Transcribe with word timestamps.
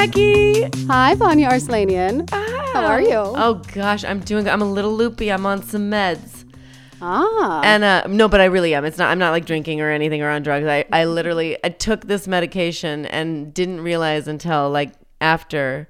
Mackey. 0.00 0.62
Hi, 0.86 1.14
Vanya 1.14 1.50
Arslanian. 1.50 2.26
How 2.30 2.86
are 2.86 3.02
you? 3.02 3.16
Oh 3.16 3.60
gosh, 3.74 4.02
I'm 4.02 4.20
doing. 4.20 4.48
I'm 4.48 4.62
a 4.62 4.64
little 4.64 4.94
loopy. 4.96 5.30
I'm 5.30 5.44
on 5.44 5.62
some 5.62 5.90
meds, 5.90 6.46
Ah. 7.02 7.60
and 7.62 7.84
uh, 7.84 8.04
no, 8.08 8.26
but 8.26 8.40
I 8.40 8.46
really 8.46 8.74
am. 8.74 8.86
It's 8.86 8.96
not. 8.96 9.10
I'm 9.10 9.18
not 9.18 9.32
like 9.32 9.44
drinking 9.44 9.82
or 9.82 9.90
anything 9.90 10.22
or 10.22 10.30
on 10.30 10.42
drugs. 10.42 10.66
I, 10.66 10.86
I 10.90 11.04
literally, 11.04 11.58
I 11.62 11.68
took 11.68 12.06
this 12.06 12.26
medication 12.26 13.04
and 13.04 13.52
didn't 13.52 13.82
realize 13.82 14.26
until 14.26 14.70
like 14.70 14.92
after 15.20 15.86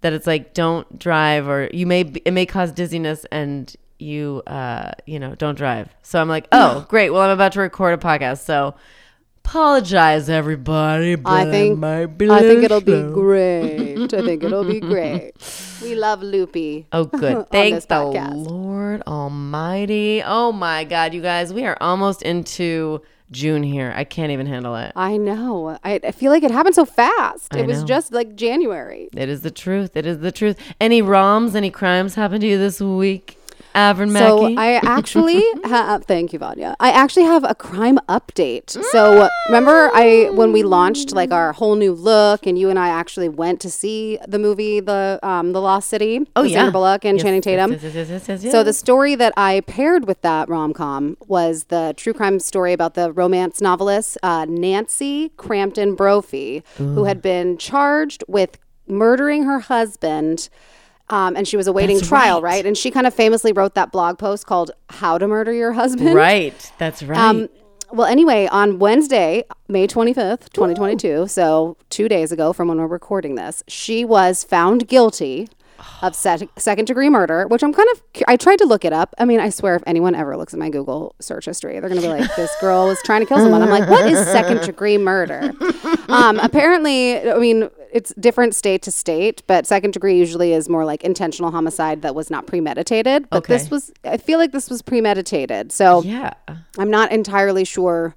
that 0.00 0.14
it's 0.14 0.26
like 0.26 0.54
don't 0.54 0.98
drive 0.98 1.46
or 1.46 1.68
you 1.70 1.86
may 1.86 2.00
it 2.24 2.32
may 2.32 2.46
cause 2.46 2.72
dizziness 2.72 3.26
and 3.30 3.76
you 3.98 4.42
uh 4.46 4.92
you 5.04 5.18
know 5.18 5.34
don't 5.34 5.56
drive. 5.56 5.94
So 6.00 6.18
I'm 6.18 6.30
like, 6.30 6.48
oh 6.50 6.86
great. 6.88 7.10
Well, 7.10 7.20
I'm 7.20 7.30
about 7.30 7.52
to 7.52 7.60
record 7.60 7.92
a 7.92 7.98
podcast, 8.02 8.38
so 8.38 8.74
apologize 9.44 10.28
everybody. 10.28 11.14
But 11.16 11.30
I 11.30 11.50
think 11.50 11.80
be 12.18 12.30
I 12.30 12.40
think 12.40 12.62
it'll 12.64 12.80
be 12.80 13.02
great. 13.02 14.12
I 14.14 14.22
think 14.22 14.42
it'll 14.42 14.64
be 14.64 14.80
great. 14.92 15.32
We 15.82 15.94
love 15.94 16.22
Loopy. 16.22 16.86
Oh, 16.92 17.04
good. 17.04 17.34
on 17.36 17.44
Thank 17.46 17.80
the 17.82 17.94
podcast. 17.94 18.46
Lord 18.46 19.02
Almighty. 19.06 20.22
Oh 20.24 20.52
my 20.52 20.84
God, 20.84 21.14
you 21.14 21.22
guys, 21.22 21.52
we 21.52 21.64
are 21.64 21.76
almost 21.80 22.22
into 22.22 23.02
June 23.30 23.62
here. 23.62 23.92
I 23.94 24.04
can't 24.04 24.32
even 24.32 24.46
handle 24.46 24.74
it. 24.76 24.92
I 24.96 25.16
know. 25.16 25.78
I, 25.84 26.00
I 26.02 26.10
feel 26.10 26.32
like 26.32 26.42
it 26.42 26.50
happened 26.50 26.74
so 26.74 26.84
fast. 26.84 27.54
I 27.54 27.60
it 27.60 27.66
was 27.66 27.80
know. 27.80 27.86
just 27.86 28.12
like 28.12 28.34
January. 28.34 29.08
It 29.16 29.28
is 29.28 29.42
the 29.42 29.50
truth. 29.50 29.96
It 29.96 30.04
is 30.06 30.18
the 30.18 30.32
truth. 30.32 30.58
Any 30.80 31.00
ROMs, 31.00 31.54
any 31.54 31.70
crimes 31.70 32.14
happened 32.14 32.40
to 32.42 32.46
you 32.48 32.58
this 32.58 32.80
week? 32.80 33.36
Avern 33.74 34.16
So 34.16 34.54
I 34.56 34.74
actually 34.82 35.44
have. 35.64 36.04
Thank 36.04 36.32
you, 36.32 36.38
Vanya. 36.38 36.76
I 36.80 36.90
actually 36.90 37.24
have 37.24 37.44
a 37.44 37.54
crime 37.54 37.98
update. 38.08 38.70
So 38.90 39.28
remember, 39.48 39.90
I 39.94 40.30
when 40.32 40.52
we 40.52 40.62
launched 40.62 41.12
like 41.12 41.30
our 41.32 41.52
whole 41.52 41.76
new 41.76 41.92
look, 41.92 42.46
and 42.46 42.58
you 42.58 42.70
and 42.70 42.78
I 42.78 42.88
actually 42.88 43.28
went 43.28 43.60
to 43.60 43.70
see 43.70 44.18
the 44.26 44.38
movie, 44.38 44.80
the 44.80 45.18
um, 45.22 45.52
the 45.52 45.60
Lost 45.60 45.88
City. 45.88 46.20
oh, 46.36 46.42
with 46.42 46.50
yeah. 46.50 46.58
Sandra 46.58 46.72
Bullock 46.72 47.04
and 47.04 47.16
Yes, 47.18 47.24
Channing 47.24 47.42
Tatum. 47.42 47.72
yes, 47.72 47.82
yes, 47.82 47.94
yes, 47.94 48.28
yes, 48.28 48.42
yes. 48.44 48.52
So 48.52 48.62
the 48.62 48.72
story 48.72 49.14
that 49.14 49.32
I 49.36 49.60
paired 49.60 50.06
with 50.06 50.20
that 50.22 50.48
rom 50.48 50.72
com 50.72 51.16
was 51.26 51.64
the 51.64 51.94
true 51.96 52.12
crime 52.12 52.40
story 52.40 52.72
about 52.72 52.94
the 52.94 53.12
romance 53.12 53.60
novelist 53.60 54.18
uh, 54.22 54.46
Nancy 54.48 55.30
Crampton 55.36 55.94
Brophy, 55.94 56.62
who 56.76 57.04
had 57.04 57.22
been 57.22 57.56
charged 57.58 58.24
with 58.26 58.58
murdering 58.86 59.44
her 59.44 59.60
husband. 59.60 60.48
Um, 61.10 61.36
and 61.36 61.46
she 61.46 61.56
was 61.56 61.66
awaiting 61.66 61.96
That's 61.96 62.08
trial, 62.08 62.40
right. 62.40 62.54
right. 62.54 62.66
And 62.66 62.78
she 62.78 62.90
kind 62.90 63.06
of 63.06 63.12
famously 63.12 63.52
wrote 63.52 63.74
that 63.74 63.92
blog 63.92 64.18
post 64.18 64.46
called 64.46 64.70
"How 64.88 65.18
to 65.18 65.26
Murder 65.26 65.52
Your 65.52 65.72
Husband." 65.72 66.14
Right. 66.14 66.72
That's 66.78 67.02
right. 67.02 67.18
Um, 67.18 67.48
well, 67.92 68.06
anyway, 68.06 68.46
on 68.46 68.78
Wednesday, 68.78 69.42
May 69.66 69.88
25th, 69.88 70.50
2022, 70.52 71.26
so 71.26 71.76
two 71.90 72.08
days 72.08 72.30
ago 72.30 72.52
from 72.52 72.68
when 72.68 72.78
we're 72.78 72.86
recording 72.86 73.34
this, 73.34 73.64
she 73.66 74.04
was 74.04 74.44
found 74.44 74.86
guilty 74.86 75.48
of 76.02 76.14
se- 76.14 76.48
second 76.56 76.86
degree 76.86 77.08
murder, 77.08 77.46
which 77.48 77.62
I'm 77.62 77.72
kind 77.72 77.88
of, 77.94 78.02
I 78.28 78.36
tried 78.36 78.58
to 78.58 78.64
look 78.64 78.84
it 78.84 78.92
up. 78.92 79.14
I 79.18 79.24
mean, 79.24 79.40
I 79.40 79.50
swear, 79.50 79.76
if 79.76 79.82
anyone 79.86 80.14
ever 80.14 80.36
looks 80.36 80.52
at 80.52 80.58
my 80.58 80.70
Google 80.70 81.14
search 81.20 81.46
history, 81.46 81.78
they're 81.80 81.88
going 81.88 82.00
to 82.00 82.06
be 82.06 82.12
like, 82.12 82.34
this 82.36 82.54
girl 82.60 82.86
was 82.86 83.00
trying 83.02 83.20
to 83.20 83.26
kill 83.26 83.38
someone. 83.38 83.62
I'm 83.62 83.70
like, 83.70 83.88
what 83.88 84.10
is 84.10 84.18
second 84.28 84.62
degree 84.62 84.98
murder? 84.98 85.52
Um, 86.10 86.40
apparently, 86.40 87.30
I 87.30 87.38
mean, 87.38 87.70
it's 87.92 88.12
different 88.18 88.56
state 88.56 88.82
to 88.82 88.90
state, 88.90 89.44
but 89.46 89.64
second 89.64 89.92
degree 89.92 90.18
usually 90.18 90.52
is 90.52 90.68
more 90.68 90.84
like 90.84 91.04
intentional 91.04 91.52
homicide 91.52 92.02
that 92.02 92.16
was 92.16 92.30
not 92.30 92.48
premeditated. 92.48 93.30
But 93.30 93.46
this 93.46 93.70
was, 93.70 93.92
I 94.02 94.16
feel 94.16 94.40
like 94.40 94.50
this 94.50 94.68
was 94.68 94.82
premeditated. 94.82 95.70
So, 95.70 96.02
yeah. 96.02 96.32
I'm 96.78 96.90
not 96.90 97.12
entirely 97.12 97.64
sure 97.64 98.16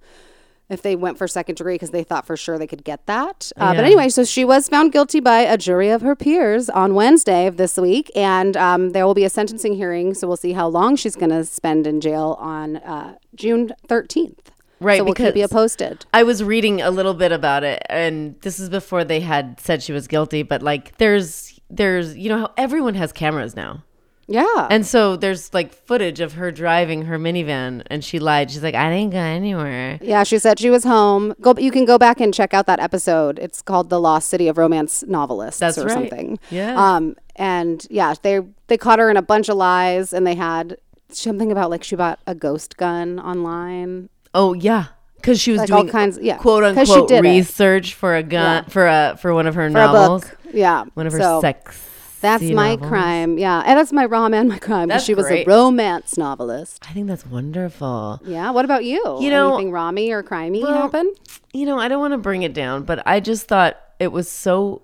if 0.74 0.82
they 0.82 0.96
went 0.96 1.18
for 1.18 1.28
second 1.28 1.56
degree 1.56 1.76
because 1.76 1.92
they 1.92 2.04
thought 2.04 2.26
for 2.26 2.36
sure 2.36 2.58
they 2.58 2.68
could 2.68 2.84
get 2.84 3.06
that. 3.06 3.52
Uh, 3.58 3.74
But 3.74 3.86
anyway, 3.86 4.10
so 4.10 4.24
she 4.24 4.44
was 4.44 4.68
found 4.68 4.92
guilty 4.92 5.20
by 5.20 5.40
a 5.42 5.58
jury 5.58 5.90
of 5.90 6.02
her 6.02 6.16
peers 6.16 6.70
on 6.70 6.94
Wednesday 6.96 7.48
of 7.48 7.58
this 7.58 7.78
week, 7.78 8.12
and 8.16 8.58
um, 8.58 8.90
there 8.92 9.06
will 9.06 9.14
be 9.14 9.24
a 9.24 9.30
sentencing 9.30 9.76
hearing. 9.76 10.14
So 10.14 10.28
we'll 10.28 10.38
see 10.38 10.54
how 10.54 10.68
long 10.68 10.96
she's 10.96 11.16
going 11.16 11.30
to 11.30 11.46
spend 11.46 11.88
in 11.88 12.02
jail 12.02 12.38
on 12.40 12.78
uh, 12.78 13.16
June 13.36 13.72
13th. 13.88 14.38
Right, 14.80 14.98
So 14.98 15.06
we'll 15.06 15.14
keep 15.14 15.38
you 15.38 15.48
posted. 15.48 16.06
I 16.14 16.24
was 16.24 16.44
reading 16.44 16.82
a 16.82 16.92
little 16.92 17.14
bit 17.14 17.32
about 17.32 17.64
it, 17.64 17.82
and 17.90 18.36
this 18.42 18.60
is 18.60 18.70
before 18.70 19.06
they 19.06 19.22
had 19.22 19.60
said 19.62 19.82
she 19.82 19.94
was 19.94 20.08
guilty. 20.08 20.44
But 20.44 20.62
like, 20.62 20.98
there's, 20.98 21.58
there's, 21.70 22.18
you 22.18 22.28
know 22.28 22.40
how 22.40 22.54
everyone 22.58 22.96
has 22.96 23.14
cameras 23.14 23.56
now. 23.56 23.84
Yeah. 24.28 24.68
And 24.70 24.86
so 24.86 25.16
there's 25.18 25.54
like 25.54 25.74
footage 25.74 26.20
of 26.22 26.34
her 26.34 26.50
driving 26.52 27.04
her 27.04 27.20
minivan 27.20 27.84
and 27.88 28.04
she 28.04 28.20
lied. 28.20 28.52
She's 28.52 28.64
like, 28.64 28.76
I 28.76 28.90
didn't 28.90 29.12
go 29.12 29.18
anywhere. 29.20 30.00
yeah, 30.02 30.24
she 30.24 30.40
said 30.40 30.60
she 30.60 30.70
was 30.70 30.84
home. 30.86 31.34
Go, 31.42 31.54
you 31.58 31.72
can 31.72 31.84
go 31.86 31.98
back 31.98 32.22
and 32.22 32.34
check 32.34 32.54
out 32.54 32.66
that 32.68 32.80
episode. 32.80 33.38
It's 33.40 33.62
called 33.62 33.90
"The 33.90 34.00
Lost 34.00 34.30
City 34.30 34.48
of 34.48 34.58
Romance 34.58 35.04
Novelists" 35.08 35.60
That's 35.60 35.78
or 35.78 35.86
right. 35.86 35.94
something. 35.94 36.40
Yeah. 36.50 36.74
Um, 36.76 37.16
and 37.36 37.86
yeah, 37.90 38.14
they 38.22 38.40
they 38.68 38.78
caught 38.78 39.00
her 39.00 39.10
in 39.10 39.18
a 39.18 39.22
bunch 39.22 39.50
of 39.50 39.58
lies, 39.58 40.14
and 40.14 40.26
they 40.26 40.36
had 40.36 40.78
something 41.10 41.52
about 41.52 41.70
like 41.70 41.84
she 41.84 41.96
bought 41.96 42.20
a 42.26 42.34
ghost 42.34 42.78
gun 42.78 43.20
online. 43.20 44.10
Oh 44.34 44.54
yeah. 44.54 44.86
Cause 45.22 45.40
she 45.40 45.52
was 45.52 45.62
Like 45.62 45.72
all 45.72 45.82
doing 45.84 45.92
kinds- 45.92 46.20
yeah. 46.22 46.36
quote 46.38 46.66
unquote 46.66 47.08
did 47.08 47.24
it. 47.24 47.30
research 47.30 47.94
for 47.94 48.14
a 48.16 48.24
gun 48.24 48.64
Yeah. 48.66 48.70
for 48.70 48.88
a 48.88 49.18
for 49.22 49.34
one 49.34 49.48
of 49.48 49.56
her 49.56 49.62
for 49.72 49.78
a 49.78 49.82
novels. 49.86 50.26
book. 50.26 50.38
Yeah, 50.54 50.84
One 50.96 51.08
of 51.08 51.14
her 51.14 51.20
So 51.20 51.40
sex. 51.42 51.80
That's 52.24 52.44
my 52.44 52.78
crime. 52.78 53.38
Yeah, 53.38 53.62
and 53.66 53.78
that's 53.78 53.92
my 53.94 54.06
rom 54.06 54.34
and 54.34 54.50
my 54.50 54.58
crime. 54.58 54.88
That's 54.88 55.04
she 55.04 55.14
was 55.14 55.28
great. 55.28 55.46
a 55.46 55.50
romance 55.50 56.18
novelist. 56.18 56.84
I 56.90 56.94
think 56.94 57.08
that's 57.08 57.26
wonderful. 57.26 58.20
Yeah. 58.26 58.50
What 58.52 58.66
about 58.66 58.86
you? 58.86 59.02
You 59.22 59.30
know- 59.30 59.54
anything 59.56 59.72
rommy 59.72 60.12
or 60.12 60.24
crimey 60.24 60.62
Well, 60.64 60.74
happen? 60.74 61.14
You 61.54 61.66
know, 61.66 61.78
I 61.78 61.88
don't 61.88 62.00
want 62.00 62.14
to 62.14 62.18
bring 62.18 62.42
it 62.44 62.54
down, 62.54 62.84
but 62.84 63.06
I 63.06 63.20
just 63.20 63.48
thought 63.48 63.78
it 64.00 64.12
was 64.12 64.28
so 64.30 64.82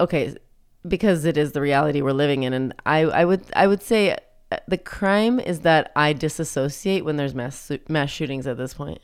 okay 0.00 0.34
because 0.88 1.24
it 1.24 1.36
is 1.36 1.52
the 1.52 1.60
reality 1.60 2.02
we're 2.02 2.12
living 2.12 2.42
in, 2.42 2.52
and 2.52 2.74
I 2.84 3.00
I 3.02 3.24
would 3.24 3.44
I 3.54 3.66
would 3.68 3.82
say 3.82 4.16
uh, 4.50 4.56
the 4.66 4.78
crime 4.78 5.38
is 5.38 5.60
that 5.60 5.92
I 5.94 6.12
disassociate 6.12 7.04
when 7.04 7.16
there's 7.18 7.34
mass 7.34 7.70
mass 7.88 8.10
shootings 8.10 8.46
at 8.46 8.56
this 8.56 8.74
point. 8.74 9.00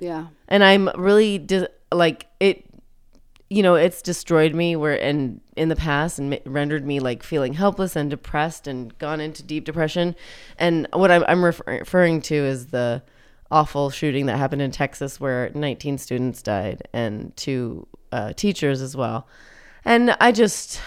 Yeah. 0.00 0.26
and 0.48 0.64
I'm 0.64 0.88
really 0.96 1.38
dis- 1.38 1.68
like 1.92 2.26
it. 2.40 2.64
You 3.54 3.62
know, 3.62 3.76
it's 3.76 4.02
destroyed 4.02 4.52
me 4.52 4.74
where 4.74 5.00
and 5.00 5.40
in 5.54 5.68
the 5.68 5.76
past 5.76 6.18
and 6.18 6.40
rendered 6.44 6.84
me 6.84 6.98
like 6.98 7.22
feeling 7.22 7.52
helpless 7.52 7.94
and 7.94 8.10
depressed 8.10 8.66
and 8.66 8.98
gone 8.98 9.20
into 9.20 9.44
deep 9.44 9.64
depression. 9.64 10.16
And 10.58 10.88
what 10.92 11.12
I'm, 11.12 11.24
I'm 11.28 11.44
refer- 11.44 11.78
referring 11.78 12.20
to 12.22 12.34
is 12.34 12.66
the 12.66 13.00
awful 13.52 13.90
shooting 13.90 14.26
that 14.26 14.38
happened 14.38 14.60
in 14.60 14.72
Texas 14.72 15.20
where 15.20 15.52
19 15.54 15.98
students 15.98 16.42
died 16.42 16.88
and 16.92 17.36
two 17.36 17.86
uh, 18.10 18.32
teachers 18.32 18.82
as 18.82 18.96
well. 18.96 19.28
And 19.84 20.16
I 20.20 20.32
just, 20.32 20.80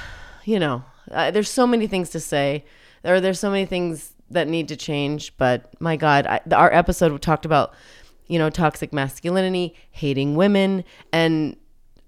you 0.43 0.59
know, 0.59 0.83
there's 1.07 1.49
so 1.49 1.65
many 1.65 1.87
things 1.87 2.09
to 2.09 2.19
say. 2.19 2.65
There, 3.01 3.21
there's 3.21 3.39
so 3.39 3.49
many 3.49 3.65
things 3.65 4.11
that 4.29 4.49
need 4.49 4.67
to 4.67 4.75
change. 4.75 5.37
But 5.37 5.73
my 5.79 5.95
God, 5.95 6.27
I, 6.27 6.41
our 6.53 6.73
episode 6.73 7.21
talked 7.21 7.45
about, 7.45 7.73
you 8.27 8.37
know, 8.37 8.49
toxic 8.49 8.91
masculinity, 8.91 9.73
hating 9.91 10.35
women, 10.35 10.83
and 11.13 11.55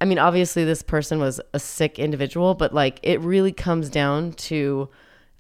I 0.02 0.06
mean, 0.06 0.20
obviously, 0.20 0.64
this 0.64 0.82
person 0.82 1.20
was 1.20 1.42
a 1.54 1.60
sick 1.60 2.00
individual, 2.00 2.54
but 2.54 2.74
like, 2.74 3.00
it 3.04 3.20
really 3.20 3.52
comes 3.52 3.90
down 3.90 4.34
to 4.34 4.90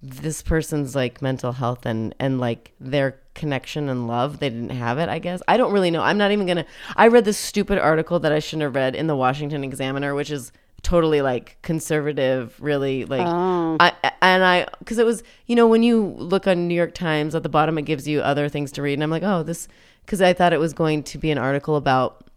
this 0.01 0.41
person's 0.41 0.95
like 0.95 1.21
mental 1.21 1.51
health 1.51 1.85
and 1.85 2.15
and 2.19 2.39
like 2.39 2.71
their 2.79 3.19
connection 3.33 3.89
and 3.89 4.07
love. 4.07 4.39
They 4.39 4.49
didn't 4.49 4.69
have 4.69 4.97
it 4.97 5.09
i 5.09 5.19
guess. 5.19 5.41
I 5.47 5.57
don't 5.57 5.73
really 5.73 5.91
know. 5.91 6.01
I'm 6.01 6.17
not 6.17 6.31
even 6.31 6.45
gonna 6.47 6.65
i 6.95 7.07
read 7.07 7.25
this 7.25 7.37
stupid 7.37 7.77
article 7.77 8.19
that 8.19 8.31
i 8.31 8.39
shouldn't 8.39 8.63
have 8.63 8.75
read 8.75 8.95
in 8.95 9.07
the 9.07 9.15
washington 9.15 9.63
examiner 9.63 10.15
which 10.15 10.31
is 10.31 10.51
totally 10.81 11.21
like 11.21 11.57
conservative 11.61 12.55
really 12.61 13.05
like 13.05 13.25
oh. 13.25 13.75
i 13.79 13.93
and 14.21 14.43
i 14.43 14.65
because 14.79 14.97
it 14.97 15.05
was 15.05 15.23
you 15.45 15.55
know 15.55 15.67
when 15.67 15.83
you 15.83 16.15
look 16.17 16.47
on 16.47 16.67
new 16.67 16.75
york 16.75 16.93
times 16.93 17.35
at 17.35 17.43
the 17.43 17.49
bottom 17.49 17.77
it 17.77 17.83
gives 17.83 18.07
you 18.07 18.21
other 18.21 18.47
things 18.47 18.71
to 18.71 18.81
read 18.81 18.93
and 18.93 19.03
i'm 19.03 19.09
like 19.09 19.23
oh 19.23 19.43
this 19.43 19.67
because 20.05 20.21
i 20.21 20.31
thought 20.31 20.53
it 20.53 20.59
was 20.59 20.73
going 20.73 21.03
to 21.03 21.17
be 21.17 21.31
an 21.31 21.37
article 21.37 21.75
about 21.75 22.28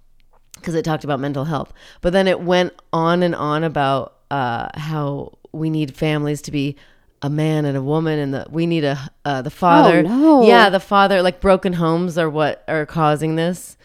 because 0.62 0.75
it 0.75 0.85
talked 0.85 1.05
about 1.05 1.20
mental 1.20 1.44
health. 1.44 1.73
But 2.00 2.12
then 2.12 2.26
it 2.29 2.41
went 2.41 2.73
on 2.93 3.23
and 3.23 3.35
on 3.35 3.64
about 3.64 4.17
uh, 4.31 4.69
how 4.75 5.38
we 5.53 5.69
need 5.69 5.94
families 5.94 6.41
to 6.43 6.50
be 6.50 6.76
a 7.20 7.31
man 7.31 7.64
and 7.64 7.76
a 7.76 7.82
woman, 7.82 8.19
and 8.19 8.35
the 8.35 8.47
we 8.50 8.67
need 8.67 8.85
a 8.85 8.99
uh, 9.25 9.43
the 9.43 9.50
father. 9.50 9.99
Oh, 9.99 10.03
no. 10.03 10.43
Yeah, 10.43 10.70
the 10.70 10.81
father. 10.81 11.23
Like 11.23 11.41
broken 11.41 11.75
homes 11.75 12.19
are 12.19 12.31
what 12.31 12.64
are 12.67 12.87
causing 12.87 13.37
this. 13.37 13.76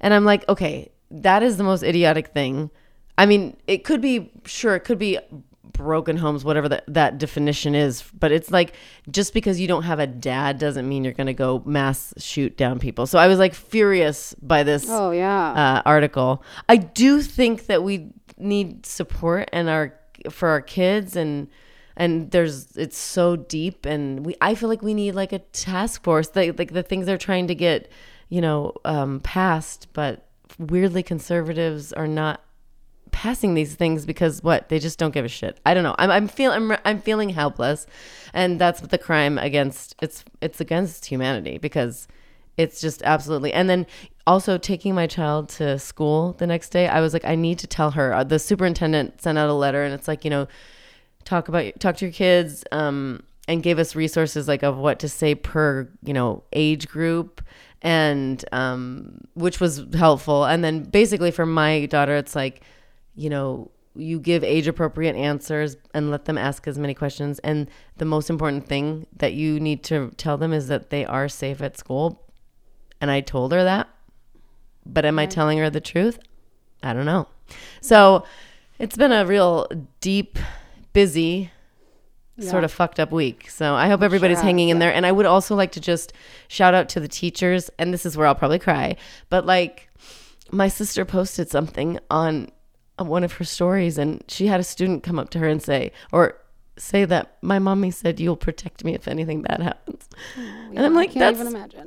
And 0.00 0.12
I'm 0.12 0.24
like, 0.24 0.46
okay, 0.48 0.92
that 1.10 1.42
is 1.42 1.56
the 1.56 1.64
most 1.64 1.82
idiotic 1.82 2.28
thing. 2.28 2.70
I 3.16 3.26
mean, 3.26 3.56
it 3.66 3.84
could 3.84 4.00
be 4.00 4.30
sure, 4.44 4.74
it 4.74 4.80
could 4.80 4.98
be 4.98 5.18
broken 5.74 6.16
homes, 6.16 6.44
whatever 6.44 6.68
that, 6.70 6.84
that 6.88 7.18
definition 7.18 7.74
is. 7.74 8.02
But 8.18 8.32
it's 8.32 8.50
like 8.50 8.74
just 9.10 9.34
because 9.34 9.60
you 9.60 9.68
don't 9.68 9.82
have 9.82 9.98
a 9.98 10.06
dad 10.06 10.58
doesn't 10.58 10.88
mean 10.88 11.04
you're 11.04 11.12
going 11.12 11.26
to 11.26 11.34
go 11.34 11.62
mass 11.66 12.14
shoot 12.16 12.56
down 12.56 12.78
people. 12.78 13.06
So 13.06 13.18
I 13.18 13.26
was 13.28 13.38
like 13.38 13.54
furious 13.54 14.34
by 14.40 14.62
this 14.62 14.86
Oh 14.88 15.10
yeah. 15.10 15.52
uh, 15.52 15.82
article. 15.84 16.42
I 16.68 16.76
do 16.78 17.20
think 17.20 17.66
that 17.66 17.82
we 17.82 18.08
need 18.38 18.86
support 18.86 19.48
and 19.52 19.68
our 19.68 19.94
for 20.30 20.48
our 20.48 20.60
kids 20.62 21.14
and 21.16 21.48
and 21.96 22.30
there's 22.30 22.76
it's 22.76 22.96
so 22.98 23.36
deep 23.36 23.84
and 23.86 24.24
we 24.26 24.34
I 24.40 24.54
feel 24.54 24.68
like 24.68 24.82
we 24.82 24.94
need 24.94 25.14
like 25.14 25.32
a 25.32 25.38
task 25.38 26.02
force 26.02 26.30
like 26.34 26.58
like 26.58 26.72
the 26.72 26.82
things 26.82 27.06
they're 27.06 27.18
trying 27.18 27.46
to 27.48 27.54
get 27.54 27.90
you 28.30 28.40
know 28.40 28.72
um, 28.84 29.20
passed, 29.20 29.88
but 29.92 30.26
weirdly 30.58 31.02
conservatives 31.02 31.92
are 31.92 32.08
not 32.08 32.40
passing 33.14 33.54
these 33.54 33.76
things 33.76 34.04
because 34.04 34.42
what 34.42 34.68
they 34.68 34.80
just 34.80 34.98
don't 34.98 35.14
give 35.14 35.24
a 35.24 35.28
shit. 35.28 35.60
I 35.64 35.72
don't 35.72 35.84
know. 35.84 35.94
I'm 35.98 36.10
I'm 36.10 36.26
feel 36.26 36.50
I'm 36.50 36.76
I'm 36.84 37.00
feeling 37.00 37.30
helpless, 37.30 37.86
and 38.32 38.60
that's 38.60 38.80
the 38.80 38.98
crime 38.98 39.38
against 39.38 39.94
it's 40.02 40.24
it's 40.40 40.60
against 40.60 41.06
humanity 41.06 41.56
because 41.58 42.08
it's 42.56 42.80
just 42.80 43.02
absolutely. 43.04 43.52
And 43.52 43.70
then 43.70 43.86
also 44.26 44.58
taking 44.58 44.96
my 44.96 45.06
child 45.06 45.48
to 45.50 45.78
school 45.78 46.32
the 46.38 46.46
next 46.46 46.70
day, 46.70 46.88
I 46.88 47.00
was 47.00 47.12
like, 47.12 47.24
I 47.24 47.36
need 47.36 47.60
to 47.60 47.68
tell 47.68 47.92
her. 47.92 48.12
Uh, 48.12 48.24
The 48.24 48.40
superintendent 48.40 49.22
sent 49.22 49.38
out 49.38 49.48
a 49.48 49.54
letter, 49.54 49.84
and 49.84 49.94
it's 49.94 50.08
like 50.08 50.24
you 50.24 50.30
know, 50.30 50.48
talk 51.24 51.48
about 51.48 51.78
talk 51.78 51.96
to 51.98 52.06
your 52.06 52.12
kids. 52.12 52.64
Um, 52.72 53.22
and 53.46 53.62
gave 53.62 53.78
us 53.78 53.94
resources 53.94 54.48
like 54.48 54.62
of 54.62 54.76
what 54.78 54.98
to 54.98 55.08
say 55.08 55.34
per 55.34 55.88
you 56.02 56.14
know 56.14 56.42
age 56.52 56.88
group 56.88 57.42
and 57.82 58.42
um 58.52 59.20
which 59.34 59.60
was 59.60 59.84
helpful 59.92 60.46
and 60.46 60.64
then 60.64 60.82
basically 60.82 61.30
for 61.30 61.44
my 61.44 61.84
daughter 61.84 62.16
it's 62.16 62.34
like 62.34 62.62
you 63.14 63.30
know, 63.30 63.70
you 63.96 64.18
give 64.18 64.42
age 64.42 64.66
appropriate 64.66 65.14
answers 65.14 65.76
and 65.92 66.10
let 66.10 66.24
them 66.24 66.36
ask 66.36 66.66
as 66.66 66.78
many 66.78 66.94
questions. 66.94 67.38
And 67.40 67.68
the 67.98 68.04
most 68.04 68.28
important 68.28 68.66
thing 68.66 69.06
that 69.16 69.34
you 69.34 69.60
need 69.60 69.84
to 69.84 70.10
tell 70.16 70.36
them 70.36 70.52
is 70.52 70.68
that 70.68 70.90
they 70.90 71.04
are 71.04 71.28
safe 71.28 71.62
at 71.62 71.78
school. 71.78 72.24
And 73.00 73.10
I 73.10 73.20
told 73.20 73.52
her 73.52 73.62
that. 73.62 73.88
But 74.84 75.04
am 75.04 75.18
I 75.18 75.26
telling 75.26 75.58
her 75.58 75.70
the 75.70 75.80
truth? 75.80 76.18
I 76.82 76.92
don't 76.92 77.06
know. 77.06 77.28
So 77.80 78.24
it's 78.78 78.96
been 78.96 79.12
a 79.12 79.24
real 79.24 79.68
deep, 80.00 80.38
busy, 80.92 81.50
sort 82.40 82.64
of 82.64 82.72
fucked 82.72 82.98
up 82.98 83.12
week. 83.12 83.48
So 83.48 83.74
I 83.74 83.88
hope 83.88 84.02
everybody's 84.02 84.38
has, 84.38 84.44
hanging 84.44 84.70
in 84.70 84.80
there. 84.80 84.92
And 84.92 85.06
I 85.06 85.12
would 85.12 85.26
also 85.26 85.54
like 85.54 85.72
to 85.72 85.80
just 85.80 86.12
shout 86.48 86.74
out 86.74 86.88
to 86.90 87.00
the 87.00 87.08
teachers. 87.08 87.70
And 87.78 87.94
this 87.94 88.04
is 88.04 88.16
where 88.16 88.26
I'll 88.26 88.34
probably 88.34 88.58
cry. 88.58 88.96
But 89.30 89.46
like, 89.46 89.88
my 90.50 90.68
sister 90.68 91.04
posted 91.04 91.48
something 91.48 91.98
on 92.10 92.50
one 92.98 93.24
of 93.24 93.32
her 93.34 93.44
stories 93.44 93.98
and 93.98 94.22
she 94.28 94.46
had 94.46 94.60
a 94.60 94.64
student 94.64 95.02
come 95.02 95.18
up 95.18 95.30
to 95.30 95.38
her 95.38 95.48
and 95.48 95.62
say 95.62 95.90
or 96.12 96.36
say 96.76 97.04
that 97.04 97.36
my 97.42 97.58
mommy 97.58 97.90
said 97.90 98.18
you'll 98.20 98.36
protect 98.36 98.84
me 98.84 98.94
if 98.94 99.06
anything 99.08 99.42
bad 99.42 99.60
happens 99.60 100.08
and 100.36 100.80
i'm 100.80 100.94
like 100.94 101.12
that's 101.12 101.40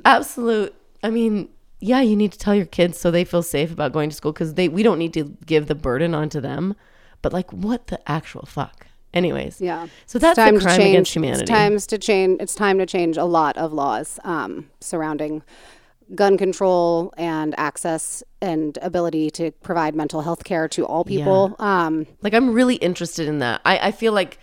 absolute 0.04 0.74
i 1.02 1.10
mean 1.10 1.48
yeah 1.80 2.00
you 2.00 2.16
need 2.16 2.32
to 2.32 2.38
tell 2.38 2.54
your 2.54 2.66
kids 2.66 2.98
so 2.98 3.10
they 3.10 3.24
feel 3.24 3.42
safe 3.42 3.70
about 3.72 3.92
going 3.92 4.10
to 4.10 4.16
school 4.16 4.32
because 4.32 4.54
they 4.54 4.68
we 4.68 4.82
don't 4.82 4.98
need 4.98 5.12
to 5.14 5.24
give 5.46 5.66
the 5.66 5.74
burden 5.74 6.14
onto 6.14 6.40
them 6.40 6.74
but 7.22 7.32
like 7.32 7.50
what 7.52 7.86
the 7.88 7.98
actual 8.10 8.44
fuck 8.46 8.86
anyways 9.14 9.60
Yeah. 9.60 9.86
so 10.06 10.18
that's 10.18 10.36
time 10.36 10.54
the 10.56 10.60
crime 10.60 10.76
to 10.76 10.82
change. 10.82 10.94
against 10.94 11.14
humanity 11.14 11.42
It's 11.42 11.50
times 11.50 11.86
to 11.88 11.98
change. 11.98 12.40
It's 12.40 12.54
time 12.54 12.78
to 12.78 12.86
change 12.86 13.16
a 13.16 13.24
lot 13.24 13.56
of 13.56 13.72
laws 13.72 14.18
um, 14.24 14.68
surrounding 14.80 15.42
gun 16.14 16.38
control 16.38 17.12
and 17.16 17.54
access 17.58 18.22
and 18.40 18.78
ability 18.82 19.30
to 19.32 19.50
provide 19.62 19.94
mental 19.94 20.22
health 20.22 20.44
care 20.44 20.68
to 20.68 20.86
all 20.86 21.04
people. 21.04 21.54
Um, 21.58 22.06
Like 22.22 22.34
I'm 22.34 22.52
really 22.52 22.76
interested 22.76 23.28
in 23.28 23.38
that. 23.40 23.60
I, 23.64 23.78
I 23.88 23.90
feel 23.92 24.12
like 24.12 24.38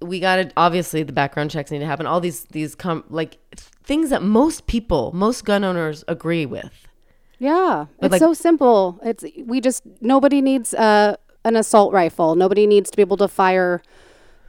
we 0.00 0.18
got 0.18 0.36
to 0.36 0.50
obviously 0.56 1.02
the 1.02 1.12
background 1.12 1.50
checks 1.50 1.70
need 1.70 1.80
to 1.80 1.86
happen. 1.86 2.06
All 2.06 2.20
these 2.20 2.44
these 2.52 2.74
com- 2.74 3.04
like 3.10 3.38
things 3.84 4.10
that 4.10 4.22
most 4.22 4.66
people, 4.66 5.12
most 5.14 5.44
gun 5.44 5.62
owners 5.64 6.04
agree 6.08 6.46
with. 6.46 6.72
yeah, 7.38 7.86
it's 8.02 8.12
like- 8.12 8.18
so 8.20 8.32
simple. 8.34 8.98
It's 9.04 9.24
we 9.44 9.60
just 9.60 9.82
nobody 10.00 10.40
needs 10.40 10.72
uh, 10.74 11.16
an 11.44 11.56
assault 11.56 11.92
rifle. 11.92 12.34
Nobody 12.34 12.66
needs 12.66 12.90
to 12.90 12.96
be 12.96 13.02
able 13.02 13.16
to 13.18 13.28
fire. 13.28 13.82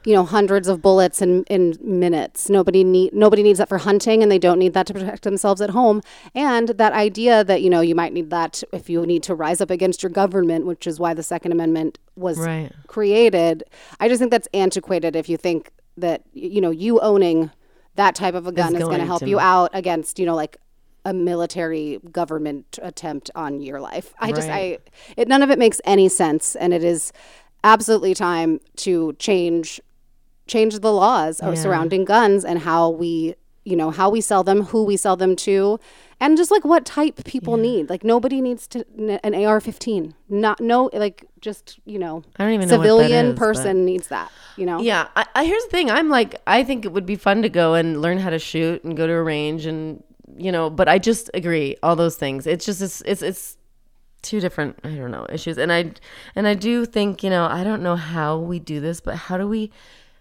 You 0.04 0.14
know, 0.14 0.24
hundreds 0.24 0.68
of 0.68 0.82
bullets 0.82 1.22
in, 1.22 1.44
in 1.44 1.78
minutes. 1.80 2.50
Nobody 2.50 2.82
need 2.82 3.12
nobody 3.14 3.42
needs 3.42 3.58
that 3.58 3.68
for 3.68 3.78
hunting, 3.78 4.22
and 4.22 4.32
they 4.32 4.38
don't 4.38 4.58
need 4.58 4.74
that 4.74 4.86
to 4.88 4.94
protect 4.94 5.22
themselves 5.22 5.60
at 5.60 5.70
home. 5.70 6.02
And 6.34 6.70
that 6.70 6.92
idea 6.92 7.44
that 7.44 7.62
you 7.62 7.70
know 7.70 7.80
you 7.80 7.94
might 7.94 8.12
need 8.12 8.30
that 8.30 8.62
if 8.72 8.90
you 8.90 9.06
need 9.06 9.22
to 9.24 9.34
rise 9.34 9.60
up 9.60 9.70
against 9.70 10.02
your 10.02 10.10
government, 10.10 10.66
which 10.66 10.86
is 10.86 10.98
why 10.98 11.14
the 11.14 11.22
Second 11.22 11.52
Amendment 11.52 11.98
was 12.16 12.38
Right. 12.38 12.72
created. 12.88 13.64
I 14.00 14.08
just 14.08 14.18
think 14.18 14.30
that's 14.30 14.48
antiquated. 14.52 15.14
If 15.16 15.28
you 15.28 15.36
think 15.36 15.70
that 15.96 16.22
you 16.32 16.60
know 16.60 16.70
you 16.70 17.00
owning 17.00 17.50
that 17.94 18.14
type 18.14 18.34
of 18.34 18.46
a 18.46 18.52
gun 18.52 18.74
is 18.74 18.82
going 18.82 18.98
to 19.00 19.06
help 19.06 19.22
you 19.26 19.38
out 19.38 19.70
against 19.74 20.18
you 20.18 20.26
know 20.26 20.34
like 20.34 20.56
a 21.04 21.12
military 21.12 21.98
government 22.10 22.78
attempt 22.82 23.30
on 23.34 23.60
your 23.60 23.80
life. 23.80 24.14
I 24.18 24.32
just 24.32 24.48
I 24.48 24.78
it 25.16 25.28
none 25.28 25.42
of 25.42 25.50
it 25.50 25.58
makes 25.58 25.80
any 25.84 26.08
sense, 26.08 26.56
and 26.56 26.72
it 26.72 26.84
is 26.84 27.12
absolutely 27.64 28.14
time 28.14 28.60
to 28.76 29.12
change 29.14 29.80
change 30.54 30.74
the 30.86 30.92
laws 31.02 31.34
or 31.46 31.52
surrounding 31.64 32.04
guns 32.14 32.40
and 32.50 32.56
how 32.68 32.80
we 33.02 33.12
you 33.70 33.76
know 33.80 33.90
how 33.98 34.08
we 34.16 34.20
sell 34.30 34.42
them 34.50 34.58
who 34.70 34.80
we 34.90 34.96
sell 34.96 35.16
them 35.22 35.32
to 35.36 35.78
and 36.22 36.30
just 36.40 36.50
like 36.54 36.64
what 36.72 36.82
type 36.98 37.16
people 37.34 37.56
need 37.68 37.82
like 37.92 38.02
nobody 38.14 38.38
needs 38.48 38.66
to 38.72 38.78
n- 38.98 39.20
an 39.26 39.34
ar-15 39.50 40.12
not 40.28 40.56
no 40.60 40.78
like 41.04 41.18
just 41.46 41.64
you 41.92 41.98
know 42.04 42.14
I 42.38 42.44
don't 42.44 42.54
even 42.58 42.68
know 42.68 42.76
civilian 42.78 43.26
but- 43.30 43.38
person 43.46 43.84
needs 43.90 44.06
that 44.14 44.28
you 44.56 44.66
know 44.66 44.78
Yeah, 44.90 45.02
I, 45.20 45.24
I 45.38 45.44
here's 45.50 45.64
the 45.66 45.70
thing. 45.76 45.88
I'm 45.90 46.08
like, 46.18 46.32
I 46.46 46.58
think 46.68 46.84
it 46.84 46.92
would 46.94 47.06
be 47.14 47.16
fun 47.28 47.38
to 47.46 47.48
go 47.62 47.66
and 47.80 47.88
learn 48.04 48.18
how 48.24 48.30
to 48.36 48.38
shoot 48.50 48.78
and 48.84 48.96
go 49.00 49.06
to 49.06 49.12
a 49.22 49.22
range 49.34 49.62
and 49.70 50.02
you 50.46 50.52
know. 50.54 50.68
But 50.78 50.86
I 50.94 50.98
just 51.10 51.30
agree, 51.40 51.68
all 51.82 51.96
those 51.96 52.16
things. 52.24 52.46
It's 52.46 52.64
just 52.66 52.80
it's 52.82 53.00
it's, 53.12 53.22
it's 53.30 53.44
two 54.28 54.40
different 54.44 54.72
I 54.84 54.90
don't 55.00 55.10
know 55.16 55.26
issues, 55.36 55.56
and 55.58 55.70
I 55.72 55.80
and 56.36 56.44
I 56.52 56.54
do 56.68 56.84
think 56.96 57.22
you 57.24 57.30
know 57.34 57.44
I 57.46 57.64
don't 57.68 57.82
know 57.82 57.96
how 57.96 58.38
we 58.50 58.58
do 58.58 58.78
this, 58.86 59.00
but 59.00 59.14
how 59.26 59.36
do 59.38 59.46
we 59.48 59.70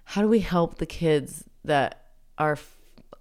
how 0.03 0.21
do 0.21 0.27
we 0.27 0.39
help 0.39 0.77
the 0.77 0.85
kids 0.85 1.43
that 1.63 2.05
are 2.37 2.57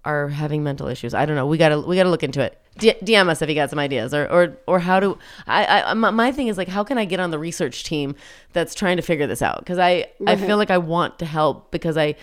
are 0.03 0.29
having 0.29 0.63
mental 0.63 0.87
issues? 0.87 1.13
I 1.13 1.25
don't 1.25 1.35
know. 1.35 1.45
We 1.47 1.57
gotta 1.57 1.79
we 1.79 1.95
gotta 1.95 2.09
look 2.09 2.23
into 2.23 2.41
it. 2.41 2.57
D- 2.77 2.93
DM 3.03 3.27
us 3.27 3.41
if 3.41 3.49
you 3.49 3.55
got 3.55 3.69
some 3.69 3.79
ideas, 3.79 4.13
or 4.13 4.27
or 4.31 4.57
or 4.65 4.79
how 4.79 4.99
do 4.99 5.17
I? 5.47 5.83
I 5.83 5.93
my, 5.93 6.09
my 6.09 6.31
thing 6.31 6.47
is 6.47 6.57
like, 6.57 6.69
how 6.69 6.83
can 6.83 6.97
I 6.97 7.05
get 7.05 7.19
on 7.19 7.31
the 7.31 7.39
research 7.39 7.83
team 7.83 8.15
that's 8.53 8.73
trying 8.73 8.97
to 8.97 9.03
figure 9.03 9.27
this 9.27 9.41
out? 9.41 9.59
Because 9.59 9.77
I 9.77 10.07
I 10.25 10.35
feel 10.35 10.57
like 10.57 10.71
I 10.71 10.77
want 10.77 11.19
to 11.19 11.25
help 11.25 11.71
because 11.71 11.97
I 11.97 12.15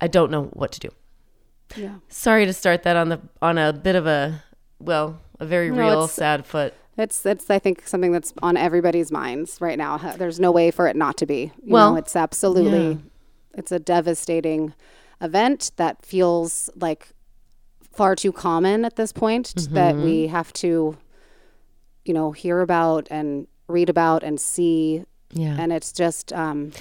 I 0.00 0.08
don't 0.08 0.30
know 0.30 0.44
what 0.54 0.72
to 0.72 0.80
do. 0.80 0.88
Yeah. 1.76 1.96
Sorry 2.08 2.46
to 2.46 2.52
start 2.52 2.82
that 2.84 2.96
on 2.96 3.08
the 3.08 3.20
on 3.40 3.58
a 3.58 3.72
bit 3.72 3.96
of 3.96 4.06
a 4.06 4.42
well 4.78 5.18
a 5.40 5.46
very 5.46 5.70
No, 5.70 5.78
real 5.78 6.08
sad 6.08 6.46
foot. 6.46 6.74
It's 6.98 7.24
it's 7.26 7.48
I 7.50 7.58
think 7.58 7.86
something 7.86 8.12
that's 8.12 8.32
on 8.42 8.56
everybody's 8.56 9.12
minds 9.12 9.58
right 9.60 9.78
now. 9.78 9.98
There's 9.98 10.40
no 10.40 10.50
way 10.50 10.70
for 10.70 10.86
it 10.88 10.96
not 10.96 11.16
to 11.18 11.26
be. 11.26 11.52
You 11.62 11.72
Well, 11.72 11.92
know, 11.92 11.96
it's 11.98 12.16
absolutely 12.16 12.92
yeah. 12.92 12.96
It's 13.56 13.72
a 13.72 13.78
devastating 13.78 14.72
event 15.20 15.72
that 15.76 16.04
feels 16.04 16.70
like 16.76 17.08
far 17.92 18.14
too 18.14 18.30
common 18.32 18.84
at 18.84 18.96
this 18.96 19.12
point 19.12 19.54
that 19.70 19.94
Mm-hmm. 19.94 20.04
we 20.04 20.26
have 20.28 20.52
to 20.54 20.96
you 22.04 22.14
know 22.14 22.32
hear 22.32 22.60
about 22.60 23.08
and 23.10 23.46
read 23.68 23.88
about 23.88 24.22
and 24.22 24.38
see 24.40 25.04
Yeah. 25.32 25.56
and 25.58 25.72
it's 25.72 25.90
just 25.92 26.32
um 26.32 26.72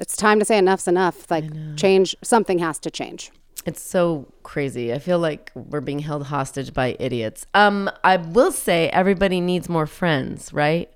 it's 0.00 0.16
time 0.16 0.38
to 0.40 0.44
say 0.44 0.58
enough's 0.58 0.88
enough 0.88 1.30
like 1.30 1.44
change 1.76 2.16
something 2.22 2.58
has 2.58 2.78
to 2.80 2.90
change 2.90 3.30
It's 3.64 3.80
so 3.80 4.26
crazy. 4.42 4.92
I 4.92 4.98
feel 4.98 5.20
like 5.20 5.52
we're 5.54 5.80
being 5.80 6.00
held 6.00 6.24
hostage 6.26 6.74
by 6.74 6.96
idiots. 6.98 7.46
Um, 7.54 7.88
I 8.02 8.16
will 8.16 8.50
say 8.50 8.88
everybody 8.90 9.40
needs 9.40 9.68
more 9.68 9.86
friends, 9.86 10.52
right? 10.52 10.88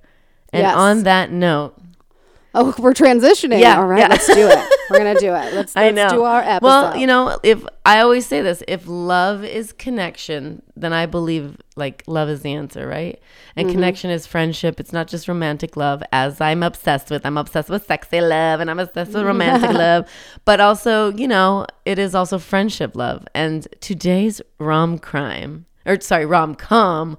And 0.52 0.62
Yes. 0.62 0.74
on 0.76 1.04
that 1.04 1.30
note, 1.30 1.74
oh 2.54 2.74
we're 2.82 2.92
transitioning 2.94 3.60
Yeah, 3.60 3.78
all 3.78 3.86
right 3.86 4.00
yeah. 4.00 4.08
let's 4.08 4.26
do 4.26 4.48
it 4.50 4.58
we're 4.90 4.98
gonna 4.98 5.18
do 5.18 5.28
it 5.34 5.52
let's, 5.54 5.76
I 5.76 5.90
let's 5.90 5.96
know. 5.96 6.18
do 6.18 6.22
our 6.24 6.40
episode 6.40 6.64
Well, 6.66 6.96
you 6.96 7.06
know, 7.06 7.38
if 7.42 7.64
I 7.84 8.00
always 8.00 8.26
say 8.26 8.40
this, 8.42 8.62
if 8.68 8.86
love 8.86 9.44
is 9.44 9.72
connection, 9.72 10.62
then 10.76 10.92
I 10.92 11.06
believe 11.06 11.56
like 11.76 12.02
love 12.06 12.28
is 12.28 12.42
the 12.42 12.52
answer, 12.54 12.86
right? 12.86 13.20
And 13.56 13.66
Mm-hmm. 13.68 13.74
connection 13.74 14.10
is 14.10 14.26
friendship. 14.26 14.78
It's 14.80 14.92
not 14.92 15.08
just 15.08 15.28
romantic 15.28 15.76
love, 15.76 16.02
as 16.12 16.40
I'm 16.40 16.62
obsessed 16.62 17.10
with. 17.10 17.24
I'm 17.24 17.36
obsessed 17.38 17.68
with 17.70 17.86
sexy 17.86 18.20
love 18.20 18.60
and 18.60 18.70
I'm 18.70 18.78
obsessed 18.78 19.12
with 19.14 19.24
romantic 19.24 19.70
love. 19.84 20.08
But 20.44 20.60
also, 20.60 21.12
you 21.12 21.26
know, 21.28 21.66
it 21.84 21.98
is 21.98 22.14
also 22.14 22.38
friendship 22.38 22.94
love. 22.96 23.26
And 23.34 23.66
today's 23.80 24.40
rom 24.58 24.98
crime, 24.98 25.66
or 25.86 26.00
sorry, 26.00 26.26
rom 26.26 26.54
com, 26.54 27.16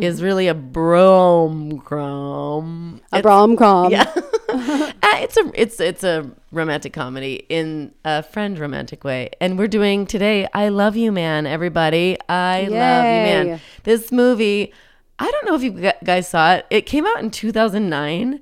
is 0.00 0.22
really 0.22 0.46
a 0.48 0.54
brom 0.54 1.80
com. 1.80 3.00
a 3.12 3.20
brom 3.22 3.56
com 3.56 3.90
Yeah. 3.92 4.04
Uh, 5.00 5.16
it's 5.20 5.36
a 5.36 5.50
it's 5.54 5.80
it's 5.80 6.04
a 6.04 6.30
romantic 6.52 6.92
comedy 6.92 7.46
in 7.48 7.94
a 8.04 8.22
friend 8.22 8.58
romantic 8.58 9.04
way. 9.04 9.30
And 9.40 9.58
we're 9.58 9.68
doing 9.68 10.06
today 10.06 10.48
I 10.52 10.68
Love 10.70 10.96
You 10.96 11.12
Man, 11.12 11.46
everybody. 11.46 12.16
I 12.28 12.62
love 12.62 12.68
you 12.70 12.70
man. 12.72 13.60
This 13.84 14.10
movie, 14.10 14.72
I 15.18 15.30
don't 15.30 15.46
know 15.46 15.54
if 15.54 15.62
you 15.62 15.92
guys 16.04 16.28
saw 16.28 16.54
it. 16.54 16.66
It 16.70 16.82
came 16.86 17.06
out 17.06 17.20
in 17.20 17.30
2009. 17.30 18.40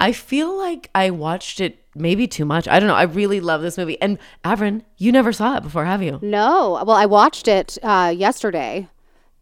I 0.00 0.12
feel 0.12 0.56
like 0.56 0.90
I 0.94 1.10
watched 1.10 1.60
it 1.60 1.84
maybe 1.94 2.26
too 2.26 2.44
much. 2.44 2.68
I 2.68 2.78
don't 2.78 2.88
know. 2.88 2.94
I 2.94 3.02
really 3.02 3.40
love 3.40 3.62
this 3.62 3.76
movie. 3.76 4.00
And 4.00 4.18
Avron, 4.44 4.82
you 4.96 5.10
never 5.12 5.32
saw 5.32 5.56
it 5.56 5.62
before, 5.62 5.84
have 5.84 6.02
you? 6.02 6.18
No. 6.22 6.82
Well, 6.86 6.96
I 6.96 7.06
watched 7.06 7.48
it 7.48 7.78
uh, 7.82 8.12
yesterday, 8.16 8.88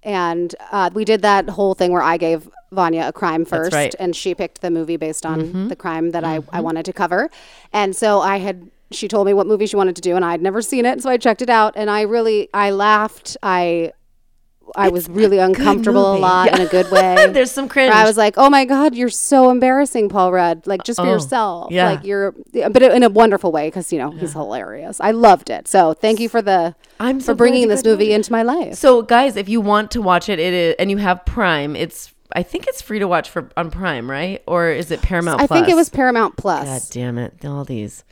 and 0.06 0.54
uh, 0.70 0.88
we 0.94 1.04
did 1.04 1.20
that 1.22 1.50
whole 1.50 1.74
thing 1.74 1.92
where 1.92 2.00
I 2.00 2.16
gave 2.16 2.48
Vanya 2.72 3.08
a 3.08 3.12
crime 3.12 3.44
first, 3.44 3.74
right. 3.74 3.92
Mm-hmm. 3.92 4.02
and 4.02 4.16
she 4.16 4.34
picked 4.34 4.62
the 4.62 4.70
movie 4.70 4.96
based 4.96 5.26
on 5.26 5.68
the 5.68 5.76
crime 5.76 6.12
that 6.12 6.24
I, 6.24 6.40
I 6.52 6.60
wanted 6.60 6.84
to 6.86 6.92
cover. 6.92 7.28
And 7.72 7.94
so 7.94 8.20
I 8.20 8.38
had. 8.38 8.70
She 8.92 9.08
told 9.08 9.26
me 9.26 9.34
what 9.34 9.48
movie 9.48 9.66
she 9.66 9.74
wanted 9.74 9.96
to 9.96 10.02
do, 10.02 10.14
and 10.14 10.24
I 10.24 10.30
had 10.30 10.40
never 10.40 10.62
seen 10.62 10.86
it, 10.86 11.02
so 11.02 11.10
I 11.10 11.16
checked 11.16 11.42
it 11.42 11.50
out, 11.50 11.72
and 11.74 11.90
I 11.90 12.02
really 12.02 12.48
I 12.54 12.70
laughed. 12.70 13.36
I 13.42 13.92
I 14.74 14.88
was 14.88 15.08
really 15.08 15.38
uncomfortable 15.38 16.16
a 16.16 16.18
lot 16.18 16.46
Yeah. 16.48 16.56
in 16.56 16.66
a 16.66 16.70
good 16.70 16.90
way. 16.90 17.26
There's 17.30 17.50
some 17.50 17.68
cringe. 17.68 17.92
I 17.92 18.04
was 18.04 18.16
like, 18.16 18.34
"Oh 18.36 18.50
my 18.50 18.64
god, 18.64 18.94
you're 18.94 19.08
so 19.08 19.50
embarrassing, 19.50 20.08
Paul 20.08 20.32
Rudd! 20.32 20.66
Like 20.66 20.82
just 20.82 20.98
for 20.98 21.06
Oh, 21.06 21.10
yourself. 21.12 21.70
yeah. 21.70 21.90
Like 21.90 22.04
you're, 22.04 22.32
but 22.52 22.82
in 22.82 23.02
a 23.02 23.08
wonderful 23.08 23.52
way 23.52 23.68
because 23.68 23.92
you 23.92 23.98
know 23.98 24.10
he's 24.10 24.32
hilarious. 24.32 25.00
I 25.00 25.10
loved 25.12 25.50
it. 25.50 25.68
So 25.68 25.92
thank 25.94 26.20
you 26.20 26.28
for 26.28 26.42
the 26.42 26.74
I'm 26.98 27.20
so 27.20 27.26
for 27.26 27.34
glad 27.34 27.38
bringing 27.38 27.68
this 27.68 27.84
movie 27.84 28.12
into 28.12 28.32
my 28.32 28.42
life. 28.42 28.74
So, 28.74 29.02
guys, 29.02 29.36
if 29.36 29.48
you 29.48 29.60
want 29.60 29.90
to 29.92 30.02
watch 30.02 30.28
it, 30.28 30.38
it 30.38 30.52
is, 30.54 30.74
and 30.78 30.90
you 30.90 30.96
have 30.96 31.24
Prime, 31.24 31.76
it's 31.76 32.12
I 32.32 32.42
think 32.42 32.66
it's 32.66 32.82
free 32.82 32.98
to 32.98 33.06
watch 33.06 33.30
for 33.30 33.50
on 33.56 33.70
Prime, 33.70 34.10
right? 34.10 34.42
Or 34.46 34.68
is 34.70 34.90
it 34.90 35.00
Paramount? 35.02 35.40
I 35.40 35.46
think 35.46 35.68
it 35.68 35.76
was 35.76 35.88
Paramount 35.90 36.36
Plus, 36.36 36.66
God 36.66 36.82
damn 36.92 37.18
it! 37.18 37.44
All 37.44 37.64
these. 37.64 38.02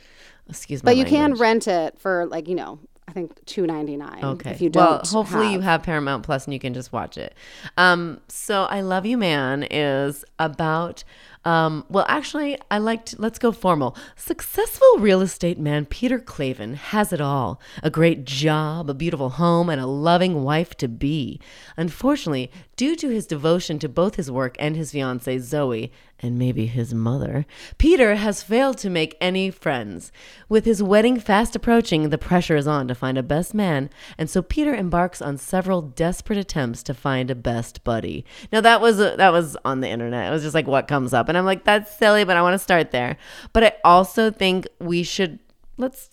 Excuse 0.47 0.83
me. 0.83 0.85
but 0.85 0.95
you 0.97 1.05
can 1.05 1.33
rent 1.33 1.67
it 1.67 1.99
for 1.99 2.27
like 2.27 2.47
you 2.47 2.53
know 2.55 2.79
I 2.83 2.94
think 3.15 3.43
two 3.45 3.65
ninety 3.65 3.97
nine. 3.97 4.23
Okay. 4.23 4.51
If 4.51 4.61
you 4.61 4.69
don't, 4.69 4.85
well, 4.85 5.01
hopefully 5.05 5.47
you 5.47 5.61
have- 5.61 5.81
have 5.81 5.83
Paramount 5.83 6.23
Plus 6.23 6.45
and 6.45 6.53
you 6.53 6.59
can 6.59 6.73
just 6.73 6.93
watch 6.93 7.17
it. 7.17 7.33
Um, 7.77 8.19
so 8.27 8.65
I 8.65 8.81
Love 8.81 9.05
You 9.05 9.17
Man 9.17 9.63
is 9.71 10.23
about 10.37 11.03
um, 11.45 11.85
well, 11.89 12.05
actually, 12.09 12.57
I 12.71 12.79
liked. 12.79 13.19
Let's 13.19 13.37
go 13.37 13.51
formal. 13.51 13.95
Successful 14.15 14.97
real 14.97 15.21
estate 15.21 15.59
man 15.59 15.85
Peter 15.85 16.17
Klaven 16.17 16.73
has 16.73 17.13
it 17.13 17.21
all: 17.21 17.61
a 17.83 17.91
great 17.91 18.25
job, 18.25 18.89
a 18.89 18.95
beautiful 18.95 19.29
home, 19.29 19.69
and 19.69 19.79
a 19.79 19.85
loving 19.85 20.43
wife 20.43 20.75
to 20.77 20.87
be. 20.87 21.39
Unfortunately, 21.77 22.51
due 22.75 22.95
to 22.95 23.09
his 23.09 23.27
devotion 23.27 23.77
to 23.77 23.87
both 23.87 24.15
his 24.15 24.31
work 24.31 24.55
and 24.57 24.75
his 24.75 24.91
fiancee 24.91 25.37
Zoe, 25.37 25.91
and 26.19 26.37
maybe 26.37 26.65
his 26.65 26.93
mother, 26.93 27.45
Peter 27.77 28.15
has 28.15 28.41
failed 28.41 28.77
to 28.79 28.89
make 28.89 29.17
any 29.19 29.49
friends. 29.51 30.11
With 30.47 30.65
his 30.65 30.81
wedding 30.81 31.19
fast 31.19 31.55
approaching, 31.55 32.09
the 32.09 32.17
pressure 32.17 32.55
is 32.55 32.67
on 32.67 32.87
to 32.87 32.95
find 32.95 33.17
a 33.17 33.23
best 33.23 33.53
man, 33.53 33.89
and 34.17 34.29
so 34.29 34.41
Peter 34.41 34.73
embarks 34.73 35.21
on 35.21 35.37
several 35.37 35.81
desperate 35.81 36.39
attempts 36.39 36.83
to 36.83 36.93
find 36.93 37.29
a 37.29 37.35
best 37.35 37.83
buddy. 37.83 38.25
Now 38.51 38.61
that 38.61 38.81
was 38.81 38.99
uh, 38.99 39.15
that 39.17 39.31
was 39.31 39.57
on 39.65 39.81
the 39.81 39.89
internet. 39.89 40.29
It 40.29 40.33
was 40.33 40.43
just 40.43 40.55
like 40.55 40.67
what 40.67 40.87
comes 40.87 41.13
up, 41.13 41.29
and 41.29 41.37
I'm 41.37 41.45
like, 41.45 41.63
that's 41.63 41.95
silly, 41.95 42.23
but 42.23 42.37
I 42.37 42.41
want 42.41 42.53
to 42.53 42.59
start 42.59 42.91
there. 42.91 43.17
But 43.53 43.63
I 43.63 43.73
also 43.83 44.31
think 44.31 44.67
we 44.79 45.03
should 45.03 45.39
let's 45.77 46.09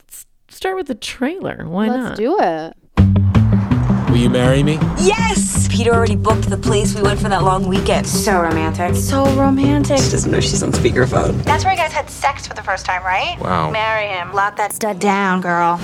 start 0.48 0.76
with 0.76 0.86
the 0.86 0.94
trailer. 0.94 1.66
Why 1.68 1.88
Let's 1.88 2.02
not? 2.02 2.16
do 2.16 2.38
it. 2.40 2.76
Will 4.12 4.18
you 4.18 4.28
marry 4.28 4.62
me? 4.62 4.74
Yes! 4.98 5.66
Peter 5.68 5.90
already 5.94 6.16
booked 6.16 6.50
the 6.50 6.58
place 6.58 6.94
we 6.94 7.00
went 7.00 7.18
for 7.18 7.30
that 7.30 7.44
long 7.44 7.66
weekend. 7.66 8.06
So 8.06 8.42
romantic. 8.42 8.94
So 8.94 9.24
romantic. 9.36 9.96
She 9.96 10.10
doesn't 10.10 10.30
know 10.30 10.38
she's 10.38 10.62
on 10.62 10.70
speakerphone. 10.70 11.42
That's 11.44 11.64
where 11.64 11.72
you 11.72 11.78
guys 11.78 11.92
had 11.92 12.10
sex 12.10 12.46
for 12.46 12.52
the 12.52 12.62
first 12.62 12.84
time, 12.84 13.02
right? 13.04 13.40
Wow. 13.40 13.70
Marry 13.70 14.08
him. 14.08 14.34
Lock 14.34 14.56
that 14.56 14.74
stud 14.74 15.00
down, 15.00 15.40
girl. 15.40 15.78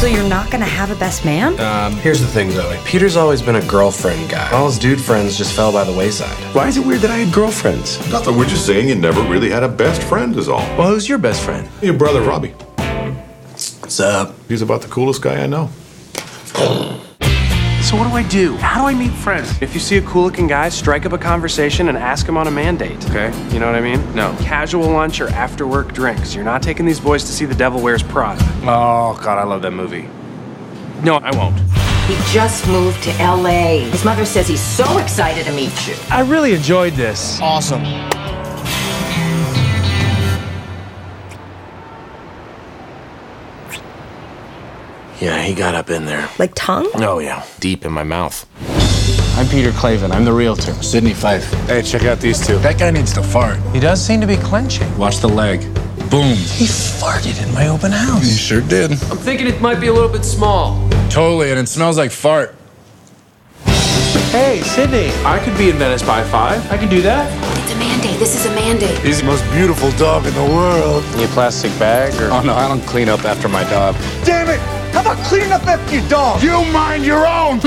So 0.00 0.08
you're 0.08 0.28
not 0.28 0.50
gonna 0.50 0.64
have 0.64 0.90
a 0.90 0.96
best 0.96 1.24
man? 1.24 1.60
Um, 1.60 1.92
here's 2.00 2.20
the 2.20 2.26
thing, 2.26 2.50
Zoe. 2.50 2.76
Peter's 2.84 3.16
always 3.16 3.42
been 3.42 3.54
a 3.54 3.66
girlfriend 3.68 4.28
guy. 4.28 4.50
All 4.50 4.66
his 4.66 4.76
dude 4.76 5.00
friends 5.00 5.38
just 5.38 5.54
fell 5.54 5.70
by 5.70 5.84
the 5.84 5.96
wayside. 5.96 6.36
Why 6.56 6.66
is 6.66 6.78
it 6.78 6.84
weird 6.84 7.02
that 7.02 7.12
I 7.12 7.18
had 7.18 7.32
girlfriends? 7.32 7.96
Nothing. 8.10 8.36
We're 8.36 8.46
just 8.46 8.66
saying 8.66 8.88
you 8.88 8.96
never 8.96 9.22
really 9.22 9.50
had 9.50 9.62
a 9.62 9.68
best 9.68 10.02
friend, 10.02 10.36
is 10.36 10.48
all. 10.48 10.66
Well, 10.76 10.88
who's 10.88 11.08
your 11.08 11.18
best 11.18 11.44
friend? 11.44 11.68
Your 11.80 11.94
brother, 11.94 12.22
Robbie. 12.22 12.54
What's 13.78 14.00
up? 14.00 14.34
He's 14.48 14.62
about 14.62 14.82
the 14.82 14.88
coolest 14.88 15.22
guy 15.22 15.44
I 15.44 15.46
know. 15.46 15.70
So 17.88 17.96
what 17.96 18.06
do 18.06 18.10
I 18.10 18.22
do? 18.24 18.54
How 18.56 18.82
do 18.82 18.86
I 18.86 18.92
meet 18.92 19.12
friends? 19.12 19.62
If 19.62 19.72
you 19.72 19.80
see 19.80 19.96
a 19.96 20.02
cool-looking 20.02 20.46
guy, 20.46 20.68
strike 20.68 21.06
up 21.06 21.14
a 21.14 21.18
conversation 21.18 21.88
and 21.88 21.96
ask 21.96 22.28
him 22.28 22.36
on 22.36 22.46
a 22.46 22.50
mandate. 22.50 23.02
Okay, 23.08 23.32
you 23.50 23.58
know 23.58 23.64
what 23.64 23.76
I 23.76 23.80
mean? 23.80 24.14
No. 24.14 24.36
Casual 24.40 24.90
lunch 24.90 25.22
or 25.22 25.28
after-work 25.28 25.94
drinks. 25.94 26.34
You're 26.34 26.44
not 26.44 26.62
taking 26.62 26.84
these 26.84 27.00
boys 27.00 27.24
to 27.24 27.32
see 27.32 27.46
The 27.46 27.54
Devil 27.54 27.80
Wears 27.80 28.02
Prada. 28.02 28.44
Oh 28.64 29.18
God, 29.24 29.38
I 29.38 29.44
love 29.44 29.62
that 29.62 29.70
movie. 29.70 30.06
No, 31.02 31.16
I 31.16 31.34
won't. 31.34 31.58
He 32.06 32.14
just 32.30 32.66
moved 32.66 33.02
to 33.04 33.10
LA. 33.24 33.78
His 33.90 34.04
mother 34.04 34.26
says 34.26 34.46
he's 34.46 34.60
so 34.60 34.98
excited 34.98 35.46
to 35.46 35.52
meet 35.52 35.88
you. 35.88 35.94
I 36.10 36.20
really 36.20 36.52
enjoyed 36.52 36.92
this. 36.92 37.40
Awesome. 37.40 37.84
Yeah, 45.20 45.42
he 45.42 45.52
got 45.52 45.74
up 45.74 45.90
in 45.90 46.04
there. 46.04 46.28
Like 46.38 46.52
tongue? 46.54 46.88
Oh, 46.94 47.18
yeah. 47.18 47.44
Deep 47.58 47.84
in 47.84 47.90
my 47.92 48.04
mouth. 48.04 48.46
I'm 49.36 49.48
Peter 49.48 49.70
Klaven. 49.72 50.12
I'm 50.12 50.24
the 50.24 50.32
realtor. 50.32 50.72
Sydney 50.74 51.12
Fife. 51.12 51.50
Hey, 51.66 51.82
check 51.82 52.04
out 52.04 52.20
these 52.20 52.44
two. 52.46 52.58
That 52.58 52.78
guy 52.78 52.92
needs 52.92 53.12
to 53.14 53.22
fart. 53.22 53.58
He 53.72 53.80
does 53.80 54.04
seem 54.04 54.20
to 54.20 54.28
be 54.28 54.36
clenching. 54.36 54.96
Watch 54.96 55.18
the 55.18 55.28
leg. 55.28 55.60
Boom. 56.08 56.36
He 56.36 56.66
farted 56.66 57.44
in 57.44 57.52
my 57.52 57.66
open 57.66 57.90
house. 57.90 58.22
He 58.22 58.30
sure 58.30 58.60
did. 58.60 58.92
I'm 58.92 59.18
thinking 59.18 59.48
it 59.48 59.60
might 59.60 59.80
be 59.80 59.88
a 59.88 59.92
little 59.92 60.08
bit 60.08 60.24
small. 60.24 60.88
Totally, 61.10 61.50
and 61.50 61.58
it 61.58 61.68
smells 61.68 61.98
like 61.98 62.12
fart. 62.12 62.54
Hey, 64.30 64.62
Sydney. 64.62 65.10
I 65.24 65.40
could 65.44 65.58
be 65.58 65.68
in 65.68 65.78
Venice 65.78 66.02
by 66.02 66.22
five. 66.22 66.64
I 66.70 66.78
could 66.78 66.90
do 66.90 67.02
that. 67.02 67.26
It's 67.64 67.72
a 67.72 67.78
mandate. 67.78 68.18
This 68.20 68.36
is 68.36 68.46
a 68.46 68.54
mandate. 68.54 68.98
He's 68.98 69.20
the 69.20 69.26
most 69.26 69.42
beautiful 69.50 69.90
dog 69.92 70.26
in 70.26 70.34
the 70.34 70.44
world. 70.44 71.02
Need 71.16 71.24
a 71.24 71.28
plastic 71.28 71.76
bag 71.78 72.14
or? 72.20 72.30
Oh 72.32 72.42
no, 72.42 72.54
I 72.54 72.68
don't 72.68 72.82
clean 72.82 73.08
up 73.08 73.24
after 73.24 73.48
my 73.48 73.64
dog. 73.64 73.96
Damn 74.24 74.48
it! 74.48 74.77
How 74.98 75.12
about 75.12 75.24
cleaning 75.26 75.52
up 75.52 75.64
after 75.64 75.94
your 75.94 76.08
dog? 76.08 76.42
You 76.42 76.64
mind 76.72 77.04
your 77.06 77.24
own. 77.24 77.60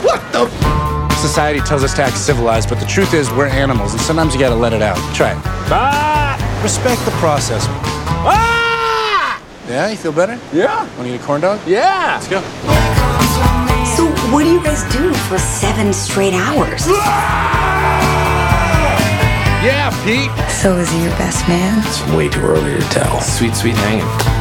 what 0.00 0.22
the? 0.30 0.46
Society 1.16 1.58
tells 1.58 1.82
us 1.82 1.92
to 1.94 2.04
act 2.04 2.16
civilized, 2.16 2.68
but 2.68 2.78
the 2.78 2.86
truth 2.86 3.12
is 3.12 3.28
we're 3.32 3.48
animals, 3.48 3.94
and 3.94 4.00
sometimes 4.00 4.32
you 4.32 4.38
gotta 4.38 4.54
let 4.54 4.72
it 4.72 4.80
out. 4.80 4.96
Try 5.12 5.32
it. 5.32 5.38
Ah! 5.72 6.38
Respect 6.62 7.04
the 7.04 7.10
process. 7.18 7.66
Ah! 7.66 9.42
Yeah, 9.66 9.90
you 9.90 9.96
feel 9.96 10.12
better? 10.12 10.38
Yeah. 10.52 10.86
Want 10.96 11.08
to 11.08 11.14
eat 11.14 11.20
a 11.20 11.24
corn 11.24 11.40
dog? 11.40 11.58
Yeah. 11.66 12.20
Let's 12.20 12.28
go. 12.28 12.40
So 13.96 14.06
what 14.32 14.44
do 14.44 14.52
you 14.52 14.62
guys 14.62 14.84
do 14.92 15.12
for 15.12 15.38
seven 15.38 15.92
straight 15.92 16.32
hours? 16.32 16.86
Yeah, 19.66 19.90
Pete. 20.04 20.30
So 20.48 20.76
is 20.76 20.88
he 20.92 21.02
your 21.02 21.10
best 21.18 21.48
man? 21.48 21.82
It's 21.84 22.06
way 22.12 22.28
too 22.28 22.42
early 22.42 22.76
to 22.76 22.88
tell. 22.90 23.20
Sweet, 23.20 23.56
sweet 23.56 23.74
hanging. 23.74 24.39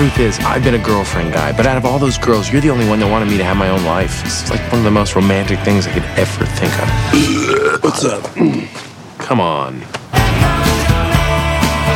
Truth 0.00 0.18
is, 0.18 0.38
I've 0.38 0.64
been 0.64 0.76
a 0.76 0.82
girlfriend 0.82 1.34
guy, 1.34 1.52
but 1.54 1.66
out 1.66 1.76
of 1.76 1.84
all 1.84 1.98
those 1.98 2.16
girls, 2.16 2.50
you're 2.50 2.62
the 2.62 2.70
only 2.70 2.88
one 2.88 3.00
that 3.00 3.10
wanted 3.10 3.28
me 3.28 3.36
to 3.36 3.44
have 3.44 3.58
my 3.58 3.68
own 3.68 3.84
life. 3.84 4.24
It's 4.24 4.48
like 4.48 4.62
one 4.72 4.78
of 4.78 4.84
the 4.84 4.90
most 4.90 5.14
romantic 5.14 5.58
things 5.58 5.86
I 5.86 5.92
could 5.92 6.04
ever 6.16 6.46
think 6.56 6.72
of. 6.80 7.84
What's 7.84 8.06
up? 8.06 8.24
Come 9.18 9.40
on. 9.40 9.80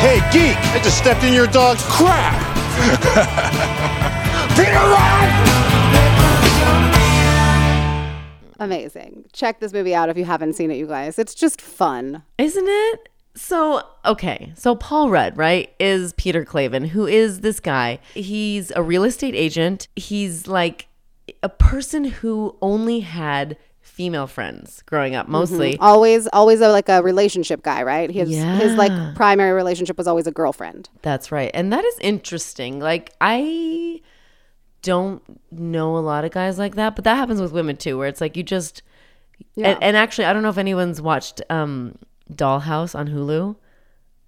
Hey, 0.05 0.19
geek! 0.31 0.55
I 0.55 0.79
just 0.83 0.99
stepped 0.99 1.23
in 1.23 1.33
your 1.33 1.47
dog's 1.47 1.81
crap! 1.89 2.35
Peter, 4.55 4.85
Amazing. 8.59 9.25
Check 9.33 9.59
this 9.59 9.73
movie 9.73 9.95
out 9.95 10.09
if 10.09 10.17
you 10.17 10.25
haven't 10.25 10.53
seen 10.53 10.69
it, 10.69 10.75
you 10.75 10.85
guys. 10.85 11.17
It's 11.17 11.33
just 11.33 11.59
fun. 11.59 12.21
Isn't 12.37 12.67
it? 12.67 13.09
So, 13.35 13.83
okay. 14.05 14.53
So, 14.55 14.75
Paul 14.75 15.09
Rudd, 15.09 15.37
right, 15.37 15.73
is 15.79 16.13
Peter 16.13 16.45
Klaven, 16.45 16.87
who 16.87 17.05
is 17.05 17.41
this 17.41 17.59
guy. 17.59 17.99
He's 18.13 18.71
a 18.71 18.81
real 18.81 19.03
estate 19.03 19.35
agent. 19.35 19.87
He's 19.95 20.47
like 20.47 20.87
a 21.43 21.49
person 21.49 22.05
who 22.05 22.55
only 22.61 23.01
had 23.01 23.57
female 23.81 24.27
friends 24.27 24.83
growing 24.85 25.15
up, 25.15 25.27
mostly. 25.27 25.73
Mhm. 25.73 25.77
Always, 25.81 26.27
always 26.33 26.61
a, 26.61 26.69
like 26.69 26.89
a 26.89 27.01
relationship 27.01 27.61
guy, 27.61 27.83
right? 27.83 28.09
His, 28.09 28.29
his 28.29 28.75
like 28.75 29.15
primary 29.15 29.51
relationship 29.53 29.97
was 29.97 30.07
always 30.07 30.27
a 30.27 30.31
girlfriend. 30.31 30.89
That's 31.01 31.31
right. 31.31 31.51
And 31.53 31.71
that 31.71 31.83
is 31.85 31.97
interesting. 31.99 32.79
Like, 32.79 33.13
I 33.21 34.01
don't 34.81 35.21
know 35.51 35.97
a 35.97 35.99
lot 35.99 36.25
of 36.25 36.31
guys 36.31 36.57
like 36.57 36.75
that, 36.75 36.95
but 36.95 37.03
that 37.05 37.15
happens 37.15 37.41
with 37.41 37.51
women 37.51 37.75
too, 37.77 37.97
where 37.97 38.07
it's 38.07 38.21
like 38.21 38.35
you 38.37 38.43
just. 38.43 38.81
Yeah. 39.55 39.69
And, 39.71 39.83
and 39.83 39.97
actually, 39.97 40.25
I 40.25 40.33
don't 40.33 40.43
know 40.43 40.49
if 40.49 40.57
anyone's 40.57 41.01
watched 41.01 41.41
um, 41.49 41.97
Dollhouse 42.31 42.95
on 42.95 43.07
Hulu. 43.07 43.55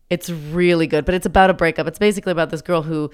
It's 0.09 0.29
really 0.29 0.87
good, 0.87 1.05
but 1.05 1.15
it's 1.15 1.25
about 1.25 1.49
a 1.49 1.53
breakup. 1.53 1.87
It's 1.87 1.99
basically 1.99 2.31
about 2.31 2.49
this 2.49 2.61
girl 2.61 2.83
who 2.83 3.11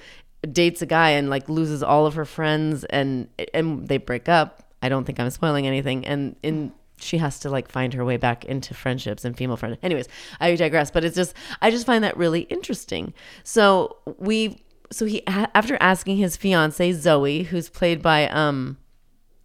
dates 0.51 0.81
a 0.81 0.85
guy 0.85 1.11
and 1.11 1.29
like 1.29 1.49
loses 1.49 1.81
all 1.81 2.05
of 2.05 2.15
her 2.15 2.25
friends, 2.25 2.83
and 2.85 3.27
and 3.53 3.87
they 3.87 3.97
break 3.97 4.29
up. 4.29 4.63
I 4.81 4.89
don't 4.89 5.05
think 5.05 5.19
I'm 5.19 5.29
spoiling 5.29 5.65
anything, 5.65 6.05
and 6.05 6.35
in 6.43 6.71
she 6.97 7.17
has 7.17 7.39
to 7.39 7.49
like 7.49 7.69
find 7.71 7.93
her 7.93 8.05
way 8.05 8.17
back 8.17 8.45
into 8.45 8.73
friendships 8.73 9.25
and 9.25 9.35
female 9.35 9.57
friends. 9.57 9.77
Anyways, 9.83 10.07
I 10.39 10.55
digress, 10.55 10.91
but 10.91 11.03
it's 11.03 11.15
just 11.15 11.33
I 11.61 11.71
just 11.71 11.85
find 11.85 12.03
that 12.03 12.15
really 12.17 12.41
interesting. 12.41 13.13
So 13.43 13.97
we 14.17 14.63
so 14.91 15.05
he 15.05 15.25
after 15.27 15.77
asking 15.79 16.17
his 16.17 16.37
fiance 16.37 16.93
Zoe, 16.93 17.43
who's 17.43 17.69
played 17.69 18.01
by 18.01 18.27
um 18.29 18.77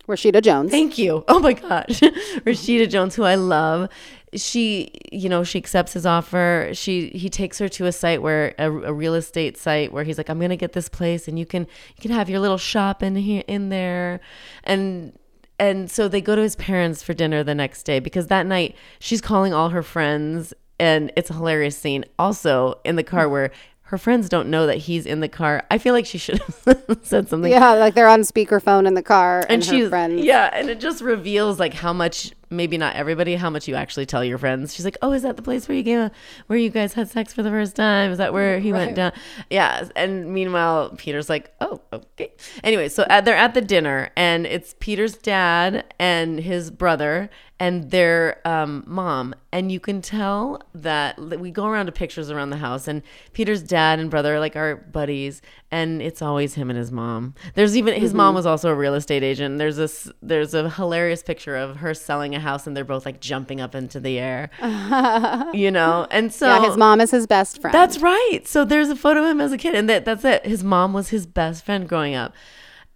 Rashida 0.07 0.43
Jones. 0.43 0.71
Thank 0.71 0.97
you. 0.97 1.25
Oh 1.29 1.39
my 1.39 1.53
gosh. 1.53 2.01
Rashida 2.47 2.89
Jones, 2.89 3.15
who 3.15 3.25
I 3.25 3.35
love. 3.35 3.91
She, 4.35 4.91
you 5.11 5.29
know, 5.29 5.43
she 5.45 5.59
accepts 5.59 5.93
his 5.95 6.05
offer. 6.05 6.71
She 6.75 7.09
he 7.11 7.29
takes 7.31 7.59
her 7.59 7.69
to 7.71 7.87
a 7.87 7.93
site 7.93 8.21
where 8.23 8.55
a, 8.59 8.71
a 8.71 8.93
real 8.93 9.15
estate 9.15 9.57
site 9.57 9.93
where 9.93 10.05
he's 10.05 10.19
like, 10.19 10.29
I'm 10.29 10.39
gonna 10.41 10.57
get 10.57 10.73
this 10.73 10.89
place 10.89 11.29
and 11.29 11.39
you 11.39 11.47
can 11.47 11.63
you 11.63 12.03
can 12.03 12.11
have 12.11 12.29
your 12.29 12.41
little 12.41 12.59
shop 12.59 13.03
in 13.03 13.17
here 13.17 13.43
in 13.49 13.69
there. 13.71 14.21
And 14.65 15.19
and 15.59 15.91
so 15.91 16.09
they 16.09 16.21
go 16.21 16.37
to 16.37 16.43
his 16.43 16.57
parents 16.57 17.03
for 17.03 17.15
dinner 17.15 17.43
the 17.43 17.55
next 17.55 17.83
day 17.85 17.99
because 18.01 18.27
that 18.29 18.47
night 18.47 18.77
she's 19.01 19.21
calling 19.21 19.53
all 19.55 19.71
her 19.71 19.83
friends 19.83 20.53
and 20.79 21.11
it's 21.17 21.31
a 21.31 21.35
hilarious 21.35 21.77
scene. 21.77 22.05
Also 22.19 22.79
in 22.85 22.97
the 22.97 23.03
car 23.03 23.29
where 23.29 23.51
her 23.83 23.97
friends 23.97 24.29
don't 24.29 24.51
know 24.51 24.67
that 24.67 24.77
he's 24.77 25.07
in 25.07 25.21
the 25.21 25.29
car. 25.31 25.65
I 25.71 25.79
feel 25.79 25.95
like 25.95 26.05
she 26.05 26.19
should 26.19 26.39
have 26.41 26.99
said 27.03 27.29
something 27.31 27.51
Yeah, 27.51 27.73
like 27.73 27.95
they're 27.95 28.07
on 28.07 28.21
speakerphone 28.21 28.87
in 28.87 28.93
the 28.93 29.03
car, 29.03 29.41
and, 29.41 29.51
and 29.53 29.65
she's 29.65 29.89
friends. 29.89 30.23
yeah 30.23 30.51
and 30.53 30.69
it 30.69 30.79
just 30.79 31.01
reveals 31.01 31.59
like 31.59 31.73
how 31.73 31.95
much 31.95 32.33
maybe 32.51 32.79
not 32.79 32.97
everybody 32.97 33.37
how 33.37 33.51
much 33.51 33.69
you 33.69 33.75
actually 33.75 34.07
tell 34.07 34.25
your 34.25 34.39
friends. 34.39 34.75
She's 34.75 34.85
like 34.85 34.97
oh 35.03 35.13
is 35.13 35.23
that 35.23 35.37
the 35.37 35.43
place 35.43 35.69
where 35.69 35.77
you 35.77 35.83
gave 35.83 35.99
a, 35.99 36.11
where 36.47 36.59
you 36.59 36.71
guys 36.71 36.95
had 36.95 37.09
sex 37.09 37.33
for 37.33 37.43
the 37.43 37.51
first 37.51 37.77
time? 37.77 38.11
Is 38.11 38.19
that 38.19 38.33
where 38.33 38.59
he 38.59 38.73
went 38.73 38.97
down? 38.97 39.13
Yeah 39.51 39.89
and 39.97 40.33
meanwhile 40.33 40.91
peter's 40.91 41.29
like 41.29 41.55
oh 41.61 41.81
okay. 41.93 42.33
Anyway 42.65 42.89
so 42.89 43.05
at, 43.09 43.25
they're 43.25 43.37
at 43.37 43.55
the 43.55 43.61
dinner 43.61 44.11
and 44.17 44.47
it's 44.47 44.75
peter's 44.81 45.17
dad 45.17 45.85
and 45.99 46.41
his 46.41 46.71
brother 46.71 47.31
and 47.61 47.91
their 47.91 48.41
um, 48.47 48.85
mom 48.87 49.35
and 49.53 49.73
you 49.73 49.81
can 49.81 50.01
tell 50.01 50.63
that 50.75 51.19
we 51.19 51.51
go 51.51 51.67
around 51.67 51.87
to 51.87 51.93
pictures 51.93 52.31
around 52.31 52.51
the 52.51 52.57
house 52.59 52.87
and 52.87 53.03
peter's 53.33 53.63
dad 53.63 53.99
and 53.99 54.11
brother 54.11 54.35
are 54.37 54.39
like 54.41 54.55
our 54.55 54.77
buddies 54.77 55.43
and 55.71 56.01
it's 56.01 56.23
always 56.23 56.55
him 56.55 56.71
and 56.71 56.79
his 56.79 56.93
mom 56.93 57.35
there's 57.55 57.77
even 57.77 58.01
his 58.01 58.15
mom 58.15 58.33
Mhm. 58.33 58.37
was 58.37 58.47
also 58.47 58.69
a 58.71 58.75
real 58.75 58.95
estate 58.95 59.23
agent 59.23 59.59
there's 59.59 59.77
this 59.77 60.11
there's 60.23 60.55
a 60.55 60.71
hilarious 60.71 61.23
picture 61.23 61.57
of 61.57 61.77
her 61.79 61.95
selling 61.95 62.35
a 62.35 62.41
house 62.41 62.67
and 62.67 62.77
they're 62.77 62.85
both 62.85 63.05
like 63.05 63.21
jumping 63.21 63.61
up 63.61 63.75
into 63.75 63.99
the 63.99 64.19
air 64.19 64.51
you 65.53 65.71
know 65.71 66.07
and 66.11 66.33
so 66.33 66.47
yeah, 66.47 66.65
his 66.67 66.77
mom 66.77 67.01
is 67.01 67.11
his 67.11 67.27
best 67.27 67.61
friend. 67.61 67.75
that's 67.75 67.99
right. 67.99 68.41
So 68.47 68.65
there's 68.65 68.89
a 68.89 68.97
photo 68.97 69.23
of 69.25 69.31
him 69.31 69.41
as 69.41 69.53
a 69.53 69.59
kid, 69.59 69.75
and 69.75 69.89
that, 69.89 70.05
that's 70.05 70.25
it. 70.25 70.45
His 70.47 70.63
mom 70.65 70.93
was 70.93 71.09
his 71.09 71.27
best 71.27 71.65
friend 71.65 71.89
growing 71.89 72.15
up. 72.15 72.33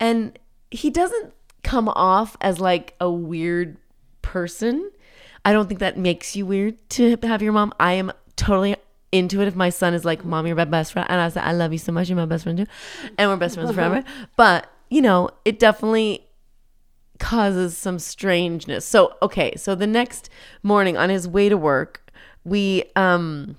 And 0.00 0.38
he 0.70 0.90
doesn't 0.90 1.32
come 1.62 1.88
off 1.88 2.36
as 2.40 2.58
like 2.60 2.94
a 3.00 3.10
weird 3.10 3.76
person. 4.32 4.90
I 5.44 5.52
don't 5.52 5.68
think 5.68 5.80
that 5.80 5.98
makes 5.98 6.34
you 6.34 6.46
weird 6.46 6.88
to 6.90 7.18
have 7.22 7.42
your 7.42 7.52
mom. 7.52 7.74
I 7.78 7.92
am 7.92 8.12
totally 8.34 8.76
into 9.12 9.42
it 9.42 9.48
if 9.48 9.54
my 9.54 9.68
son 9.68 9.92
is 9.92 10.06
like, 10.06 10.24
Mom, 10.24 10.46
you're 10.46 10.56
my 10.56 10.64
best 10.64 10.94
friend. 10.94 11.06
And 11.10 11.20
I 11.20 11.28
said, 11.28 11.44
I 11.44 11.52
love 11.52 11.70
you 11.72 11.78
so 11.78 11.92
much. 11.92 12.08
You're 12.08 12.16
my 12.16 12.24
best 12.24 12.44
friend 12.44 12.56
too. 12.56 12.66
And 13.18 13.28
we're 13.28 13.36
best 13.36 13.56
friends 13.56 13.72
forever. 13.74 14.02
But, 14.38 14.72
you 14.88 15.02
know, 15.02 15.28
it 15.44 15.58
definitely 15.58 16.24
causes 17.18 17.76
some 17.76 17.98
strangeness. 17.98 18.86
So, 18.86 19.14
okay, 19.20 19.54
so 19.56 19.74
the 19.74 19.86
next 19.86 20.30
morning 20.62 20.96
on 20.96 21.10
his 21.10 21.28
way 21.28 21.50
to 21.50 21.58
work, 21.58 22.10
we 22.44 22.84
um 22.96 23.56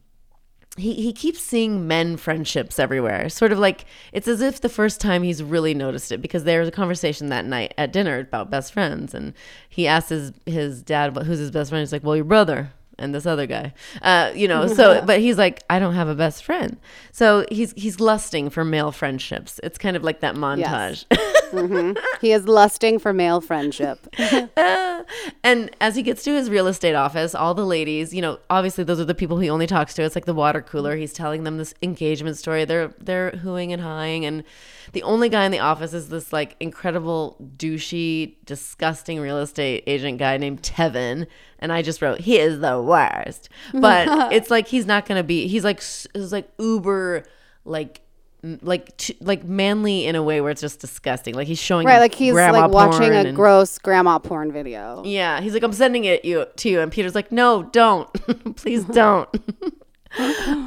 he 0.78 0.94
he 0.94 1.14
keeps 1.14 1.40
seeing 1.40 1.88
men 1.88 2.18
friendships 2.18 2.80
everywhere. 2.80 3.30
Sort 3.30 3.52
of 3.52 3.60
like 3.60 3.86
it's 4.12 4.28
as 4.28 4.42
if 4.42 4.62
the 4.62 4.70
first 4.70 5.00
time 5.00 5.24
he's 5.24 5.44
really 5.44 5.74
noticed 5.74 6.12
it 6.12 6.22
because 6.22 6.44
there 6.46 6.60
was 6.60 6.70
a 6.70 6.72
conversation 6.72 7.30
that 7.30 7.46
night 7.46 7.74
at 7.78 7.94
dinner 7.94 8.20
about 8.20 8.50
best 8.50 8.74
friends 8.74 9.14
and 9.14 9.34
he 9.70 9.88
asked 9.88 10.10
his 10.10 10.32
his 10.46 10.82
dad 10.82 11.16
who's 11.16 11.40
his 11.40 11.52
best 11.52 11.70
friend. 11.70 11.82
He's 11.82 11.94
like, 11.94 12.04
"Well, 12.04 12.16
your 12.16 12.26
brother." 12.26 12.72
And 13.00 13.14
this 13.14 13.26
other 13.26 13.48
guy, 13.48 13.74
uh, 14.02 14.32
you 14.36 14.48
know, 14.48 14.68
so 14.68 15.02
but 15.06 15.20
he's 15.20 15.38
like, 15.38 15.64
I 15.70 15.80
don't 15.80 15.96
have 15.96 16.08
a 16.08 16.16
best 16.16 16.44
friend, 16.44 16.78
so 17.12 17.46
he's 17.52 17.74
he's 17.76 18.00
lusting 18.00 18.50
for 18.50 18.64
male 18.64 18.92
friendships. 18.92 19.60
It's 19.64 19.78
kind 19.80 19.96
of 19.98 20.04
like 20.04 20.20
that 20.20 20.36
montage. 20.36 21.06
Mhm. 21.52 21.98
He 22.22 22.32
is 22.32 22.48
lusting 22.48 23.00
for 23.00 23.12
male 23.14 23.42
friendship. 23.42 24.08
and 25.44 25.76
as 25.82 25.96
he 25.96 26.02
gets 26.02 26.24
to 26.24 26.32
his 26.32 26.50
real 26.50 26.68
estate 26.68 26.96
office, 26.96 27.36
all 27.36 27.54
the 27.54 27.66
ladies, 27.66 28.14
you 28.14 28.22
know, 28.22 28.40
obviously 28.50 28.84
those 28.84 29.00
are 29.00 29.06
the 29.06 29.16
people 29.16 29.40
he 29.40 29.50
only 29.50 29.68
talks 29.68 29.94
to. 29.96 30.04
It's 30.04 30.16
like 30.16 30.26
the 30.26 30.34
water 30.34 30.62
cooler. 30.62 30.96
He's 30.96 31.14
telling 31.14 31.44
them 31.44 31.58
this 31.58 31.74
engagement 31.82 32.38
story. 32.38 32.66
They're 32.66 32.94
they're 33.00 33.32
hooing 33.32 33.74
and 33.74 33.82
hawing, 33.82 34.26
and 34.26 34.44
the 34.94 35.04
only 35.04 35.30
guy 35.30 35.46
in 35.46 35.52
the 35.52 35.60
office 35.60 35.94
is 35.94 36.10
this 36.10 36.32
like 36.32 36.56
incredible 36.60 37.38
douchey, 37.58 38.36
disgusting 38.46 39.20
real 39.20 39.38
estate 39.40 39.84
agent 39.88 40.18
guy 40.20 40.38
named 40.38 40.62
Tevin. 40.62 41.28
And 41.64 41.72
I 41.72 41.82
just 41.82 42.02
wrote, 42.02 42.20
he 42.20 42.38
is 42.40 42.60
the 42.60 42.82
worst. 42.82 43.48
But 43.74 44.32
it's 44.34 44.52
like 44.52 44.68
he's 44.68 44.86
not 44.86 45.06
gonna 45.08 45.24
be. 45.24 45.48
He's 45.48 45.64
like 45.64 45.82
he's 45.82 46.32
like 46.34 46.50
uber 46.60 47.24
like. 47.66 48.02
Like 48.62 48.98
t- 48.98 49.16
like 49.22 49.46
manly 49.46 50.06
in 50.06 50.18
a 50.18 50.22
way 50.22 50.42
where 50.42 50.52
it's 50.52 50.60
just 50.60 50.82
disgusting. 50.82 51.34
Like 51.34 51.48
he's 51.48 51.58
showing 51.62 51.88
right, 51.88 52.00
like 52.00 52.14
he's 52.14 52.34
like 52.34 52.70
watching 52.72 53.14
a 53.14 53.20
and- 53.20 53.34
gross 53.38 53.78
grandma 53.78 54.20
porn 54.20 54.52
video. 54.52 55.02
yeah, 55.06 55.40
he's 55.40 55.54
like, 55.54 55.64
I'm 55.64 55.72
sending 55.72 56.04
it 56.04 56.26
you 56.26 56.46
to 56.58 56.68
you, 56.70 56.82
and 56.82 56.92
Peter's 56.92 57.16
like, 57.16 57.32
No, 57.32 57.64
don't, 57.64 58.12
please 58.58 58.84
don't. 59.02 59.30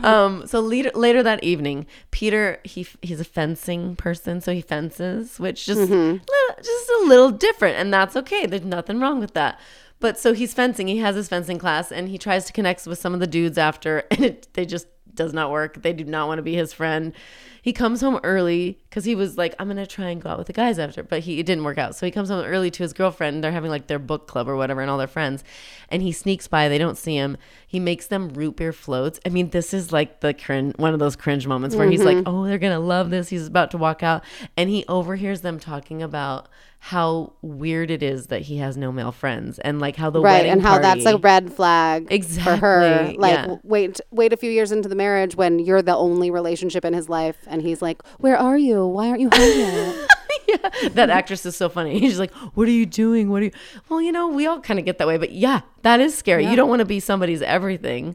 um, 0.02 0.46
so 0.46 0.60
later 0.60 0.90
later 0.94 1.22
that 1.22 1.44
evening, 1.44 1.86
Peter 2.10 2.58
he 2.64 2.86
he's 3.02 3.20
a 3.20 3.24
fencing 3.24 3.94
person, 3.94 4.40
so 4.40 4.52
he 4.52 4.60
fences, 4.62 5.38
which 5.38 5.66
just 5.66 5.80
Mhm. 5.80 6.12
li- 6.14 6.54
just 6.62 6.88
a 6.88 7.04
little 7.06 7.30
different, 7.30 7.76
and 7.76 7.92
that's 7.92 8.16
okay. 8.16 8.46
There's 8.46 8.64
nothing 8.64 9.00
wrong 9.00 9.20
with 9.20 9.34
that. 9.34 9.60
But 9.98 10.18
so 10.18 10.34
he's 10.34 10.52
fencing. 10.52 10.88
He 10.88 10.98
has 10.98 11.16
his 11.16 11.28
fencing 11.28 11.58
class, 11.58 11.90
and 11.90 12.08
he 12.08 12.18
tries 12.18 12.44
to 12.46 12.52
connect 12.52 12.86
with 12.86 12.98
some 12.98 13.14
of 13.14 13.20
the 13.20 13.26
dudes 13.26 13.56
after, 13.58 14.04
and 14.10 14.24
it 14.24 14.48
they 14.54 14.66
just 14.66 14.86
does 15.14 15.32
not 15.32 15.50
work. 15.50 15.80
They 15.82 15.94
do 15.94 16.04
not 16.04 16.28
want 16.28 16.38
to 16.38 16.42
be 16.42 16.54
his 16.54 16.74
friend. 16.74 17.14
He 17.62 17.72
comes 17.72 18.00
home 18.02 18.20
early 18.22 18.78
because 18.88 19.04
he 19.06 19.14
was 19.14 19.38
like, 19.38 19.54
I'm 19.58 19.66
gonna 19.66 19.86
try 19.86 20.10
and 20.10 20.20
go 20.20 20.28
out 20.28 20.38
with 20.38 20.46
the 20.46 20.52
guys 20.52 20.78
after, 20.78 21.02
but 21.02 21.20
he 21.20 21.40
it 21.40 21.46
didn't 21.46 21.64
work 21.64 21.78
out. 21.78 21.96
So 21.96 22.04
he 22.06 22.12
comes 22.12 22.28
home 22.28 22.44
early 22.44 22.70
to 22.70 22.82
his 22.82 22.92
girlfriend. 22.92 23.42
They're 23.42 23.50
having 23.50 23.70
like 23.70 23.86
their 23.86 23.98
book 23.98 24.28
club 24.28 24.48
or 24.48 24.54
whatever, 24.56 24.82
and 24.82 24.90
all 24.90 24.98
their 24.98 25.06
friends. 25.08 25.42
And 25.88 26.02
he 26.02 26.12
sneaks 26.12 26.46
by. 26.46 26.68
They 26.68 26.78
don't 26.78 26.98
see 26.98 27.16
him. 27.16 27.38
He 27.66 27.80
makes 27.80 28.06
them 28.06 28.28
root 28.34 28.56
beer 28.56 28.72
floats. 28.74 29.18
I 29.24 29.30
mean, 29.30 29.50
this 29.50 29.72
is 29.72 29.90
like 29.90 30.20
the 30.20 30.34
cringe, 30.34 30.74
one 30.76 30.92
of 30.92 31.00
those 31.00 31.16
cringe 31.16 31.46
moments 31.46 31.74
where 31.74 31.88
he's 31.90 32.04
like, 32.04 32.18
Mhm. 32.18 32.24
oh, 32.26 32.44
they're 32.44 32.58
gonna 32.58 32.78
love 32.78 33.08
this. 33.10 33.30
He's 33.30 33.46
about 33.46 33.70
to 33.70 33.78
walk 33.78 34.02
out, 34.02 34.22
and 34.56 34.68
he 34.68 34.84
overhears 34.86 35.40
them 35.40 35.58
talking 35.58 36.02
about 36.02 36.48
how 36.86 37.32
weird 37.42 37.90
it 37.90 38.00
is 38.00 38.28
that 38.28 38.42
he 38.42 38.58
has 38.58 38.76
no 38.76 38.92
male 38.92 39.10
friends, 39.10 39.58
and 39.58 39.80
like 39.80 39.96
how 39.96 40.08
the 40.08 40.20
right, 40.20 40.34
wedding 40.34 40.52
and 40.52 40.62
how 40.62 40.78
that's 40.78 41.04
a 41.04 41.16
red 41.16 41.52
flag 41.52 42.06
exactly, 42.12 42.60
for 42.60 42.60
her. 42.60 43.12
Like, 43.18 43.34
yeah. 43.34 43.56
wait, 43.64 44.00
wait 44.12 44.32
a 44.32 44.36
few 44.36 44.52
years 44.52 44.70
into 44.70 44.88
the 44.88 44.94
marriage 44.94 45.34
when 45.34 45.58
you're 45.58 45.82
the 45.82 45.96
only 45.96 46.30
relationship 46.30 46.84
in 46.84 46.92
his 46.92 47.08
life, 47.08 47.38
and 47.48 47.60
he's 47.60 47.82
like, 47.82 48.00
"Where 48.18 48.36
are 48.36 48.56
you? 48.56 48.86
Why 48.86 49.08
aren't 49.08 49.20
you 49.20 49.30
home 49.32 49.58
yet?" 49.58 50.92
that 50.94 51.10
actress 51.10 51.44
is 51.44 51.56
so 51.56 51.68
funny. 51.68 51.98
She's 51.98 52.20
like, 52.20 52.32
"What 52.54 52.68
are 52.68 52.70
you 52.70 52.86
doing? 52.86 53.30
What 53.30 53.42
are 53.42 53.46
you?" 53.46 53.52
Well, 53.88 54.00
you 54.00 54.12
know, 54.12 54.28
we 54.28 54.46
all 54.46 54.60
kind 54.60 54.78
of 54.78 54.84
get 54.86 54.98
that 54.98 55.08
way, 55.08 55.16
but 55.16 55.32
yeah, 55.32 55.62
that 55.82 55.98
is 55.98 56.16
scary. 56.16 56.44
Yeah. 56.44 56.50
You 56.50 56.56
don't 56.56 56.68
want 56.68 56.78
to 56.78 56.86
be 56.86 57.00
somebody's 57.00 57.42
everything, 57.42 58.14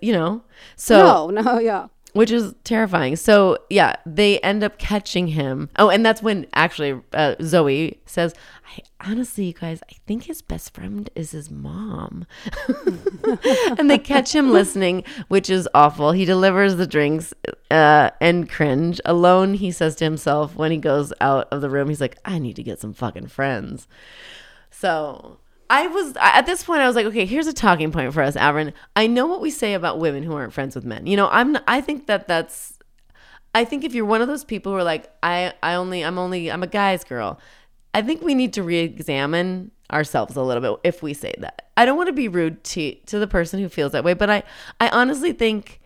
you 0.00 0.12
know. 0.12 0.42
So 0.74 1.28
no, 1.30 1.40
no, 1.40 1.60
yeah. 1.60 1.86
Which 2.12 2.30
is 2.30 2.54
terrifying. 2.64 3.16
So 3.16 3.58
yeah, 3.70 3.96
they 4.04 4.38
end 4.40 4.62
up 4.62 4.78
catching 4.78 5.28
him. 5.28 5.68
Oh, 5.78 5.88
and 5.88 6.04
that's 6.04 6.22
when 6.22 6.46
actually 6.54 7.00
uh, 7.12 7.36
Zoe 7.42 8.00
says, 8.06 8.34
"I 8.76 8.82
honestly, 9.08 9.46
you 9.46 9.52
guys, 9.52 9.80
I 9.90 9.94
think 10.06 10.24
his 10.24 10.42
best 10.42 10.74
friend 10.74 11.08
is 11.14 11.30
his 11.30 11.50
mom." 11.50 12.26
and 13.78 13.90
they 13.90 13.98
catch 13.98 14.34
him 14.34 14.50
listening, 14.50 15.04
which 15.28 15.48
is 15.48 15.68
awful. 15.74 16.12
He 16.12 16.24
delivers 16.24 16.76
the 16.76 16.86
drinks 16.86 17.32
uh, 17.70 18.10
and 18.20 18.48
cringe. 18.48 19.00
Alone, 19.04 19.54
he 19.54 19.70
says 19.70 19.96
to 19.96 20.04
himself 20.04 20.54
when 20.54 20.70
he 20.70 20.78
goes 20.78 21.12
out 21.20 21.48
of 21.50 21.60
the 21.60 21.70
room, 21.70 21.88
he's 21.88 22.00
like, 22.00 22.18
"I 22.24 22.38
need 22.38 22.56
to 22.56 22.62
get 22.62 22.80
some 22.80 22.92
fucking 22.92 23.28
friends." 23.28 23.88
So 24.70 25.38
I 25.72 25.86
was 25.86 26.14
at 26.20 26.42
this 26.46 26.62
point. 26.62 26.82
I 26.82 26.86
was 26.86 26.94
like, 26.94 27.06
okay, 27.06 27.24
here's 27.24 27.46
a 27.46 27.52
talking 27.52 27.90
point 27.90 28.12
for 28.12 28.22
us, 28.22 28.36
Avron. 28.36 28.72
I 28.94 29.06
know 29.06 29.26
what 29.26 29.40
we 29.40 29.50
say 29.50 29.72
about 29.74 29.98
women 29.98 30.22
who 30.22 30.34
aren't 30.34 30.52
friends 30.52 30.74
with 30.74 30.84
men. 30.84 31.06
You 31.06 31.16
know, 31.16 31.28
I'm. 31.30 31.56
I 31.66 31.80
think 31.80 32.06
that 32.06 32.28
that's. 32.28 32.78
I 33.54 33.64
think 33.64 33.82
if 33.82 33.94
you're 33.94 34.04
one 34.04 34.20
of 34.20 34.28
those 34.28 34.44
people 34.44 34.72
who 34.72 34.78
are 34.78 34.84
like, 34.84 35.10
I, 35.22 35.52
I 35.62 35.74
only, 35.74 36.02
I'm 36.02 36.18
only, 36.18 36.50
I'm 36.50 36.62
a 36.62 36.66
guy's 36.66 37.04
girl. 37.04 37.38
I 37.92 38.00
think 38.00 38.22
we 38.22 38.34
need 38.34 38.54
to 38.54 38.62
re-examine 38.62 39.70
ourselves 39.90 40.36
a 40.36 40.42
little 40.42 40.62
bit 40.62 40.80
if 40.88 41.02
we 41.02 41.12
say 41.12 41.34
that. 41.38 41.70
I 41.76 41.84
don't 41.84 41.96
want 41.98 42.06
to 42.08 42.12
be 42.14 42.28
rude 42.28 42.62
to 42.64 42.94
to 43.06 43.18
the 43.18 43.26
person 43.26 43.60
who 43.60 43.68
feels 43.68 43.92
that 43.92 44.04
way, 44.04 44.14
but 44.14 44.28
I, 44.30 44.42
I 44.80 44.88
honestly 44.90 45.32
think. 45.32 45.80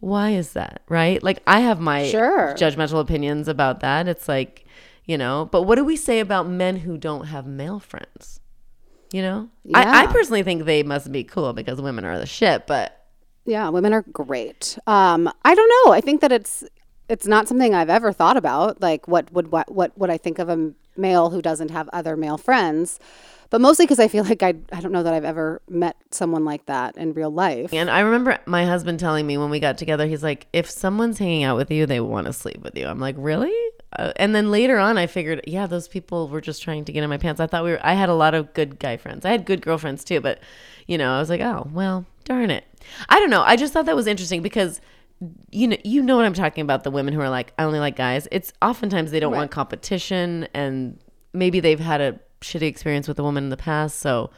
Why 0.00 0.30
is 0.32 0.52
that, 0.52 0.82
right? 0.90 1.22
Like 1.22 1.42
I 1.46 1.60
have 1.60 1.80
my 1.80 2.06
Sure. 2.06 2.54
judgmental 2.54 3.00
opinions 3.00 3.48
about 3.48 3.80
that. 3.80 4.06
It's 4.06 4.28
like, 4.28 4.66
you 5.06 5.16
know, 5.16 5.48
but 5.50 5.62
what 5.62 5.76
do 5.76 5.84
we 5.84 5.96
say 5.96 6.20
about 6.20 6.46
men 6.46 6.76
who 6.76 6.98
don't 6.98 7.26
have 7.28 7.46
male 7.46 7.80
friends? 7.80 8.40
You 9.16 9.22
know, 9.22 9.48
I, 9.72 10.02
I 10.02 10.06
personally 10.08 10.42
think 10.42 10.66
they 10.66 10.82
must 10.82 11.10
be 11.10 11.24
cool 11.24 11.54
because 11.54 11.80
women 11.80 12.04
are 12.04 12.18
the 12.18 12.26
shit. 12.26 12.66
But 12.66 13.06
Yeah, 13.46 13.70
women 13.70 13.94
are 13.94 14.02
great. 14.02 14.78
Um, 14.86 15.32
I 15.42 15.54
don't 15.54 15.72
know. 15.86 15.94
I 15.94 16.02
think 16.02 16.20
that 16.20 16.32
it's 16.32 16.64
it's 17.08 17.26
not 17.26 17.48
something 17.48 17.72
I've 17.74 17.88
ever 17.88 18.12
thought 18.12 18.36
about. 18.36 18.82
Like, 18.82 19.08
what 19.08 19.32
would 19.32 19.50
what 19.52 19.72
what 19.72 19.96
would 19.96 20.10
I 20.10 20.18
think 20.18 20.38
of 20.38 20.50
a 20.50 20.72
male 20.98 21.30
who 21.30 21.40
doesn't 21.40 21.70
have 21.70 21.88
other 21.94 22.14
male 22.14 22.36
friends? 22.36 23.00
But 23.48 23.62
mostly 23.62 23.86
because 23.86 24.00
I 24.00 24.08
feel 24.08 24.24
like 24.24 24.42
I 24.42 24.52
I 24.70 24.82
don't 24.82 24.92
know 24.92 25.02
that 25.02 25.14
I've 25.14 25.24
ever 25.24 25.62
met 25.66 25.96
someone 26.10 26.44
like 26.44 26.66
that 26.66 26.98
in 26.98 27.14
real 27.14 27.30
life. 27.30 27.72
and 27.72 27.88
I 27.88 28.00
remember 28.00 28.38
my 28.44 28.66
husband 28.66 29.00
telling 29.00 29.26
me 29.26 29.38
when 29.38 29.48
we 29.48 29.60
got 29.60 29.78
together, 29.78 30.06
he's 30.06 30.22
like, 30.22 30.46
if 30.52 30.68
someone's 30.68 31.18
hanging 31.18 31.44
out 31.44 31.56
with 31.56 31.70
you, 31.70 31.86
they 31.86 32.00
want 32.00 32.26
to 32.26 32.34
sleep 32.34 32.62
with 32.62 32.76
you. 32.76 32.86
I'm 32.86 33.00
like, 33.00 33.14
really? 33.16 33.54
Uh, 33.98 34.12
and 34.16 34.34
then 34.34 34.50
later 34.50 34.78
on, 34.78 34.98
I 34.98 35.06
figured, 35.06 35.42
yeah, 35.46 35.66
those 35.66 35.88
people 35.88 36.28
were 36.28 36.40
just 36.40 36.62
trying 36.62 36.84
to 36.84 36.92
get 36.92 37.02
in 37.02 37.10
my 37.10 37.16
pants. 37.18 37.40
I 37.40 37.46
thought 37.46 37.64
we 37.64 37.70
were. 37.72 37.80
I 37.82 37.94
had 37.94 38.08
a 38.08 38.14
lot 38.14 38.34
of 38.34 38.52
good 38.54 38.78
guy 38.78 38.96
friends. 38.96 39.24
I 39.24 39.30
had 39.30 39.44
good 39.46 39.62
girlfriends 39.62 40.04
too, 40.04 40.20
but 40.20 40.40
you 40.86 40.98
know, 40.98 41.12
I 41.14 41.18
was 41.18 41.30
like, 41.30 41.40
oh 41.40 41.68
well, 41.72 42.04
darn 42.24 42.50
it. 42.50 42.64
I 43.08 43.18
don't 43.18 43.30
know. 43.30 43.42
I 43.42 43.56
just 43.56 43.72
thought 43.72 43.86
that 43.86 43.96
was 43.96 44.06
interesting 44.06 44.42
because 44.42 44.80
you 45.50 45.66
know 45.66 45.76
you 45.82 46.02
know 46.02 46.14
what 46.16 46.26
I'm 46.26 46.34
talking 46.34 46.60
about 46.62 46.84
the 46.84 46.90
women 46.90 47.14
who 47.14 47.20
are 47.22 47.30
like 47.30 47.54
I 47.58 47.64
only 47.64 47.78
like 47.78 47.96
guys 47.96 48.28
it's 48.30 48.52
oftentimes 48.60 49.10
they 49.12 49.18
don't 49.18 49.32
Right. 49.32 49.38
want 49.38 49.50
competition 49.50 50.46
and 50.52 50.98
maybe 51.32 51.58
they've 51.58 51.80
had 51.80 52.02
a 52.02 52.20
shitty 52.42 52.66
experience 52.66 53.08
with 53.08 53.18
a 53.18 53.22
woman 53.22 53.44
in 53.44 53.48
the 53.50 53.56
past 53.56 53.98
so 53.98 54.28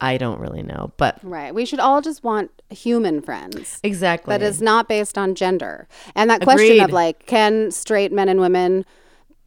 I 0.00 0.16
don't 0.18 0.40
really 0.40 0.62
know 0.62 0.92
but 0.96 1.18
Right. 1.22 1.54
We 1.54 1.64
should 1.64 1.80
all 1.80 2.00
just 2.02 2.24
want 2.24 2.50
human 2.70 3.20
friends. 3.22 3.80
exactly 3.82 4.32
That 4.36 4.42
is 4.44 4.60
not 4.60 4.88
based 4.88 5.16
on 5.16 5.34
gender. 5.34 5.88
And 6.14 6.28
that 6.30 6.42
question 6.42 6.80
of 6.80 6.90
like, 6.90 7.26
can 7.26 7.70
straight 7.70 8.12
men 8.12 8.28
and 8.28 8.40
women 8.40 8.84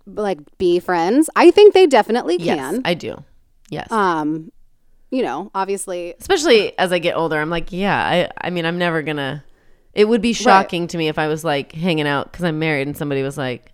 like 0.05 0.39
be 0.57 0.79
friends? 0.79 1.29
I 1.36 1.51
think 1.51 1.73
they 1.73 1.86
definitely 1.86 2.38
yes 2.39 2.57
can. 2.57 2.81
I 2.86 2.93
do 2.93 3.23
yes 3.69 3.91
um, 3.91 4.51
you 5.12 5.23
know, 5.23 5.51
obviously 5.53 6.15
especially 6.19 6.77
as 6.77 6.91
I 6.91 6.99
get 6.99 7.15
older 7.15 7.39
I'm 7.39 7.49
like 7.49 7.71
yeah 7.71 7.97
I 7.97 8.47
I 8.47 8.49
mean 8.49 8.65
I'm 8.65 8.77
never 8.77 9.01
gonna 9.01 9.43
it 9.93 10.07
would 10.07 10.21
be 10.21 10.33
shocking 10.33 10.88
to 10.88 10.97
me 10.97 11.07
if 11.07 11.17
I 11.17 11.27
was 11.27 11.43
like 11.43 11.71
hanging 11.73 12.07
out 12.07 12.31
because 12.31 12.45
I'm 12.45 12.60
married 12.60 12.88
and 12.88 12.95
somebody 12.95 13.23
was 13.23 13.38
like 13.38 13.73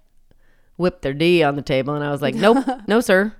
whip 0.77 1.01
their 1.01 1.13
D 1.13 1.43
on 1.43 1.55
the 1.55 1.61
table 1.61 1.93
and 1.95 2.03
I 2.03 2.09
was 2.11 2.21
like 2.21 2.33
nope 2.33 2.65
no 2.87 2.99
sir 3.01 3.33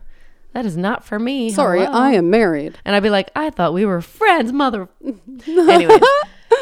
that 0.53 0.65
is 0.65 0.77
not 0.77 1.03
for 1.03 1.19
me 1.19 1.49
Sorry, 1.51 1.79
Hello. 1.79 1.91
I 1.91 2.11
am 2.11 2.29
married. 2.29 2.77
And 2.85 2.95
I'd 2.95 3.03
be 3.03 3.09
like, 3.09 3.31
I 3.35 3.49
thought 3.49 3.73
we 3.73 3.85
were 3.85 4.01
friends, 4.01 4.53
mother. 4.53 4.87
Anyways, 5.47 6.01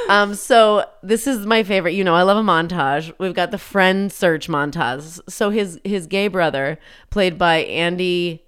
um, 0.10 0.36
so 0.36 0.86
this 1.04 1.28
is 1.28 1.46
my 1.46 1.64
favorite. 1.64 1.94
You 1.94 2.04
know, 2.04 2.16
I 2.16 2.24
love 2.24 2.38
a 2.38 2.42
montage. 2.42 3.14
We've 3.20 3.34
got 3.34 3.52
the 3.52 3.58
friend 3.58 4.12
search 4.12 4.48
montage. 4.48 5.20
So 5.30 5.50
his 5.50 5.80
his 5.84 6.08
gay 6.08 6.28
brother, 6.28 6.80
played 7.10 7.38
by 7.38 7.58
Andy 7.58 8.44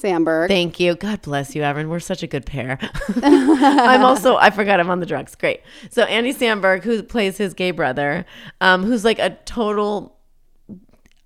Samberg. 0.00 0.48
Thank 0.48 0.80
you. 0.80 0.94
God 0.94 1.22
bless 1.22 1.54
you, 1.54 1.62
Evan. 1.62 1.88
We're 1.88 2.00
such 2.00 2.22
a 2.22 2.26
good 2.26 2.46
pair. 2.46 2.78
I'm 3.22 4.04
also 4.04 4.36
I 4.36 4.50
forgot 4.50 4.80
I'm 4.80 4.90
on 4.90 5.00
the 5.00 5.06
drugs. 5.06 5.34
Great. 5.34 5.60
So 5.90 6.02
Andy 6.04 6.32
Samberg, 6.32 6.82
who 6.82 7.02
plays 7.02 7.36
his 7.36 7.54
gay 7.54 7.70
brother, 7.70 8.24
um, 8.60 8.84
who's 8.84 9.04
like 9.04 9.18
a 9.18 9.30
total 9.44 10.16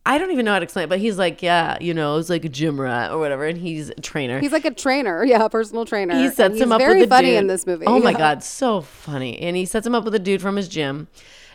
I 0.07 0.19
don't 0.19 0.31
even 0.33 0.45
know 0.45 0.53
how 0.53 0.59
to 0.59 0.65
explain 0.65 0.85
it, 0.85 0.89
but 0.89 0.99
he's 0.99 1.17
like, 1.17 1.43
yeah, 1.43 1.79
you 1.81 1.95
know, 1.95 2.19
it's 2.19 2.29
like 2.29 2.45
a 2.45 2.49
gym 2.51 2.79
rat 2.79 3.11
or 3.11 3.19
whatever, 3.19 3.47
and 3.47 3.57
he's 3.57 3.89
a 3.89 3.95
trainer. 3.95 4.39
He's 4.39 4.53
like 4.53 4.67
a 4.67 4.71
trainer, 4.71 5.25
yeah, 5.27 5.45
a 5.45 5.49
personal 5.49 5.87
trainer. 5.87 6.15
He 6.15 6.29
sets 6.29 6.55
he's 6.55 6.63
him 6.63 6.73
up 6.73 6.79
very 6.81 7.01
with 7.01 7.07
a 7.07 7.15
funny 7.15 7.29
dude. 7.31 7.39
in 7.39 7.47
this 7.47 7.67
movie. 7.67 7.87
Oh 7.87 7.99
my 8.01 8.11
Yeah. 8.11 8.19
god, 8.19 8.43
so 8.45 8.83
funny! 8.83 9.39
And 9.41 9.57
he 9.57 9.65
sets 9.65 9.87
him 9.87 9.95
up 9.95 10.05
with 10.05 10.15
a 10.15 10.19
dude 10.19 10.43
from 10.43 10.57
his 10.57 10.69
gym, 10.69 11.09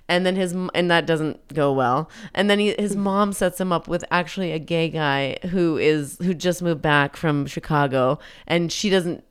and 0.08 0.26
then 0.26 0.36
his 0.36 0.54
and 0.74 0.90
that 0.90 1.06
doesn't 1.06 1.54
go 1.54 1.72
well. 1.72 2.10
And 2.34 2.50
then 2.50 2.58
he, 2.58 2.74
his 2.80 2.96
mom 2.96 3.34
sets 3.34 3.62
him 3.62 3.72
up 3.72 3.88
with 3.88 4.04
actually 4.10 4.52
a 4.52 4.60
gay 4.60 4.90
guy 4.90 5.38
who 5.52 5.78
is 5.78 6.18
who 6.20 6.34
just 6.34 6.64
moved 6.64 6.82
back 6.82 7.16
from 7.18 7.46
Chicago, 7.46 8.18
and 8.48 8.72
she 8.72 8.90
doesn't 8.90 9.24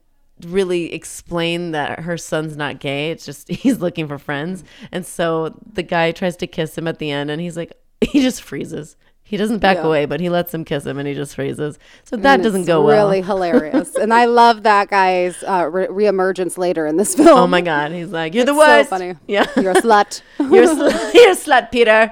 really 0.47 0.93
explain 0.95 1.73
that 1.73 1.99
her 2.01 2.17
son's 2.17 2.57
not 2.57 2.79
gay. 2.79 3.11
It's 3.11 3.25
just 3.27 3.49
he's 3.51 3.81
looking 3.81 4.07
for 4.07 4.19
friends, 4.19 4.63
and 4.93 5.05
so 5.05 5.59
the 5.73 5.83
guy 5.83 6.13
tries 6.13 6.37
to 6.37 6.47
kiss 6.47 6.79
him 6.79 6.87
at 6.87 7.01
the 7.01 7.11
end, 7.11 7.33
and 7.33 7.41
he's 7.43 7.57
like 7.57 7.73
he 8.11 8.21
just 8.21 8.43
freezes. 8.43 8.97
He 9.23 9.37
doesn't 9.37 9.59
back 9.59 9.77
Yeah. 9.77 9.83
away, 9.87 10.07
but 10.07 10.21
he 10.21 10.31
lets 10.31 10.55
him 10.55 10.65
kiss 10.65 10.87
him, 10.87 10.97
and 10.99 11.07
he 11.07 11.13
just 11.13 11.35
freezes. 11.35 11.79
So 12.05 12.17
that 12.17 12.35
And 12.37 12.43
doesn't 12.43 12.61
it's 12.63 12.67
go 12.67 12.83
well. 12.83 13.07
Really 13.09 13.21
hilarious, 13.21 13.95
and 13.95 14.15
I 14.15 14.25
love 14.25 14.63
that 14.63 14.89
guy's 14.89 15.43
uh, 15.43 15.69
re- 15.71 15.87
reemergence 15.89 16.57
later 16.57 16.87
in 16.87 16.97
this 16.97 17.15
film. 17.17 17.29
Oh 17.39 17.47
my 17.47 17.61
god, 17.61 17.93
he's 17.93 18.09
like, 18.11 18.35
you're 18.35 18.47
the 18.47 18.55
It's 18.55 18.89
so 18.89 18.97
funny. 18.97 19.15
Yeah, 19.27 19.45
You're 19.57 19.73
a 19.73 19.83
slut. 19.83 20.23
you're, 20.39 20.63
a 20.63 20.67
slut 20.67 21.13
you're 21.15 21.31
a 21.33 21.35
slut, 21.37 21.71
Peter. 21.71 22.11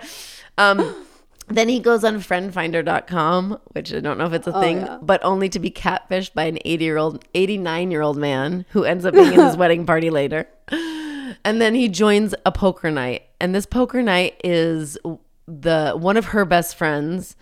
Um, 0.58 0.94
then 1.48 1.68
he 1.70 1.80
goes 1.80 2.04
on 2.04 2.20
friendfinder.com, 2.20 3.60
which 3.72 3.94
I 3.94 4.00
don't 4.00 4.18
know 4.18 4.26
if 4.26 4.32
it's 4.32 4.46
a 4.46 4.54
Oh, 4.54 4.60
thing, 4.60 4.78
yeah. 4.78 4.98
but 5.00 5.24
only 5.24 5.48
to 5.50 5.58
be 5.58 5.70
catfished 5.70 6.34
by 6.34 6.44
an 6.44 6.58
80 6.64 6.84
year 6.84 6.96
old, 6.98 7.24
89 7.34 7.90
year 7.90 8.02
old 8.02 8.16
man 8.18 8.66
who 8.70 8.84
ends 8.84 9.06
up 9.06 9.14
being 9.14 9.32
in 9.32 9.40
his 9.40 9.56
wedding 9.56 9.86
party 9.86 10.10
later. 10.10 10.48
And 11.44 11.60
then 11.60 11.74
he 11.74 11.88
joins 11.88 12.34
a 12.44 12.52
poker 12.52 12.90
night, 12.90 13.22
and 13.40 13.54
this 13.54 13.64
poker 13.66 14.02
night 14.02 14.40
is 14.44 14.98
the 15.48 15.92
one 15.96 16.16
of 16.16 16.26
her 16.26 16.44
best 16.44 16.74
friends 16.76 17.36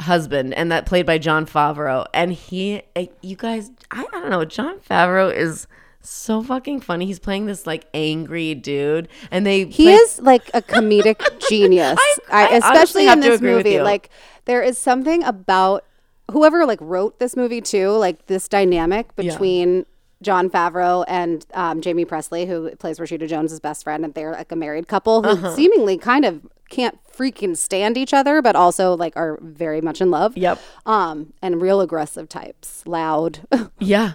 husband 0.00 0.52
and 0.54 0.72
that 0.72 0.86
played 0.86 1.06
by 1.06 1.18
Jon 1.18 1.46
Favreau 1.46 2.04
and 2.12 2.32
he 2.32 2.82
eh, 2.96 3.06
you 3.22 3.36
guys 3.36 3.70
I, 3.92 4.00
I 4.12 4.18
don't 4.20 4.28
know 4.30 4.44
Jon 4.44 4.80
Favreau 4.80 5.32
is 5.32 5.68
so 6.00 6.42
fucking 6.42 6.80
funny 6.80 7.06
he's 7.06 7.20
playing 7.20 7.46
this 7.46 7.64
like 7.64 7.86
angry 7.94 8.56
dude 8.56 9.06
and 9.30 9.46
they 9.46 9.66
He 9.66 9.84
play- 9.84 9.92
is 9.94 10.20
like 10.20 10.50
a 10.52 10.60
comedic 10.60 11.22
genius, 11.48 11.96
I, 11.98 12.16
I 12.30 12.42
honestly 12.46 12.58
especially 12.58 13.08
in 13.08 13.20
this 13.20 13.40
movie. 13.40 13.80
Like 13.80 14.10
there 14.46 14.62
is 14.62 14.76
something 14.76 15.22
about 15.22 15.84
whoever 16.32 16.66
like 16.66 16.80
wrote 16.82 17.20
this 17.20 17.36
movie 17.36 17.60
too, 17.60 17.90
like 17.90 18.26
this 18.26 18.48
dynamic 18.48 19.06
Yeah. 19.16 19.30
between 19.30 19.86
Jon 20.22 20.50
Favreau 20.50 21.04
and 21.06 21.46
um, 21.54 21.80
Jaime 21.82 22.04
Pressly, 22.04 22.46
who 22.48 22.74
plays 22.76 22.98
Rashida 22.98 23.28
Jones's 23.28 23.60
best 23.60 23.84
friend, 23.84 24.04
and 24.04 24.14
they're 24.14 24.32
like 24.32 24.50
a 24.50 24.56
married 24.56 24.88
couple 24.88 25.22
who 25.22 25.28
Uh-huh. 25.30 25.54
seemingly 25.54 25.98
kind 25.98 26.24
of 26.24 26.40
can't 26.70 26.98
freaking 27.16 27.56
stand 27.56 27.96
each 27.96 28.12
other, 28.14 28.42
but 28.42 28.56
also 28.56 28.96
like 28.96 29.16
are 29.16 29.38
very 29.42 29.80
much 29.80 30.00
in 30.00 30.10
love. 30.10 30.36
Yep. 30.36 30.60
Um, 30.86 31.32
and 31.42 31.60
real 31.62 31.80
aggressive 31.80 32.28
types, 32.28 32.82
loud. 32.86 33.40
Yeah. 33.78 34.12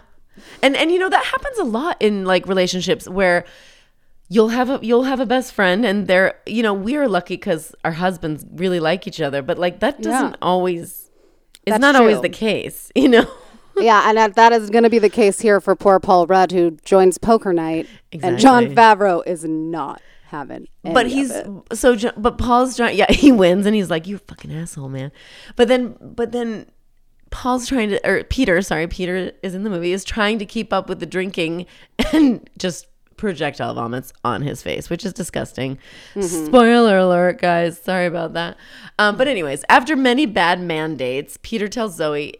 And 0.63 0.75
and 0.77 0.89
you 0.91 0.99
know 0.99 1.09
that 1.09 1.25
happens 1.25 1.57
a 1.57 1.63
lot 1.65 1.97
in 1.99 2.23
like 2.25 2.47
relationships 2.47 3.09
where 3.09 3.43
you'll 4.29 4.49
have 4.49 4.69
a 4.69 4.79
you'll 4.81 5.03
have 5.03 5.19
a 5.19 5.25
best 5.25 5.51
friend 5.53 5.85
and 5.85 6.07
they're 6.07 6.35
you 6.45 6.63
know 6.63 6.73
we're 6.73 7.09
lucky 7.09 7.37
cuz 7.37 7.75
our 7.83 7.91
husbands 7.91 8.45
really 8.53 8.79
like 8.79 9.05
each 9.05 9.19
other 9.19 9.41
but 9.41 9.57
like 9.57 9.79
that 9.81 10.01
doesn't 10.01 10.31
Yeah. 10.31 10.35
always 10.41 11.09
it's 11.65 11.73
That's 11.73 11.81
not 11.81 11.95
always 11.97 12.21
the 12.21 12.29
case, 12.29 12.89
you 12.95 13.09
know. 13.09 13.27
yeah, 13.77 14.07
and 14.09 14.17
that, 14.17 14.35
that 14.35 14.53
is 14.53 14.69
going 14.69 14.83
to 14.85 14.89
be 14.89 14.97
the 14.99 15.09
case 15.09 15.41
here 15.41 15.59
for 15.59 15.75
poor 15.75 15.99
Paul 15.99 16.25
Rudd, 16.25 16.51
who 16.53 16.71
joins 16.85 17.17
poker 17.17 17.51
night, 17.53 17.85
and 18.13 18.39
Jon 18.39 18.67
Favreau 18.73 19.21
is 19.27 19.43
not 19.43 20.01
Any 20.83 20.93
but 20.93 21.07
he's 21.07 21.33
so 21.73 21.95
but 22.17 22.37
Paul's 22.37 22.75
trying 22.77 22.97
yeah 22.97 23.05
he 23.11 23.31
wins 23.31 23.65
and 23.65 23.75
he's 23.75 23.89
like 23.89 24.07
you 24.07 24.17
fucking 24.17 24.53
asshole 24.53 24.89
man. 24.89 25.11
But 25.55 25.67
then 25.67 25.95
but 26.01 26.31
then 26.31 26.67
Paul's 27.31 27.67
trying 27.67 27.89
to 27.89 28.07
or 28.09 28.23
Peter 28.23 28.61
sorry 28.61 28.87
Peter 28.87 29.31
is 29.43 29.53
in 29.55 29.63
the 29.63 29.69
movie 29.69 29.91
is 29.91 30.03
trying 30.03 30.39
to 30.39 30.45
keep 30.45 30.71
up 30.73 30.89
with 30.89 30.99
the 30.99 31.05
drinking 31.05 31.65
and 32.13 32.49
just 32.57 32.87
projectile 33.17 33.73
vomits 33.73 34.13
on 34.23 34.41
his 34.41 34.61
face 34.63 34.89
which 34.89 35.05
is 35.05 35.13
disgusting. 35.13 35.77
Mhm. 36.15 36.45
spoiler 36.45 36.97
alert 36.97 37.39
guys. 37.41 37.79
Sorry 37.79 38.05
about 38.05 38.33
that. 38.33 38.55
Um, 38.97 39.17
but 39.17 39.27
anyways 39.27 39.63
after 39.69 39.95
many 39.95 40.25
bad 40.25 40.61
mandates 40.61 41.37
Peter 41.41 41.67
tells 41.67 41.95
Zoe 41.95 42.35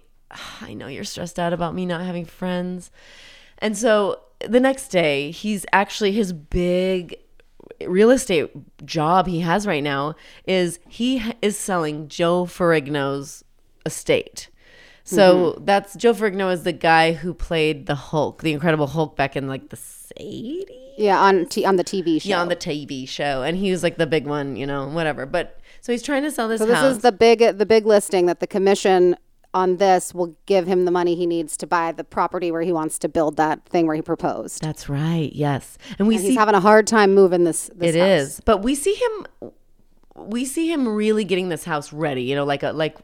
I 0.62 0.73
know 0.73 0.88
you're 0.88 1.04
stressed 1.04 1.39
out 1.39 1.54
about 1.54 1.73
me 1.73 1.86
not 1.86 2.02
having 2.02 2.25
friends. 2.25 2.91
And 3.58 3.78
so 3.78 4.21
the 4.47 4.60
next 4.60 4.89
day, 4.89 5.32
he's 5.32 5.65
actually 5.73 6.12
his 6.13 6.32
big 6.34 7.17
real 7.87 8.11
estate 8.11 8.51
job 8.85 9.27
he 9.27 9.39
has 9.41 9.65
right 9.67 9.83
now 9.83 10.15
is 10.45 10.79
he 10.87 11.21
is 11.41 11.57
selling 11.57 12.07
Joe 12.07 12.45
Ferrigno's 12.45 13.43
estate. 13.85 14.49
So 15.03 15.53
Mm-hmm. 15.53 15.65
that's 15.65 15.95
Joe 15.95 16.13
Ferrigno 16.13 16.51
is 16.53 16.63
the 16.63 16.73
guy 16.73 17.13
who 17.13 17.33
played 17.33 17.87
the 17.87 17.95
Hulk, 17.95 18.43
the 18.43 18.51
Incredible 18.53 18.87
Hulk, 18.87 19.15
back 19.15 19.35
in 19.35 19.47
like 19.47 19.69
the 19.69 19.77
80s. 19.77 20.65
Yeah, 20.97 21.19
on 21.19 21.45
t- 21.45 21.65
on 21.65 21.77
the 21.77 21.83
TV 21.83 22.21
show. 22.21 22.29
Yeah, 22.29 22.41
on 22.41 22.49
the 22.49 22.55
TV 22.55 23.07
show, 23.07 23.41
and 23.41 23.55
he 23.57 23.71
was 23.71 23.81
like 23.83 23.97
the 23.97 24.05
big 24.05 24.27
one, 24.27 24.55
you 24.57 24.67
know, 24.67 24.87
whatever. 24.89 25.25
But 25.25 25.59
so 25.81 25.91
he's 25.93 26.03
trying 26.03 26.23
to 26.23 26.31
sell 26.31 26.47
this 26.49 26.59
so 26.59 26.65
this 26.65 26.75
house. 26.75 26.97
is 26.97 26.99
the 26.99 27.11
big 27.13 27.39
the 27.57 27.65
big 27.65 27.85
listing 27.85 28.25
that 28.25 28.39
the 28.41 28.47
commission 28.47 29.15
on 29.53 29.77
this 29.77 30.13
will 30.13 30.35
give 30.45 30.67
him 30.67 30.85
the 30.85 30.91
money 30.91 31.15
he 31.15 31.25
needs 31.25 31.57
to 31.57 31.67
buy 31.67 31.91
the 31.91 32.03
property 32.03 32.51
where 32.51 32.62
he 32.62 32.71
wants 32.71 32.99
to 32.99 33.09
build 33.09 33.38
that 33.38 33.65
thing 33.65 33.88
where 33.88 33.95
he 33.95 34.01
proposed. 34.01 34.62
That's 34.62 34.88
right. 34.89 35.31
Yes, 35.33 35.77
and 35.97 36.07
we 36.07 36.15
And 36.15 36.21
see 36.21 36.29
he's 36.29 36.38
having 36.38 36.55
a 36.55 36.59
hard 36.59 36.88
time 36.88 37.13
moving 37.13 37.43
this. 37.43 37.69
this 37.75 37.95
It 37.95 37.99
house. 37.99 38.21
is, 38.21 38.41
but 38.45 38.59
we 38.63 38.75
see 38.75 38.95
him. 38.95 39.51
We 40.15 40.45
see 40.45 40.71
him 40.71 40.88
really 40.88 41.23
getting 41.23 41.49
this 41.49 41.63
house 41.63 41.93
ready. 41.93 42.23
You 42.23 42.35
know, 42.35 42.43
like 42.45 42.63
a 42.63 42.71
like 42.71 42.97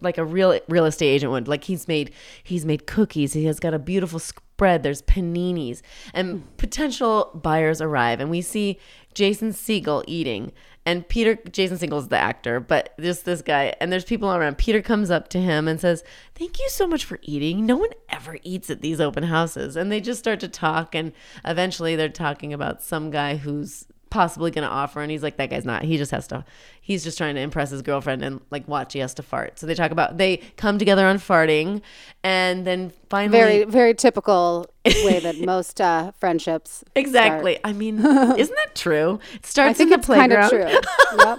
like 0.00 0.18
a 0.18 0.24
real 0.24 0.58
real 0.68 0.84
estate 0.84 1.08
agent 1.08 1.32
would. 1.32 1.48
Like 1.48 1.64
he's 1.64 1.88
made 1.88 2.12
he's 2.42 2.64
made 2.64 2.86
cookies. 2.86 3.32
He 3.32 3.44
has 3.46 3.60
got 3.60 3.74
a 3.74 3.78
beautiful 3.78 4.18
spread. 4.18 4.82
There's 4.82 5.02
paninis, 5.02 5.82
and 6.12 6.30
hmm. 6.30 6.46
potential 6.56 7.30
buyers 7.34 7.80
arrive, 7.80 8.20
and 8.20 8.30
we 8.30 8.42
see 8.42 8.78
Jason 9.14 9.50
Segel 9.52 10.04
eating. 10.06 10.52
And 10.86 11.06
Peter, 11.06 11.36
Jason 11.50 11.78
Segel's 11.78 12.08
the 12.08 12.16
actor, 12.16 12.60
but 12.60 12.94
there's 12.96 13.22
this 13.22 13.42
guy, 13.42 13.74
and 13.80 13.92
there's 13.92 14.04
people 14.04 14.32
around. 14.32 14.56
Peter 14.56 14.80
comes 14.80 15.10
up 15.10 15.26
to 15.30 15.40
him 15.40 15.66
and 15.66 15.80
says, 15.80 16.04
Thank 16.36 16.60
you 16.60 16.68
so 16.70 16.86
much 16.86 17.04
for 17.04 17.18
eating. 17.22 17.66
No 17.66 17.76
one 17.76 17.90
ever 18.08 18.38
eats 18.44 18.70
at 18.70 18.82
these 18.82 19.00
open 19.00 19.24
houses. 19.24 19.74
And 19.74 19.90
they 19.90 20.00
just 20.00 20.20
start 20.20 20.38
to 20.40 20.48
talk, 20.48 20.94
and 20.94 21.12
eventually 21.44 21.96
they're 21.96 22.08
talking 22.08 22.52
about 22.52 22.82
some 22.82 23.10
guy 23.10 23.36
who's 23.36 23.86
possibly 24.08 24.52
going 24.52 24.62
to 24.66 24.72
offer 24.72 25.02
and 25.02 25.10
he's 25.10 25.22
like 25.22 25.36
that 25.36 25.50
guy's 25.50 25.64
not 25.64 25.82
he 25.82 25.96
just 25.96 26.12
has 26.12 26.28
to 26.28 26.44
he's 26.86 27.02
just 27.02 27.18
trying 27.18 27.34
to 27.34 27.40
impress 27.40 27.70
his 27.70 27.82
girlfriend 27.82 28.22
and 28.22 28.40
like 28.52 28.66
watch 28.68 28.92
he 28.92 29.00
has 29.00 29.12
to 29.12 29.22
fart 29.22 29.58
so 29.58 29.66
they 29.66 29.74
talk 29.74 29.90
about 29.90 30.18
they 30.18 30.36
come 30.56 30.78
together 30.78 31.04
on 31.04 31.18
farting 31.18 31.82
and 32.22 32.64
then 32.64 32.92
finally 33.10 33.36
Very 33.38 33.64
very 33.64 33.92
typical 33.92 34.70
way 34.84 35.18
that 35.18 35.40
most 35.44 35.80
uh, 35.80 36.12
friendships. 36.12 36.84
exactly 36.94 37.54
start. 37.54 37.66
i 37.66 37.72
mean 37.72 37.98
isn't 38.38 38.54
that 38.54 38.74
true 38.76 39.18
it 39.34 39.44
starts 39.44 39.70
I 39.70 39.72
think 39.72 39.88
in 39.88 39.90
the 39.90 39.98
it's 39.98 40.06
kind 40.06 40.32
of 40.32 40.48
playground 40.48 40.50
true. 40.50 40.80
Yep. 41.26 41.38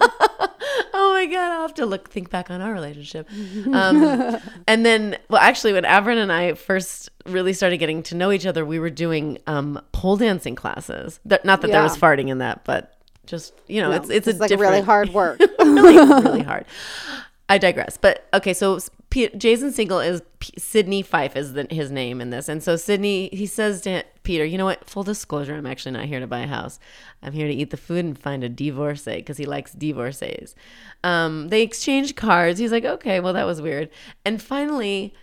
oh 0.92 1.12
my 1.14 1.24
god 1.26 1.50
i'll 1.52 1.62
have 1.62 1.74
to 1.74 1.86
look 1.86 2.10
think 2.10 2.28
back 2.28 2.50
on 2.50 2.60
our 2.60 2.72
relationship 2.72 3.26
um, 3.72 4.36
and 4.66 4.84
then 4.84 5.16
well 5.30 5.40
actually 5.40 5.72
when 5.72 5.84
avron 5.84 6.18
and 6.18 6.30
i 6.30 6.52
first 6.52 7.08
really 7.24 7.54
started 7.54 7.78
getting 7.78 8.02
to 8.02 8.14
know 8.14 8.30
each 8.30 8.44
other 8.44 8.66
we 8.66 8.78
were 8.78 8.90
doing 8.90 9.38
um, 9.46 9.80
pole 9.92 10.18
dancing 10.18 10.54
classes 10.54 11.20
not 11.24 11.62
that 11.62 11.70
there 11.70 11.82
was 11.82 11.96
farting 11.96 12.28
in 12.28 12.38
that 12.38 12.64
but 12.64 12.97
just 13.28 13.54
you 13.68 13.80
know 13.80 13.90
No, 13.90 13.96
it's 13.96 14.10
it's, 14.10 14.26
a 14.26 14.32
like 14.34 14.50
really 14.50 14.80
hard 14.80 15.10
work. 15.10 15.38
really 15.60 15.96
really 15.98 16.42
hard. 16.52 16.64
I 17.48 17.58
digress 17.58 17.96
but 17.96 18.26
okay 18.34 18.52
so 18.52 18.78
P- 19.10 19.30
jason 19.38 19.70
Segel 19.70 20.06
is 20.06 20.20
P- 20.38 20.52
sydney 20.58 21.00
fife 21.02 21.34
is 21.36 21.54
the, 21.54 21.66
his 21.70 21.90
name 21.90 22.20
in 22.20 22.28
this 22.30 22.46
and 22.48 22.62
so 22.62 22.76
sydney 22.76 23.30
he 23.32 23.46
says 23.46 23.80
to 23.82 24.02
peter 24.22 24.44
you 24.44 24.58
know 24.58 24.66
what? 24.66 24.88
Full 24.88 25.02
disclosure 25.02 25.54
i'm 25.54 25.64
actually 25.66 25.92
not 25.92 26.04
here 26.06 26.20
to 26.20 26.26
buy 26.26 26.40
a 26.40 26.46
house. 26.46 26.78
I'm 27.22 27.32
here 27.32 27.46
to 27.48 27.54
eat 27.54 27.70
the 27.70 27.76
food 27.76 28.04
and 28.04 28.18
find 28.18 28.44
a 28.44 28.48
divorcee 28.48 29.16
because 29.16 29.38
he 29.38 29.46
likes 29.46 29.72
divorcees. 29.72 30.54
Um, 31.02 31.48
they 31.48 31.62
exchange 31.62 32.14
cards. 32.16 32.58
He's 32.58 32.72
like 32.72 32.84
okay 32.84 33.20
well 33.20 33.32
that 33.32 33.46
was 33.46 33.62
weird. 33.62 33.88
And 34.24 34.42
finally 34.42 35.14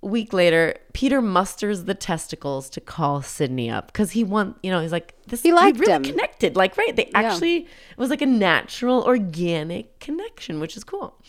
week 0.00 0.32
later, 0.32 0.74
Peter 0.92 1.20
musters 1.20 1.84
the 1.84 1.94
testicles 1.94 2.68
to 2.70 2.80
call 2.80 3.20
Sydney 3.22 3.70
up 3.70 3.88
because 3.88 4.12
he 4.12 4.24
want 4.24 4.56
you 4.62 4.70
know 4.70 4.80
he's 4.80 4.92
like 4.92 5.14
this. 5.26 5.42
He 5.42 5.52
liked 5.52 5.78
really 5.78 5.92
him. 5.92 6.02
connected, 6.04 6.56
like 6.56 6.76
right. 6.76 6.94
They 6.94 7.10
actually 7.14 7.56
it 7.62 7.98
was 7.98 8.10
like 8.10 8.22
a 8.22 8.26
natural, 8.26 9.02
organic 9.04 9.98
connection, 10.00 10.60
which 10.60 10.76
is 10.76 10.84
cool. 10.84 11.20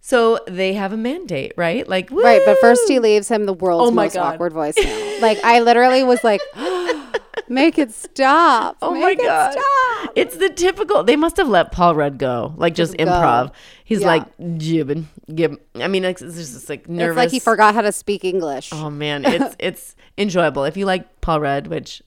So 0.00 0.38
they 0.46 0.74
have 0.74 0.92
a 0.92 0.96
mandate, 0.96 1.52
right? 1.56 1.86
Like 1.88 2.10
Right, 2.12 2.40
but 2.46 2.58
first 2.60 2.82
he 2.88 3.00
leaves 3.00 3.28
him 3.28 3.44
the 3.46 3.52
world's 3.52 3.88
Oh 3.88 3.90
most 3.90 4.14
God. 4.14 4.34
awkward 4.34 4.52
voicemail. 4.52 5.20
like 5.20 5.38
I 5.42 5.60
literally 5.60 6.04
was 6.04 6.22
like, 6.22 6.40
"Make 7.48 7.76
it 7.78 7.92
stop! 7.92 8.76
Oh 8.82 8.92
my 8.92 9.00
Make 9.00 9.18
it 9.18 9.24
god! 9.26 9.52
stop!" 9.52 9.64
It's 10.14 10.36
the 10.36 10.48
typical. 10.50 11.02
They 11.04 11.16
must 11.16 11.36
have 11.38 11.48
let 11.48 11.72
Paul 11.72 11.94
Rudd 11.94 12.18
go, 12.18 12.54
like 12.56 12.74
just 12.74 12.92
Just 12.96 12.98
go. 12.98 13.10
improv. 13.10 13.52
He's 13.84 14.00
Yeah. 14.00 14.06
like 14.06 14.58
jibbing, 14.58 15.08
gib. 15.34 15.60
I 15.74 15.88
mean, 15.88 16.04
it's, 16.04 16.22
it's 16.22 16.36
just 16.36 16.68
like 16.68 16.88
nervous. 16.88 17.10
It's 17.10 17.16
like 17.16 17.30
he 17.32 17.40
forgot 17.40 17.74
how 17.74 17.82
to 17.82 17.92
speak 17.92 18.24
English. 18.24 18.70
Oh 18.72 18.90
man, 18.90 19.24
it's 19.26 19.56
it's 19.58 19.96
enjoyable 20.18 20.64
if 20.64 20.76
you 20.76 20.86
like 20.86 21.20
Paul 21.20 21.40
Rudd, 21.40 21.66
which 21.66 22.02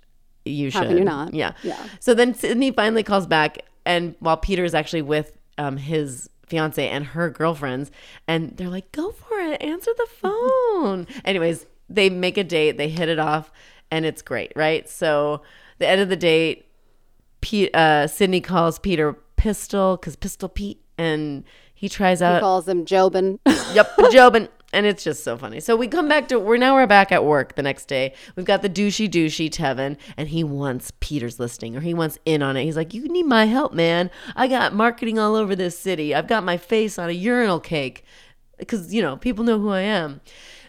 you 0.45 0.69
should. 0.69 0.83
How 0.83 0.87
can 0.87 0.97
you 0.97 1.03
not? 1.03 1.33
Yeah. 1.33 1.53
Yeah. 1.63 1.83
So 1.99 2.13
then 2.13 2.33
Sydney 2.33 2.71
finally 2.71 3.03
calls 3.03 3.27
back, 3.27 3.59
and 3.85 4.15
while 4.19 4.37
Peter 4.37 4.63
is 4.63 4.73
actually 4.73 5.01
with 5.01 5.31
um, 5.57 5.77
his 5.77 6.29
fiance 6.47 6.87
and 6.87 7.05
her 7.05 7.29
girlfriends, 7.29 7.91
and 8.27 8.55
they're 8.57 8.69
like, 8.69 8.91
"Go 8.91 9.11
for 9.11 9.37
it, 9.39 9.61
answer 9.61 9.91
the 9.97 10.07
phone." 10.21 11.07
Anyways, 11.25 11.65
they 11.89 12.09
make 12.09 12.37
a 12.37 12.43
date, 12.43 12.77
they 12.77 12.89
hit 12.89 13.09
it 13.09 13.19
off, 13.19 13.51
and 13.91 14.05
it's 14.05 14.21
great, 14.21 14.51
right? 14.55 14.87
So 14.89 15.41
the 15.79 15.87
end 15.87 16.01
of 16.01 16.09
the 16.09 16.15
date, 16.15 16.65
Pete, 17.41 17.73
uh, 17.75 18.07
Sydney 18.07 18.41
calls 18.41 18.79
Peter 18.79 19.13
Pistol 19.35 19.97
because 19.97 20.15
Pistol 20.15 20.49
Pete, 20.49 20.81
and 20.97 21.43
he 21.73 21.87
tries 21.89 22.21
out. 22.21 22.35
he 22.35 22.39
calls 22.41 22.67
him 22.67 22.85
Jobin. 22.85 23.39
Yep, 23.73 23.97
Jobin. 24.11 24.49
And 24.73 24.85
it's 24.85 25.03
just 25.03 25.23
so 25.23 25.37
funny. 25.37 25.59
So 25.59 25.75
we 25.75 25.87
come 25.87 26.07
back 26.07 26.27
to 26.27 26.39
we're 26.39 26.57
now 26.57 26.75
we're 26.75 26.85
back 26.87 27.11
at 27.11 27.23
work 27.23 27.55
the 27.55 27.63
next 27.63 27.85
day. 27.85 28.13
We've 28.35 28.45
got 28.45 28.61
the 28.61 28.69
douchey 28.69 29.09
douchey 29.09 29.49
Tevin, 29.49 29.97
and 30.17 30.29
he 30.29 30.43
wants 30.43 30.91
Peter's 30.99 31.39
listing 31.39 31.75
or 31.75 31.81
he 31.81 31.93
wants 31.93 32.19
in 32.25 32.43
on 32.43 32.57
it. 32.57 32.63
He's 32.65 32.75
like, 32.75 32.93
You 32.93 33.07
need 33.07 33.25
my 33.25 33.45
help, 33.45 33.73
man. 33.73 34.11
I 34.35 34.47
got 34.47 34.73
marketing 34.75 35.17
all 35.17 35.35
over 35.35 35.55
this 35.55 35.77
city. 35.77 36.13
I've 36.13 36.27
got 36.27 36.43
my 36.43 36.57
face 36.57 36.99
on 36.99 37.09
a 37.09 37.13
urinal 37.13 37.59
cake. 37.59 38.03
Because, 38.57 38.93
you 38.93 39.01
know, 39.01 39.15
people 39.17 39.45
know 39.45 39.57
who 39.59 39.69
I 39.69 39.81
am. 39.81 40.19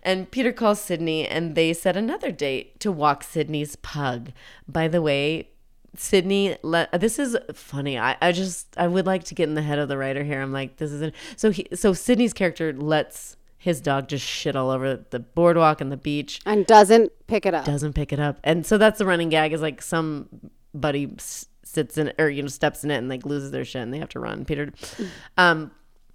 And 0.03 0.31
Peter 0.31 0.53
calls 0.53 0.81
Sydney 0.81 1.27
and 1.27 1.55
they 1.55 1.73
set 1.73 1.97
another 1.97 2.31
date 2.31 2.79
to 2.81 2.93
walk 2.93 3.23
Sydney's 3.23 3.77
pug. 3.77 4.31
By 4.69 4.89
the 4.89 5.03
way, 5.03 5.49
Sydney 5.96 6.57
let 6.62 7.00
this 7.00 7.18
is 7.18 7.37
funny. 7.53 7.98
I, 7.98 8.16
I 8.20 8.33
just 8.33 8.76
I 8.76 8.87
would 8.87 9.07
like 9.07 9.24
to 9.24 9.35
get 9.35 9.48
in 9.48 9.55
the 9.55 9.62
head 9.62 9.79
of 9.79 9.88
the 9.88 9.98
writer 9.98 10.22
here. 10.22 10.40
I'm 10.40 10.53
like, 10.53 10.76
this 10.76 10.92
isn't 10.92 11.14
so 11.37 11.50
he 11.50 11.66
so 11.74 11.92
Sydney's 11.92 12.33
character 12.33 12.72
lets 12.72 13.37
his 13.59 13.81
dog 13.81 14.09
just 14.09 14.24
shit 14.24 14.57
all 14.57 14.70
over 14.70 15.05
the 15.11 15.18
boardwalk 15.18 15.81
and 15.81 15.92
the 15.92 15.96
beach. 15.96 16.40
and 16.46 16.64
doesn't 16.66 17.12
pick 17.26 17.44
it 17.44 17.55
up. 17.55 17.64
Doesn't 17.64 17.92
pick 17.92 18.12
it 18.12 18.20
up. 18.20 18.38
And 18.44 18.64
so 18.64 18.79
that's 18.79 18.98
the 18.98 19.07
running 19.07 19.29
gag 19.29 19.53
is 19.53 19.61
like 19.61 19.83
somebody 19.83 21.14
sits 21.62 21.98
in 21.98 22.12
or 22.18 22.29
you 22.29 22.42
know 22.42 22.48
steps 22.48 22.85
in 22.85 22.90
it 22.90 22.96
and 22.96 23.09
like 23.09 23.26
loses 23.26 23.50
their 23.50 23.64
shit 23.64 23.83
and 23.83 23.92
they 23.92 23.98
have 23.98 24.09
to 24.11 24.20
run. 24.20 24.44
Peter 24.44 24.72
um 25.37 25.70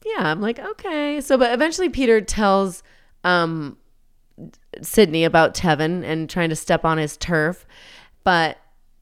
yeah, 0.06 0.32
I'm 0.32 0.42
like, 0.42 0.60
okay. 0.60 1.20
So 1.22 1.38
but 1.38 1.54
eventually 1.54 1.90
Peter 1.90 2.22
tells 2.22 2.82
um 3.24 3.78
Sydney 4.82 5.24
about 5.24 5.54
Tevin 5.54 6.04
and 6.04 6.30
trying 6.30 6.50
to 6.50 6.56
step 6.56 6.86
on 6.86 6.98
his 6.98 7.18
turf. 7.18 7.66
But 8.24 8.58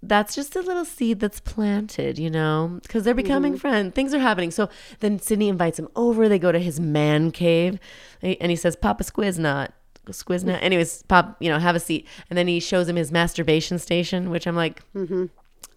that's 0.05 0.35
just 0.35 0.55
a 0.55 0.61
little 0.61 0.85
seed 0.85 1.19
that's 1.19 1.39
planted, 1.39 2.19
you 2.19 2.29
know, 2.29 2.79
because 2.83 3.03
they're 3.03 3.13
becoming 3.13 3.53
Mhm. 3.53 3.59
friends. 3.59 3.93
Things 3.93 4.13
are 4.13 4.19
happening. 4.19 4.51
So 4.51 4.69
then 4.99 5.17
Sydney 5.19 5.47
invites 5.49 5.79
him 5.79 5.87
over. 5.95 6.27
They 6.27 6.39
go 6.39 6.51
to 6.51 6.59
his 6.59 6.79
man 6.79 7.31
cave 7.31 7.79
and 8.21 8.49
he 8.51 8.55
says, 8.55 8.75
Papa 8.75 9.03
Squiznot. 9.03 9.69
Squiznot. 10.07 10.61
Anyways, 10.61 11.03
Pop, 11.03 11.37
you 11.39 11.49
know, 11.49 11.59
have 11.59 11.75
a 11.77 11.79
seat. 11.79 12.05
And 12.29 12.37
then 12.37 12.47
he 12.47 12.59
shows 12.59 12.89
him 12.89 12.97
his 12.97 13.11
masturbation 13.11 13.79
station, 13.79 14.29
which 14.29 14.45
I'm 14.45 14.55
like, 14.57 14.81
mm-hmm. 14.93 15.27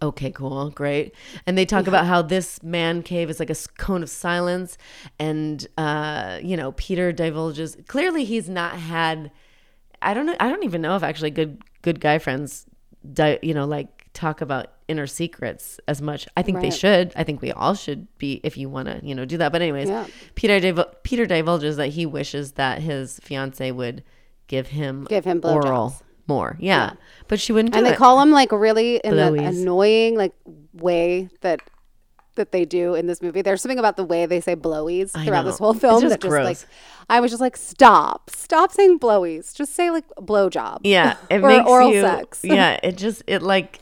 okay, 0.01 0.31
cool, 0.31 0.69
great. 0.71 1.15
And 1.45 1.57
they 1.57 1.65
talk 1.65 1.87
about 1.87 2.05
how 2.05 2.21
this 2.21 2.61
man 2.61 3.03
cave 3.03 3.29
is 3.29 3.39
like 3.39 3.49
a 3.49 3.55
cone 3.77 4.03
of 4.03 4.09
silence. 4.09 4.77
And, 5.17 5.65
uh, 5.77 6.39
you 6.43 6.57
know, 6.57 6.73
Peter 6.73 7.13
divulges, 7.13 7.77
clearly 7.87 8.25
he's 8.25 8.49
not 8.49 8.73
had, 8.75 9.31
I 10.01 10.13
don't 10.13 10.25
know, 10.25 10.35
I 10.41 10.49
don't 10.49 10.65
even 10.65 10.81
know 10.81 10.97
if 10.97 11.03
actually 11.03 11.31
good, 11.31 11.61
good 11.81 12.01
guy 12.01 12.19
friends, 12.19 12.65
di- 13.13 13.39
you 13.41 13.53
know, 13.53 13.65
like 13.65 13.96
talk 14.17 14.41
about 14.41 14.67
inner 14.87 15.05
secrets 15.07 15.79
as 15.87 16.01
much. 16.01 16.27
I 16.35 16.41
think 16.41 16.59
they 16.61 16.71
should. 16.71 17.13
I 17.15 17.23
think 17.23 17.41
we 17.41 17.51
all 17.51 17.75
should 17.75 18.07
be 18.17 18.41
if 18.43 18.57
you 18.57 18.67
want 18.69 18.87
to, 18.87 18.99
you 19.05 19.13
know, 19.13 19.25
do 19.25 19.37
that. 19.37 19.51
But 19.51 19.61
anyways, 19.61 19.87
Yeah. 19.89 20.05
Peter 20.35 20.59
divul- 20.59 20.91
Peter 21.03 21.25
divulges 21.25 21.77
that 21.77 21.89
he 21.89 22.05
wishes 22.05 22.53
that 22.53 22.81
his 22.81 23.19
fiance 23.21 23.71
would 23.71 24.03
give 24.47 24.67
him 24.67 25.05
Give 25.09 25.23
him 25.25 25.41
oral 25.43 25.95
more. 26.27 26.57
Yeah. 26.59 26.93
But 27.27 27.39
she 27.39 27.53
wouldn't 27.53 27.73
do 27.73 27.77
and 27.77 27.85
they 27.85 27.91
it. 27.93 27.97
call 27.97 28.19
him 28.21 28.31
like 28.31 28.51
really 28.51 28.97
in 28.97 29.17
an 29.17 29.33
Blowies. 29.35 29.61
annoying 29.61 30.15
like 30.17 30.33
way 30.73 31.29
that 31.41 31.61
that 32.35 32.51
they 32.51 32.65
do 32.65 32.93
in 32.95 33.07
this 33.07 33.21
movie. 33.21 33.41
There's 33.41 33.61
something 33.63 33.79
about 33.79 33.97
the 33.97 34.03
way 34.03 34.25
they 34.27 34.39
say 34.41 34.55
blowies 34.55 35.11
throughout 35.25 35.43
this 35.45 35.57
whole 35.57 35.73
film 35.73 36.01
just 36.01 36.11
that 36.11 36.21
just 36.21 36.31
like 36.31 36.57
I 37.09 37.19
was 37.19 37.31
just 37.31 37.41
like 37.41 37.57
stop, 37.57 38.29
stop 38.29 38.71
saying 38.71 38.99
blowies. 38.99 39.55
Just 39.55 39.73
say 39.73 39.89
like 39.89 40.07
blowjob. 40.19 40.81
Yeah, 40.83 41.17
it 41.31 41.41
or 41.43 41.47
makes 41.47 41.67
oral 41.69 41.91
you. 41.93 42.01
sex. 42.01 42.41
Yeah, 42.43 42.79
it 42.83 42.95
just 42.97 43.23
it 43.27 43.41
like 43.41 43.79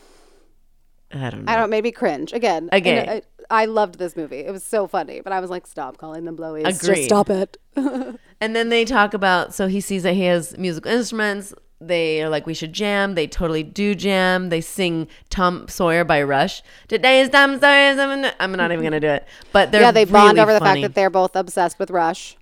I 1.16 1.30
don't 1.30 1.46
know. 1.46 1.52
I 1.52 1.56
don't 1.56 1.70
maybe 1.70 1.92
cringe 1.92 2.34
again. 2.34 2.70
Again. 2.72 3.08
I, 3.10 3.18
uh, 3.18 3.22
I 3.50 3.66
loved 3.66 4.00
this 4.00 4.16
movie. 4.16 4.38
It 4.40 4.52
was 4.52 4.64
so 4.64 4.88
funny, 4.88 5.22
but 5.22 5.32
I 5.32 5.40
was 5.40 5.50
like, 5.52 5.68
stop 5.68 5.98
calling 5.98 6.26
them 6.26 6.36
blowies. 6.36 6.62
Agreed. 6.68 6.96
Just 6.96 7.06
stop 7.06 7.30
it. 7.30 7.58
And 8.42 8.54
then 8.56 8.68
they 8.70 8.84
talk 8.84 9.14
about 9.14 9.54
so 9.54 9.68
he 9.68 9.80
sees 9.80 10.04
that 10.04 10.14
he 10.14 10.24
has 10.24 10.58
musical 10.58 10.92
instruments. 10.92 11.54
they 11.80 12.22
are 12.22 12.28
like, 12.30 12.46
we 12.46 12.54
should 12.54 12.74
jam. 12.74 13.16
They 13.16 13.28
totally 13.28 13.64
do 13.64 13.96
jam. 13.96 14.50
They 14.50 14.60
sing 14.62 15.08
Tom 15.30 15.68
Sawyer 15.70 16.04
by 16.04 16.22
Rush. 16.24 16.62
Today's 16.90 17.30
Tom 17.30 17.60
Sawyer. 17.60 17.96
I'm 18.40 18.52
not 18.52 18.72
even 18.72 18.84
gonna 18.84 19.00
do 19.00 19.08
it, 19.08 19.26
but 19.54 19.72
they're 19.72 19.82
yeah, 19.82 19.92
they 19.92 20.04
bond 20.06 20.38
really 20.38 20.40
over 20.42 20.54
the 20.54 20.60
funny. 20.60 20.82
fact 20.82 20.94
that 20.94 21.00
they're 21.00 21.10
both 21.10 21.36
obsessed 21.36 21.80
with 21.80 21.92
Rush. 21.92 22.36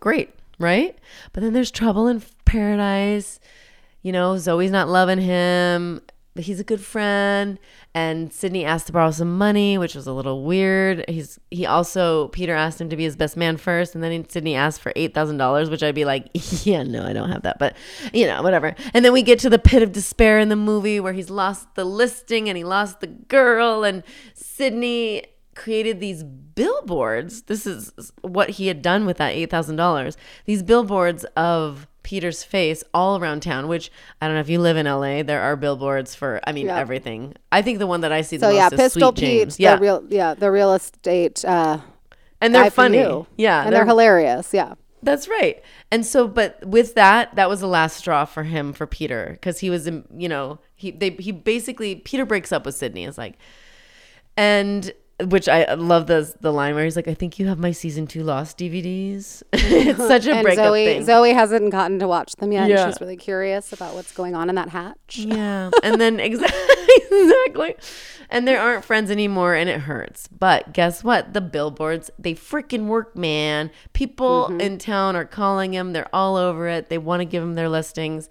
great, 0.00 0.34
right? 0.58 0.98
But 1.32 1.42
then 1.42 1.52
there's 1.54 1.70
trouble 1.70 2.06
in 2.08 2.22
paradise. 2.44 3.40
You 4.02 4.12
know, 4.12 4.36
Zoe's 4.38 4.70
not 4.70 4.88
loving 4.88 5.18
him, 5.20 6.02
but 6.38 6.44
he's 6.44 6.60
a 6.60 6.64
good 6.64 6.80
friend. 6.80 7.58
And 7.94 8.32
Sydney 8.32 8.64
asked 8.64 8.86
to 8.86 8.92
borrow 8.92 9.10
some 9.10 9.36
money, 9.36 9.76
which 9.76 9.96
was 9.96 10.06
a 10.06 10.12
little 10.12 10.44
weird. 10.44 11.04
He's 11.08 11.40
he 11.50 11.66
also 11.66 12.28
Peter 12.28 12.54
asked 12.54 12.80
him 12.80 12.88
to 12.90 12.96
be 12.96 13.02
his 13.02 13.16
best 13.16 13.36
man 13.36 13.56
first, 13.56 13.96
and 13.96 14.04
then 14.04 14.12
he- 14.12 14.26
Sydney 14.28 14.54
asked 14.54 14.80
for 14.80 14.92
eight 14.94 15.14
thousand 15.14 15.38
dollars, 15.38 15.68
which 15.68 15.82
I'd 15.82 15.96
be 15.96 16.04
like, 16.04 16.28
yeah, 16.64 16.84
no, 16.84 17.04
I 17.04 17.12
don't 17.12 17.32
have 17.32 17.42
that, 17.42 17.58
but 17.58 17.76
you 18.12 18.24
know, 18.24 18.40
whatever. 18.40 18.76
And 18.94 19.04
then 19.04 19.12
we 19.12 19.22
get 19.22 19.40
to 19.40 19.50
the 19.50 19.58
pit 19.58 19.82
of 19.82 19.90
despair 19.90 20.38
in 20.38 20.48
the 20.48 20.54
movie 20.54 21.00
where 21.00 21.12
he's 21.12 21.28
lost 21.28 21.74
the 21.74 21.84
listing 21.84 22.48
and 22.48 22.56
he 22.56 22.62
lost 22.62 23.00
the 23.00 23.08
girl, 23.08 23.82
and 23.82 24.04
Sydney 24.34 25.24
created 25.56 25.98
these 25.98 26.22
billboards. 26.22 27.42
This 27.42 27.66
is 27.66 28.12
what 28.22 28.50
he 28.50 28.68
had 28.68 28.80
done 28.80 29.06
with 29.06 29.16
that 29.16 29.34
$8,000. 29.34 30.14
These 30.44 30.62
billboards 30.62 31.24
of 31.36 31.88
Peter's 32.02 32.42
face 32.42 32.82
all 32.94 33.18
around 33.18 33.42
town, 33.42 33.68
which 33.68 33.90
I 34.20 34.26
don't 34.26 34.34
know 34.34 34.40
if 34.40 34.48
you 34.48 34.60
live 34.60 34.76
in 34.76 34.86
LA, 34.86 35.22
there 35.22 35.42
are 35.42 35.56
billboards 35.56 36.14
for, 36.14 36.40
I 36.44 36.52
mean, 36.52 36.68
everything. 36.68 37.34
I 37.52 37.62
think 37.62 37.78
the 37.78 37.86
one 37.86 38.00
that 38.02 38.12
I 38.12 38.22
see 38.22 38.36
the 38.36 38.46
So 38.46 38.48
most 38.48 38.56
yeah, 38.56 38.66
is 38.66 38.72
Pistol 38.72 39.12
Sweet 39.12 39.20
Pete, 39.20 39.40
James. 39.40 39.60
Yeah. 39.60 39.76
the 39.76 39.82
real 39.82 40.04
yeah, 40.08 40.34
the 40.34 40.50
real 40.50 40.72
estate 40.74 41.44
uh 41.44 41.80
and 42.40 42.54
they're 42.54 42.70
funny. 42.70 43.26
Yeah. 43.36 43.64
And 43.64 43.74
they're, 43.74 43.84
hilarious. 43.84 44.54
Yeah. 44.54 44.74
That's 45.02 45.28
right. 45.28 45.62
And 45.90 46.04
so, 46.04 46.26
but 46.26 46.64
with 46.66 46.94
that, 46.94 47.34
that 47.36 47.48
was 47.48 47.60
the 47.60 47.68
last 47.68 47.96
straw 47.96 48.24
for 48.24 48.42
him, 48.42 48.72
for 48.72 48.86
Peter, 48.86 49.30
because 49.32 49.60
he 49.60 49.70
was, 49.70 49.86
you 49.86 50.28
know, 50.28 50.58
he 50.74 50.90
they 50.90 51.10
he 51.10 51.30
basically 51.30 51.96
Peter 51.96 52.26
breaks 52.26 52.50
up 52.50 52.66
with 52.66 52.74
Sydney. 52.74 53.04
Is 53.04 53.16
like, 53.16 53.36
and 54.36 54.92
which 55.24 55.48
I 55.48 55.74
love 55.74 56.06
the 56.06 56.32
the 56.40 56.52
line 56.52 56.74
where 56.74 56.84
he's 56.84 56.96
like, 56.96 57.08
"I 57.08 57.14
think 57.14 57.38
you 57.38 57.48
have 57.48 57.58
my 57.58 57.72
season 57.72 58.06
two 58.06 58.22
Lost 58.22 58.58
DVDs." 58.58 59.42
it's 59.52 59.98
such 59.98 60.26
a 60.26 60.34
and 60.34 60.42
breakup 60.42 60.66
Zoe 60.66 60.84
thing. 60.84 61.04
Zoe 61.04 61.32
hasn't 61.32 61.70
gotten 61.70 61.98
to 61.98 62.06
watch 62.08 62.34
them 62.36 62.52
yet. 62.52 62.68
Yeah. 62.68 62.84
And 62.84 62.92
she's 62.92 63.00
really 63.00 63.16
curious 63.16 63.72
about 63.72 63.94
what's 63.94 64.12
going 64.12 64.34
on 64.34 64.48
in 64.48 64.54
that 64.54 64.68
hatch. 64.68 65.18
Yeah. 65.18 65.70
And 65.82 66.00
then 66.00 66.20
exactly 66.20 66.58
exactly. 67.10 67.74
And 68.30 68.46
they 68.46 68.56
aren't 68.56 68.84
friends 68.84 69.10
anymore 69.10 69.54
and 69.54 69.68
it 69.70 69.80
hurts. 69.80 70.28
But 70.28 70.72
guess 70.74 71.02
what? 71.02 71.32
The 71.32 71.40
billboards, 71.40 72.10
they 72.18 72.34
freaking 72.34 72.86
work, 72.86 73.16
man. 73.16 73.70
People 73.92 74.48
Mm-hmm. 74.48 74.60
in 74.60 74.78
town 74.78 75.16
are 75.16 75.24
calling 75.24 75.72
him. 75.74 75.92
They're 75.94 76.14
all 76.14 76.36
over 76.36 76.68
it. 76.68 76.90
They 76.90 76.98
want 76.98 77.20
to 77.20 77.24
give 77.24 77.42
him 77.42 77.54
their 77.54 77.68
listings. 77.68 78.28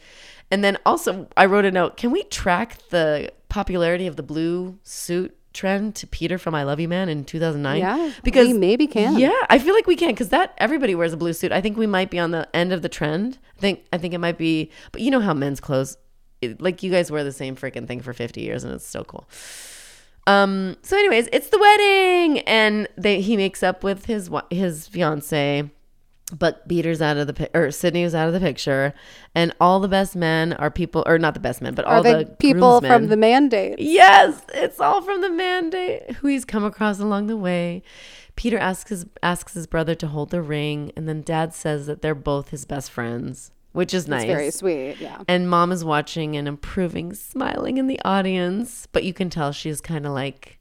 And 0.51 0.63
then 0.63 0.77
also 0.85 1.27
I 1.35 1.47
wrote 1.47 1.65
a 1.65 1.71
note, 1.71 1.97
can 1.97 2.11
we 2.11 2.23
track 2.23 2.77
the 2.89 3.31
popularity 3.49 4.07
of 4.07 4.15
the 4.15 4.23
blue 4.23 4.77
suit 4.83 5.35
trend 5.57 5.95
to 5.95 6.07
Peter 6.07 6.37
from 6.37 6.53
I 6.55 6.63
Love 6.63 6.79
You 6.79 6.87
Man 6.87 7.09
in 7.09 7.25
2009? 7.25 7.79
Yeah, 7.79 8.11
Because 8.23 8.47
we 8.47 8.53
maybe 8.53 8.87
can. 8.87 9.17
Yeah, 9.19 9.31
I 9.49 9.57
feel 9.59 9.73
like 9.73 9.87
we 9.87 9.95
can 10.03 10.15
cuz 10.15 10.29
that 10.29 10.53
everybody 10.59 10.93
wears 10.95 11.13
a 11.13 11.17
blue 11.17 11.33
suit. 11.33 11.51
I 11.51 11.61
think 11.61 11.75
we 11.77 11.87
might 11.87 12.09
be 12.09 12.19
on 12.19 12.31
the 12.31 12.47
end 12.55 12.71
of 12.73 12.81
the 12.81 12.89
trend. 12.89 13.37
I 13.57 13.59
think 13.59 13.75
I 13.91 13.97
think 13.97 14.13
it 14.13 14.19
might 14.27 14.37
be 14.37 14.71
but 14.91 15.01
you 15.01 15.09
know 15.11 15.19
how 15.27 15.33
men's 15.33 15.59
clothes 15.59 15.97
it- 16.41 16.61
like 16.61 16.83
you 16.83 16.91
guys 16.91 17.09
wear 17.11 17.23
the 17.23 17.31
same 17.43 17.55
freaking 17.55 17.87
thing 17.87 18.01
for 18.01 18.13
50 18.13 18.41
years 18.41 18.63
and 18.63 18.71
it's 18.73 18.87
so 18.87 19.03
cool. 19.03 19.27
Um 20.27 20.75
so 20.83 20.97
anyways, 20.97 21.27
it's 21.31 21.49
the 21.49 21.57
wedding 21.59 22.39
and 22.41 22.87
they 22.97 23.21
he 23.21 23.37
makes 23.37 23.63
up 23.63 23.83
with 23.83 24.05
his 24.05 24.29
his 24.51 24.87
fiance 24.87 25.69
but 26.35 26.67
Peter's 26.67 27.01
out 27.01 27.17
of 27.17 27.27
the 27.27 27.49
or 27.57 27.71
Sydney 27.71 28.03
was 28.03 28.13
out 28.13 28.27
of 28.27 28.33
the 28.33 28.39
picture 28.39 28.93
and 29.33 29.53
all 29.61 29.79
the 29.79 29.87
best 29.87 30.15
men 30.15 30.53
are 30.53 30.69
people 30.69 31.03
or 31.05 31.17
not 31.17 31.33
the 31.33 31.39
best 31.39 31.61
men 31.61 31.73
but 31.73 31.85
all 31.85 32.05
Are 32.05 32.23
the 32.23 32.25
people 32.25 32.79
groomsmen. 32.81 32.91
from 32.91 33.07
the 33.07 33.15
mandate? 33.17 33.79
Yes, 33.79 34.41
it's 34.53 34.79
all 34.79 35.01
from 35.01 35.21
the 35.21 35.29
mandate 35.29 36.11
who 36.17 36.27
he's 36.27 36.43
come 36.45 36.65
across 36.65 36.99
along 36.99 37.27
the 37.27 37.37
way. 37.37 37.81
Peter 38.35 38.57
asks 38.57 38.89
his 38.89 39.05
asks 39.23 39.53
his 39.53 39.67
brother 39.67 39.95
to 39.95 40.07
hold 40.07 40.29
the 40.29 40.41
ring, 40.41 40.91
and 40.95 41.07
then 41.09 41.21
Dad 41.21 41.53
says 41.55 41.87
that 41.87 42.01
they're 42.01 42.13
both 42.13 42.49
his 42.49 42.65
best 42.65 42.91
friends, 42.91 43.51
which 43.71 43.93
is 43.95 44.07
nice. 44.07 44.23
It's 44.23 44.31
very 44.31 44.51
sweet. 44.51 44.97
Yeah. 44.99 45.23
And 45.27 45.49
Mom 45.49 45.71
is 45.71 45.83
watching 45.83 46.35
and 46.35 46.47
approving, 46.47 47.13
smiling 47.13 47.77
in 47.77 47.87
the 47.87 47.99
audience, 48.05 48.87
but 48.91 49.03
you 49.03 49.11
can 49.13 49.29
tell 49.31 49.51
she's 49.53 49.81
kind 49.81 50.05
of 50.05 50.11
like, 50.11 50.59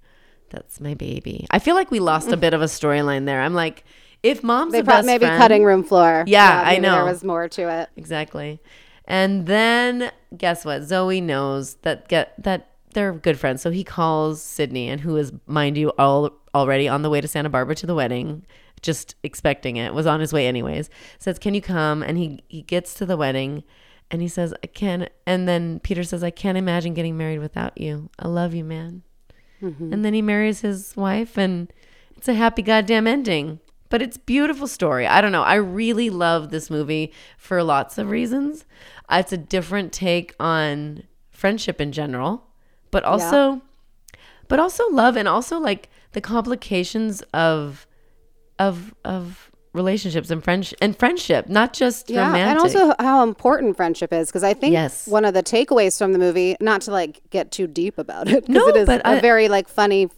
"That's 0.49 0.81
my 0.81 0.95
baby." 0.95 1.47
I 1.51 1.59
feel 1.59 1.75
like 1.75 1.91
we 1.91 1.99
lost 2.01 2.29
a 2.33 2.37
bit 2.45 2.55
of 2.55 2.63
a 2.63 2.67
storyline 2.67 3.27
there. 3.27 3.43
I'm 3.43 3.53
like, 3.53 3.85
if 4.23 4.43
Mom's 4.43 4.73
They 4.73 4.83
the 4.83 5.03
maybe 5.05 5.27
friend- 5.27 5.39
cutting 5.39 5.65
room 5.65 5.83
floor. 5.85 6.25
Yeah, 6.27 6.63
I 6.65 6.73
maybe 6.73 6.83
know. 6.83 6.95
There 6.97 7.05
was 7.05 7.23
more 7.25 7.49
to 7.49 7.69
it. 7.81 7.89
Exactly. 7.97 8.61
And 9.05 9.47
then 9.47 10.11
guess 10.37 10.65
what? 10.65 10.83
Zoe 10.83 11.21
knows 11.21 11.75
that 11.83 12.09
get 12.09 12.35
that 12.43 12.71
they're 12.95 13.13
good 13.13 13.39
friends. 13.39 13.63
So 13.63 13.71
he 13.71 13.85
calls 13.85 14.43
Sydney 14.43 14.89
and 14.89 15.01
who 15.03 15.17
is 15.17 15.33
mind 15.47 15.77
you 15.79 15.93
all 15.99 16.31
already 16.55 16.89
on 16.89 17.03
the 17.03 17.11
way 17.11 17.21
to 17.21 17.29
Santa 17.29 17.49
Barbara 17.51 17.75
to 17.77 17.87
the 17.87 17.95
wedding, 17.95 18.45
just 18.83 19.15
expecting 19.23 19.77
it, 19.77 19.93
was 19.95 20.07
on 20.07 20.21
his 20.21 20.33
way 20.33 20.47
anyways. 20.47 20.89
Says, 21.19 21.39
"Can 21.39 21.55
you 21.55 21.61
come?" 21.63 22.03
And 22.03 22.19
he 22.19 22.41
he 22.49 22.63
gets 22.63 22.95
to 22.95 23.07
the 23.07 23.17
wedding 23.17 23.63
and 24.11 24.23
he 24.23 24.29
says, 24.29 24.53
"I 24.65 24.67
can't." 24.67 25.09
And 25.27 25.47
then 25.47 25.79
Peter 25.81 26.03
says, 26.03 26.25
"I 26.25 26.31
can't 26.31 26.59
imagine 26.59 26.95
getting 26.95 27.17
married 27.17 27.39
without 27.41 27.79
you. 27.79 28.11
I 28.19 28.29
love 28.29 28.55
you, 28.55 28.65
man." 28.65 29.03
Mhm. 29.63 29.93
And 29.93 30.05
then 30.05 30.15
he 30.15 30.23
marries 30.23 30.61
his 30.63 30.97
wife 30.97 31.37
and 31.39 31.73
it's 32.17 32.29
a 32.29 32.35
happy 32.35 32.63
goddamn 32.63 33.07
ending. 33.07 33.61
But 33.89 34.03
it's 34.03 34.17
beautiful 34.17 34.67
story. 34.67 35.07
I 35.07 35.21
don't 35.21 35.33
know. 35.33 35.43
I 35.43 35.55
really 35.55 36.11
love 36.11 36.51
this 36.51 36.71
movie 36.71 37.13
for 37.39 37.63
lots 37.63 37.99
of 37.99 38.11
reasons. 38.11 38.65
Uh, 39.09 39.19
It's 39.21 39.33
a 39.33 39.37
different 39.37 39.93
take 39.93 40.35
on 40.41 41.05
friendship 41.31 41.81
in 41.81 41.93
general, 41.93 42.45
but 42.91 43.05
also 43.05 43.63
but 44.49 44.59
also 44.61 44.85
love 44.91 45.17
and 45.17 45.27
also 45.29 45.59
like 45.59 45.89
the 46.13 46.21
complications 46.21 47.23
of 47.35 47.87
of 48.59 48.95
of 49.05 49.51
relationships 49.73 50.31
and 50.31 50.43
friendship 50.43 50.79
and 50.81 50.97
friendship, 50.99 51.49
not 51.49 51.75
just 51.75 52.09
Yeah, 52.09 52.27
romantic. 52.29 52.49
and 52.51 52.59
also 52.59 52.95
how 52.99 53.23
important 53.23 53.77
friendship 53.77 54.11
is 54.13 54.29
because 54.29 54.43
I 54.43 54.55
think 54.55 54.73
Yes. 54.73 55.07
one 55.07 55.27
of 55.27 55.35
the 55.35 55.43
takeaways 55.43 55.99
from 55.99 56.13
the 56.15 56.19
movie, 56.19 56.57
not 56.61 56.81
to 56.83 56.91
like 56.93 57.21
get 57.31 57.51
too 57.53 57.67
deep 57.67 57.99
about 57.99 58.27
it, 58.29 58.47
because 58.47 58.55
No, 58.63 58.69
it 58.69 58.77
is 58.77 58.87
but 58.87 59.03
a 59.03 59.09
I- 59.09 59.21
very 59.21 59.49
like 59.49 59.69
funny. 59.69 60.09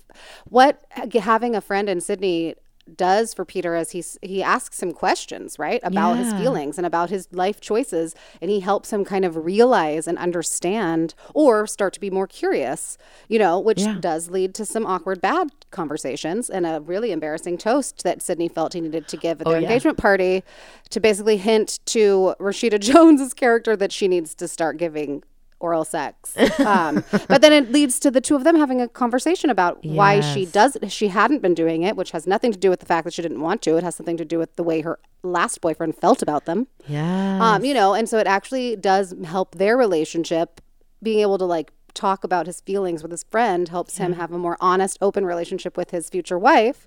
What 0.48 0.81
having 1.12 1.57
a 1.57 1.61
friend 1.61 1.88
in 1.88 2.00
Sydney 2.00 2.54
does 2.96 3.35
for 3.35 3.44
Peter 3.44 3.74
as 3.74 3.90
he 3.92 4.03
he 4.22 4.42
asks 4.42 4.83
him 4.83 4.92
questions 4.92 5.59
right 5.59 5.81
about 5.83 6.16
his 6.16 6.33
feelings 6.33 6.79
and 6.79 6.87
about 6.87 7.11
his 7.11 7.29
life 7.33 7.61
choices, 7.61 8.14
and 8.40 8.51
he 8.51 8.61
helps 8.61 8.92
him 8.92 9.05
kind 9.05 9.24
of 9.24 9.37
realize 9.44 10.07
and 10.09 10.16
understand 10.18 11.14
or 11.35 11.66
start 11.66 11.92
to 11.94 12.01
be 12.01 12.11
more 12.11 12.27
curious. 12.27 12.96
You 13.29 13.38
know, 13.38 13.59
which 13.59 13.81
Yeah. 13.81 13.96
does 14.01 14.31
lead 14.31 14.55
to 14.55 14.64
some 14.64 14.87
awkward 14.87 15.20
bad 15.20 15.48
conversations 15.70 16.48
and 16.48 16.66
a 16.66 16.81
really 16.81 17.12
embarrassing 17.12 17.59
toast 17.59 18.03
that 18.05 18.22
Sydney 18.22 18.48
felt 18.48 18.72
he 18.72 18.81
needed 18.81 19.07
to 19.09 19.16
give 19.16 19.40
at 19.40 19.46
Oh, 19.46 19.51
their 19.51 19.61
yeah. 19.61 19.68
engagement 19.68 19.98
party 19.98 20.42
to 20.90 21.01
basically 21.01 21.37
hint 21.37 21.79
to 21.87 22.35
Rashida 22.40 22.79
Jones's 22.88 23.35
character 23.35 23.77
that 23.77 23.92
she 23.92 24.09
needs 24.09 24.35
to 24.37 24.48
start 24.48 24.77
giving 24.79 25.22
oral 25.61 25.85
sex. 25.85 26.35
Um, 26.59 27.03
but 27.29 27.40
then 27.40 27.53
it 27.53 27.73
leads 27.73 27.99
to 28.01 28.11
the 28.11 28.21
two 28.21 28.35
of 28.37 28.44
them 28.44 28.57
having 28.57 28.81
a 28.81 28.88
conversation 28.88 29.49
about 29.51 29.85
why 29.85 30.21
she 30.21 30.40
Yes. 30.42 30.53
does 30.53 30.77
she 30.92 31.09
hadn't 31.09 31.40
been 31.40 31.55
doing 31.55 31.83
it, 31.83 31.97
which 31.97 32.11
has 32.11 32.27
nothing 32.27 32.53
to 32.53 32.59
do 32.59 32.68
with 32.71 32.81
the 32.81 32.87
fact 32.87 33.05
that 33.05 33.14
she 33.14 33.23
didn't 33.23 33.40
want 33.40 33.62
to. 33.62 33.77
It 33.77 33.83
has 33.85 33.94
something 33.97 34.16
to 34.18 34.25
do 34.25 34.38
with 34.38 34.57
the 34.57 34.62
way 34.62 34.81
her 34.83 34.99
last 35.23 35.61
boyfriend 35.61 35.97
felt 35.97 36.21
about 36.23 36.44
them. 36.44 36.66
yeah. 36.87 37.38
Um, 37.40 37.64
you 37.64 37.75
know, 37.75 37.94
and 37.94 38.09
so 38.09 38.18
it 38.18 38.27
actually 38.27 38.77
does 38.77 39.14
help 39.25 39.55
their 39.57 39.77
relationship 39.77 40.61
being 41.03 41.21
able 41.21 41.38
to 41.38 41.44
like 41.44 41.73
talk 41.94 42.23
about 42.25 42.47
his 42.47 42.61
feelings 42.61 43.03
with 43.03 43.11
his 43.11 43.25
friend 43.25 43.68
helps 43.71 43.99
him 43.99 44.12
have 44.14 44.31
a 44.33 44.38
more 44.38 44.57
honest, 44.61 44.99
open 45.01 45.25
relationship 45.25 45.77
with 45.77 45.90
his 45.90 46.09
future 46.11 46.38
wife. 46.38 46.87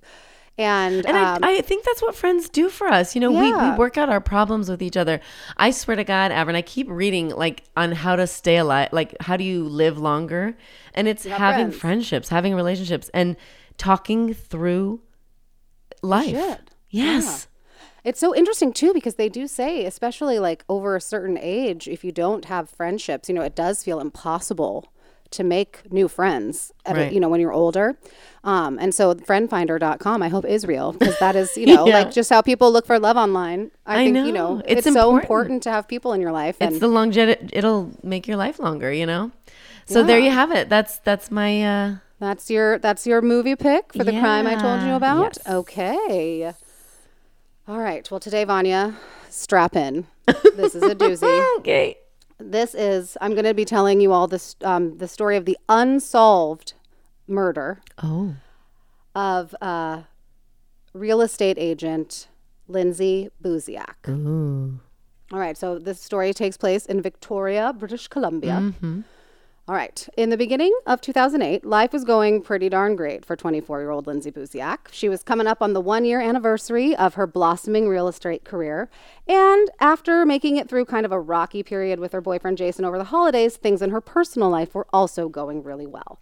And, 0.57 1.05
And 1.07 1.17
um, 1.17 1.39
I, 1.43 1.57
I 1.57 1.61
think 1.61 1.85
that's 1.85 2.01
what 2.01 2.13
friends 2.13 2.47
do 2.49 2.69
for 2.69 2.87
us. 2.87 3.15
You 3.15 3.21
know, 3.21 3.31
we, 3.31 3.49
Yeah. 3.49 3.71
we 3.71 3.77
work 3.79 3.97
out 3.97 4.09
our 4.09 4.21
problems 4.21 4.69
with 4.69 4.81
each 4.81 4.97
other. 4.97 5.19
I 5.57 5.71
swear 5.71 5.95
to 5.95 6.03
God, 6.03 6.31
Avern, 6.31 6.55
I 6.55 6.61
keep 6.61 6.87
reading 6.89 7.29
like 7.29 7.63
on 7.75 7.93
how 7.93 8.15
to 8.15 8.27
stay 8.27 8.57
alive, 8.57 8.89
like 8.91 9.15
how 9.21 9.37
do 9.37 9.43
you 9.43 9.63
live 9.63 9.97
longer? 9.97 10.55
And 10.93 11.07
it's 11.07 11.23
having 11.25 11.67
friends. 11.67 11.77
friendships, 11.79 12.29
having 12.29 12.53
relationships, 12.53 13.09
and 13.13 13.37
talking 13.77 14.33
through 14.33 15.01
life. 16.03 16.29
should. 16.35 16.71
Yes. 16.89 17.47
It's 18.03 18.19
so 18.19 18.35
interesting 18.35 18.73
too 18.73 18.93
because 18.93 19.15
they 19.15 19.29
do 19.29 19.47
say, 19.47 19.85
especially 19.85 20.37
like 20.39 20.65
over 20.67 20.95
a 20.95 21.01
certain 21.01 21.38
age, 21.39 21.88
if 21.88 22.03
you 22.03 22.11
don't 22.11 22.45
have 22.45 22.69
friendships, 22.69 23.30
you 23.30 23.36
know, 23.36 23.43
it 23.43 23.55
does 23.55 23.84
feel 23.84 23.99
impossible 23.99 24.90
to 25.32 25.43
make 25.43 25.91
new 25.91 26.07
friends 26.07 26.71
at 26.86 26.97
a, 26.97 27.13
you 27.13 27.19
know 27.19 27.29
when 27.29 27.39
you're 27.41 27.53
older. 27.53 27.97
Um, 28.43 28.79
and 28.79 28.93
so 28.93 29.13
friendfinder.com 29.13 30.23
I 30.23 30.29
hope 30.29 30.45
is 30.45 30.65
real 30.65 30.93
because 30.93 31.17
that 31.19 31.36
is, 31.36 31.55
you 31.57 31.65
know, 31.75 31.86
Yeah. 31.88 31.99
like 31.99 32.11
just 32.11 32.29
how 32.29 32.41
people 32.41 32.71
look 32.71 32.86
for 32.86 32.97
love 32.99 33.15
online. 33.17 33.71
I, 33.86 34.01
I 34.01 34.05
think, 34.05 34.17
you 34.27 34.32
know. 34.32 34.55
know, 34.55 34.61
It's 34.65 34.86
it's, 34.88 34.93
so 34.95 35.09
important. 35.09 35.23
important 35.23 35.63
to 35.63 35.71
have 35.71 35.88
people 35.88 36.13
in 36.13 36.21
your 36.21 36.32
life 36.32 36.57
It's 36.59 36.79
the 36.79 36.88
longevity. 36.88 37.49
It'll 37.53 37.91
make 38.03 38.27
your 38.27 38.38
life 38.38 38.57
longer. 38.59 38.91
You 38.91 39.05
know. 39.05 39.32
So 39.86 40.03
there 40.03 40.19
you 40.19 40.32
have 40.32 40.51
it. 40.51 40.69
That's 40.69 40.97
that's 40.99 41.29
my. 41.32 41.63
uh 41.63 41.95
that's 42.19 42.49
your 42.51 42.77
that's 42.79 43.07
your 43.07 43.21
movie 43.21 43.55
pick 43.55 43.93
for 43.93 44.03
the 44.03 44.11
crime 44.19 44.45
I 44.47 44.55
told 44.55 44.82
you 44.84 44.93
about. 44.93 45.38
Yes. 45.38 45.47
Okay. 45.49 46.53
All 47.67 47.79
right. 47.79 48.09
Well, 48.09 48.19
today 48.19 48.43
Vanya, 48.43 48.95
strap 49.29 49.75
in. 49.75 50.05
This 50.55 50.75
is 50.75 50.84
a 50.84 50.95
doozy. 50.95 51.29
Okay. 51.59 51.97
This 52.43 52.73
is 52.75 53.17
I'm 53.21 53.31
going 53.33 53.45
to 53.45 53.53
be 53.53 53.65
telling 53.65 54.01
you 54.01 54.11
all 54.11 54.27
this 54.27 54.55
um, 54.63 54.97
the 54.97 55.07
story 55.07 55.37
of 55.37 55.45
the 55.45 55.57
unsolved 55.69 56.73
murder 57.27 57.81
Oh. 58.03 58.35
of 59.15 59.55
uh, 59.61 60.03
real 60.93 61.21
estate 61.21 61.57
agent 61.59 62.27
Lindsay 62.67 63.29
Buziak. 63.43 64.07
Ooh. 64.09 64.79
All 65.31 65.39
right, 65.39 65.57
so 65.57 65.79
this 65.79 66.01
story 66.01 66.33
takes 66.33 66.57
place 66.57 66.85
in 66.85 67.01
Victoria, 67.01 67.71
British 67.73 68.07
Columbia. 68.09 68.73
Mhm. 68.81 69.03
All 69.68 69.76
right. 69.76 70.09
In 70.18 70.32
the 70.32 70.38
beginning 70.38 70.76
of 70.88 71.01
2008, 71.01 71.64
life 71.64 71.93
was 71.93 72.03
going 72.03 72.41
pretty 72.41 72.68
darn 72.68 72.95
great 72.95 73.24
for 73.24 73.36
24 73.36 73.80
year 73.80 73.91
old 73.91 74.07
Lindsay 74.07 74.32
Buziak. 74.32 74.91
She 74.91 75.07
was 75.07 75.22
coming 75.22 75.45
up 75.45 75.62
on 75.62 75.74
the 75.74 75.80
one 75.80 76.03
year 76.03 76.20
anniversary 76.20 76.95
of 76.95 77.14
her 77.14 77.28
blossoming 77.28 77.88
real 77.88 78.07
estate 78.07 78.43
career. 78.43 78.89
And 79.28 79.70
after 79.80 80.26
making 80.26 80.57
it 80.57 80.68
through 80.68 80.86
kind 80.86 81.05
of 81.05 81.12
a 81.12 81.20
rocky 81.20 81.62
period 81.62 81.99
with 81.99 82.12
her 82.12 82.22
boyfriend 82.22 82.57
Jason 82.57 82.86
over 82.86 82.97
the 82.97 83.05
holidays, 83.05 83.55
things 83.55 83.84
in 83.84 83.91
her 83.91 84.01
personal 84.01 84.49
life 84.49 84.74
were 84.74 84.88
also 84.91 85.30
going 85.30 85.62
really 85.62 85.88
well. 85.88 86.20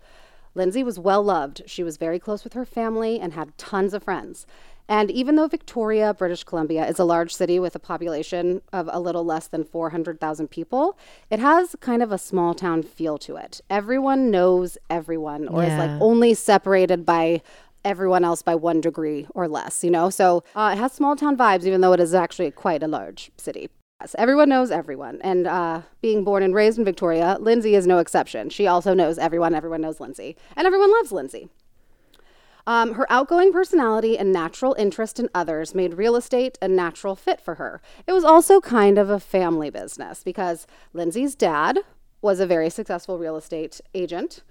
Lindsay 0.53 0.83
was 0.83 0.99
well 0.99 1.23
loved. 1.23 1.61
She 1.65 1.83
was 1.83 1.95
very 1.95 2.19
close 2.19 2.43
with 2.43 2.53
her 2.53 2.65
family 2.65 3.21
and 3.21 3.33
had 3.33 3.57
tons 3.57 3.93
of 3.93 4.03
friends. 4.03 4.45
And 4.89 5.11
even 5.11 5.35
though 5.35 5.47
Victoria, 5.47 6.15
British 6.15 6.43
Columbia, 6.43 6.87
is 6.87 6.97
a 6.97 7.03
large 7.03 7.31
city 7.31 7.59
with 7.59 7.75
a 7.75 7.79
population 7.79 8.63
of 8.73 8.89
a 8.91 8.99
little 8.99 9.23
less 9.23 9.45
than 9.47 9.63
400,000 9.63 10.47
people, 10.47 10.97
it 11.29 11.39
has 11.39 11.75
kind 11.79 12.01
of 12.01 12.11
a 12.11 12.17
small 12.17 12.55
town 12.55 12.81
feel 12.81 13.19
to 13.19 13.35
it. 13.35 13.61
Everyone 13.69 14.31
knows 14.31 14.79
everyone, 14.89 15.47
or 15.47 15.63
is 15.63 15.77
like 15.77 15.91
only 16.01 16.33
separated 16.33 17.05
by 17.05 17.43
everyone 17.85 18.25
else 18.25 18.41
by 18.41 18.55
one 18.55 18.81
degree 18.81 19.27
or 19.35 19.47
less, 19.47 19.83
you 19.83 19.91
know? 19.91 20.09
So 20.09 20.43
uh, 20.55 20.71
it 20.73 20.79
has 20.79 20.91
small 20.91 21.15
town 21.15 21.37
vibes, 21.37 21.65
even 21.65 21.81
though 21.81 21.93
it 21.93 21.99
is 21.99 22.15
actually 22.15 22.49
quite 22.49 22.81
a 22.81 22.87
large 22.87 23.31
city. 23.37 23.69
Yes, 24.01 24.15
everyone 24.17 24.49
knows 24.49 24.71
everyone. 24.71 25.19
And 25.21 25.45
uh, 25.45 25.81
being 26.01 26.23
born 26.23 26.41
and 26.41 26.55
raised 26.55 26.79
in 26.79 26.85
Victoria, 26.85 27.37
Lindsay 27.39 27.75
is 27.75 27.85
no 27.85 27.99
exception. 27.99 28.49
She 28.49 28.65
also 28.65 28.95
knows 28.95 29.19
everyone. 29.19 29.53
Everyone 29.53 29.81
knows 29.81 29.99
Lindsay. 29.99 30.35
And 30.55 30.65
everyone 30.65 30.91
loves 30.91 31.11
Lindsay. 31.11 31.49
Um, 32.69 32.93
her 32.93 33.11
outgoing 33.11 33.51
personality 33.51 34.15
and 34.15 34.31
natural 34.31 34.75
interest 34.77 35.19
in 35.19 35.27
others 35.33 35.73
made 35.73 35.95
real 35.95 36.15
estate 36.15 36.55
a 36.61 36.67
natural 36.67 37.15
fit 37.15 37.41
for 37.41 37.55
her. 37.55 37.81
It 38.05 38.13
was 38.13 38.23
also 38.23 38.61
kind 38.61 38.99
of 38.99 39.09
a 39.09 39.19
family 39.19 39.71
business 39.71 40.21
because 40.21 40.67
Lindsay's 40.93 41.33
dad 41.33 41.79
was 42.21 42.39
a 42.39 42.45
very 42.45 42.69
successful 42.69 43.17
real 43.17 43.37
estate 43.37 43.81
agent. 43.95 44.43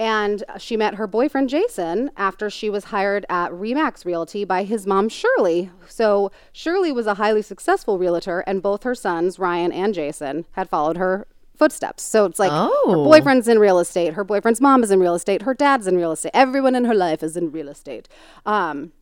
And 0.00 0.42
she 0.58 0.76
met 0.76 0.96
her 0.96 1.06
boyfriend 1.06 1.48
Jason 1.48 2.10
after 2.16 2.50
she 2.50 2.68
was 2.68 2.86
hired 2.86 3.24
at 3.28 3.52
Remax 3.52 4.04
Realty 4.04 4.44
by 4.44 4.64
his 4.64 4.84
mom 4.84 5.08
Shirley. 5.08 5.70
So 5.86 6.32
Shirley 6.52 6.90
was 6.90 7.06
a 7.06 7.14
highly 7.14 7.42
successful 7.42 7.98
realtor, 7.98 8.40
and 8.48 8.62
both 8.62 8.82
her 8.82 8.96
sons, 8.96 9.38
Ryan 9.38 9.70
and 9.70 9.94
Jason, 9.94 10.44
had 10.52 10.68
followed 10.68 10.96
her 10.96 11.28
footsteps. 11.60 12.02
So 12.02 12.24
it's 12.24 12.38
like 12.38 12.50
oh. 12.50 12.86
her 12.88 12.96
boyfriend's 12.96 13.46
in 13.46 13.58
real 13.58 13.78
estate, 13.80 14.14
her 14.14 14.24
boyfriend's 14.24 14.62
mom 14.62 14.82
is 14.82 14.90
in 14.90 14.98
real 14.98 15.14
estate, 15.14 15.42
her 15.42 15.52
dad's 15.52 15.86
in 15.86 15.94
real 15.94 16.10
estate, 16.10 16.30
everyone 16.32 16.74
in 16.74 16.86
her 16.86 16.94
life 16.94 17.22
is 17.22 17.36
in 17.36 17.52
real 17.52 17.68
estate. 17.68 18.08
Um, 18.46 18.92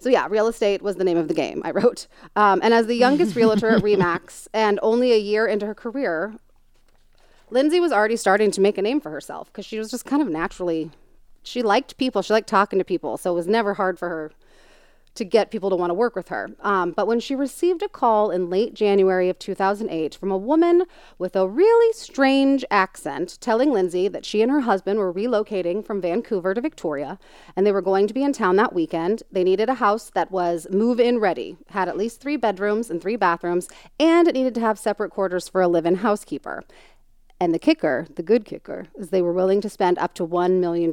so 0.00 0.08
yeah, 0.08 0.26
real 0.28 0.48
estate 0.48 0.82
was 0.82 0.96
the 0.96 1.04
name 1.04 1.16
of 1.16 1.28
the 1.28 1.34
game. 1.34 1.62
I 1.64 1.70
wrote, 1.70 2.08
um, 2.34 2.58
and 2.64 2.74
as 2.74 2.88
the 2.88 2.96
youngest 2.96 3.36
realtor 3.36 3.68
at 3.68 3.80
Remax, 3.80 4.48
and 4.52 4.80
only 4.82 5.12
a 5.12 5.16
year 5.16 5.46
into 5.46 5.64
her 5.64 5.74
career, 5.74 6.34
Lindsay 7.48 7.78
was 7.78 7.92
already 7.92 8.16
starting 8.16 8.50
to 8.50 8.60
make 8.60 8.76
a 8.76 8.82
name 8.82 9.00
for 9.00 9.10
herself 9.12 9.46
because 9.46 9.64
she 9.64 9.78
was 9.78 9.88
just 9.88 10.04
kind 10.04 10.20
of 10.20 10.26
naturally. 10.26 10.90
She 11.44 11.62
liked 11.62 11.96
people. 11.96 12.22
She 12.22 12.32
liked 12.32 12.48
talking 12.48 12.80
to 12.80 12.84
people, 12.84 13.16
so 13.16 13.30
it 13.30 13.36
was 13.36 13.46
never 13.46 13.74
hard 13.74 14.00
for 14.00 14.08
her 14.08 14.32
to 15.14 15.24
get 15.24 15.50
people 15.50 15.70
to 15.70 15.76
want 15.76 15.90
to 15.90 15.94
work 15.94 16.16
with 16.16 16.28
her. 16.28 16.50
Um, 16.60 16.92
but 16.92 17.06
when 17.06 17.20
she 17.20 17.34
received 17.34 17.82
a 17.82 17.88
call 17.88 18.30
in 18.30 18.48
late 18.48 18.74
January 18.74 19.28
of 19.28 19.38
2008 19.38 20.14
from 20.14 20.30
a 20.30 20.38
woman 20.38 20.84
with 21.18 21.36
a 21.36 21.46
really 21.46 21.92
strange 21.92 22.64
accent 22.70 23.38
telling 23.40 23.72
Lindsay 23.72 24.08
that 24.08 24.24
she 24.24 24.42
and 24.42 24.50
her 24.50 24.62
husband 24.62 24.98
were 24.98 25.12
relocating 25.12 25.84
from 25.84 26.00
Vancouver 26.00 26.54
to 26.54 26.60
Victoria 26.60 27.18
and 27.56 27.66
they 27.66 27.72
were 27.72 27.82
going 27.82 28.06
to 28.06 28.14
be 28.14 28.22
in 28.22 28.32
town 28.32 28.56
that 28.56 28.72
weekend, 28.72 29.22
they 29.30 29.44
needed 29.44 29.68
a 29.68 29.74
house 29.74 30.10
that 30.14 30.30
was 30.30 30.66
move 30.70 30.98
in 30.98 31.18
ready, 31.18 31.56
had 31.68 31.88
at 31.88 31.96
least 31.96 32.20
three 32.20 32.36
bedrooms 32.36 32.90
and 32.90 33.00
three 33.00 33.16
bathrooms, 33.16 33.68
and 34.00 34.28
it 34.28 34.34
needed 34.34 34.54
to 34.54 34.60
have 34.60 34.78
separate 34.78 35.10
quarters 35.10 35.48
for 35.48 35.60
a 35.60 35.68
live 35.68 35.86
in 35.86 35.96
housekeeper. 35.96 36.64
And 37.40 37.52
the 37.52 37.58
kicker, 37.58 38.06
the 38.14 38.22
good 38.22 38.44
kicker, 38.44 38.86
is 38.94 39.10
they 39.10 39.20
were 39.20 39.32
willing 39.32 39.60
to 39.62 39.68
spend 39.68 39.98
up 39.98 40.14
to 40.14 40.26
$1 40.26 40.60
million. 40.60 40.92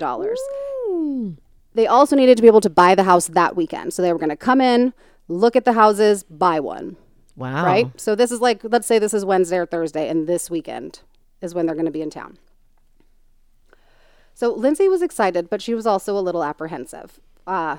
They 1.74 1.88
also 1.88 2.15
needed 2.15 2.36
to 2.38 2.41
be 2.41 2.47
able 2.47 2.61
to 2.61 2.70
buy 2.70 2.95
the 2.95 3.03
house 3.03 3.28
that 3.28 3.55
weekend. 3.55 3.93
So 3.93 4.01
they 4.01 4.11
were 4.11 4.20
going 4.20 4.30
to 4.30 4.36
come 4.36 4.61
in, 4.61 4.93
look 5.28 5.55
at 5.55 5.65
the 5.65 5.74
houses, 5.74 6.24
buy 6.24 6.59
one. 6.59 6.97
Wow. 7.36 7.65
Right? 7.65 7.88
So 7.99 8.15
this 8.15 8.32
is 8.32 8.41
like, 8.41 8.61
let's 8.63 8.88
say 8.88 8.99
this 8.99 9.13
is 9.13 9.24
Wednesday 9.24 9.57
or 9.57 9.65
Thursday, 9.65 10.09
and 10.09 10.28
this 10.28 10.49
weekend 10.49 11.01
is 11.41 11.55
when 11.55 11.65
they're 11.65 11.76
going 11.76 11.86
to 11.86 11.91
be 11.91 12.01
in 12.01 12.09
town. 12.09 12.38
So 14.34 14.53
Lindsay 14.53 14.89
was 14.89 15.01
excited, 15.01 15.49
but 15.49 15.61
she 15.61 15.74
was 15.74 15.86
also 15.86 16.17
a 16.17 16.22
little 16.22 16.43
apprehensive. 16.43 17.20
Uh, 17.45 17.78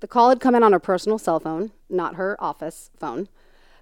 the 0.00 0.08
call 0.08 0.28
had 0.28 0.40
come 0.40 0.54
in 0.54 0.62
on 0.62 0.72
her 0.72 0.78
personal 0.78 1.18
cell 1.18 1.40
phone, 1.40 1.72
not 1.88 2.16
her 2.16 2.36
office 2.38 2.90
phone. 2.98 3.28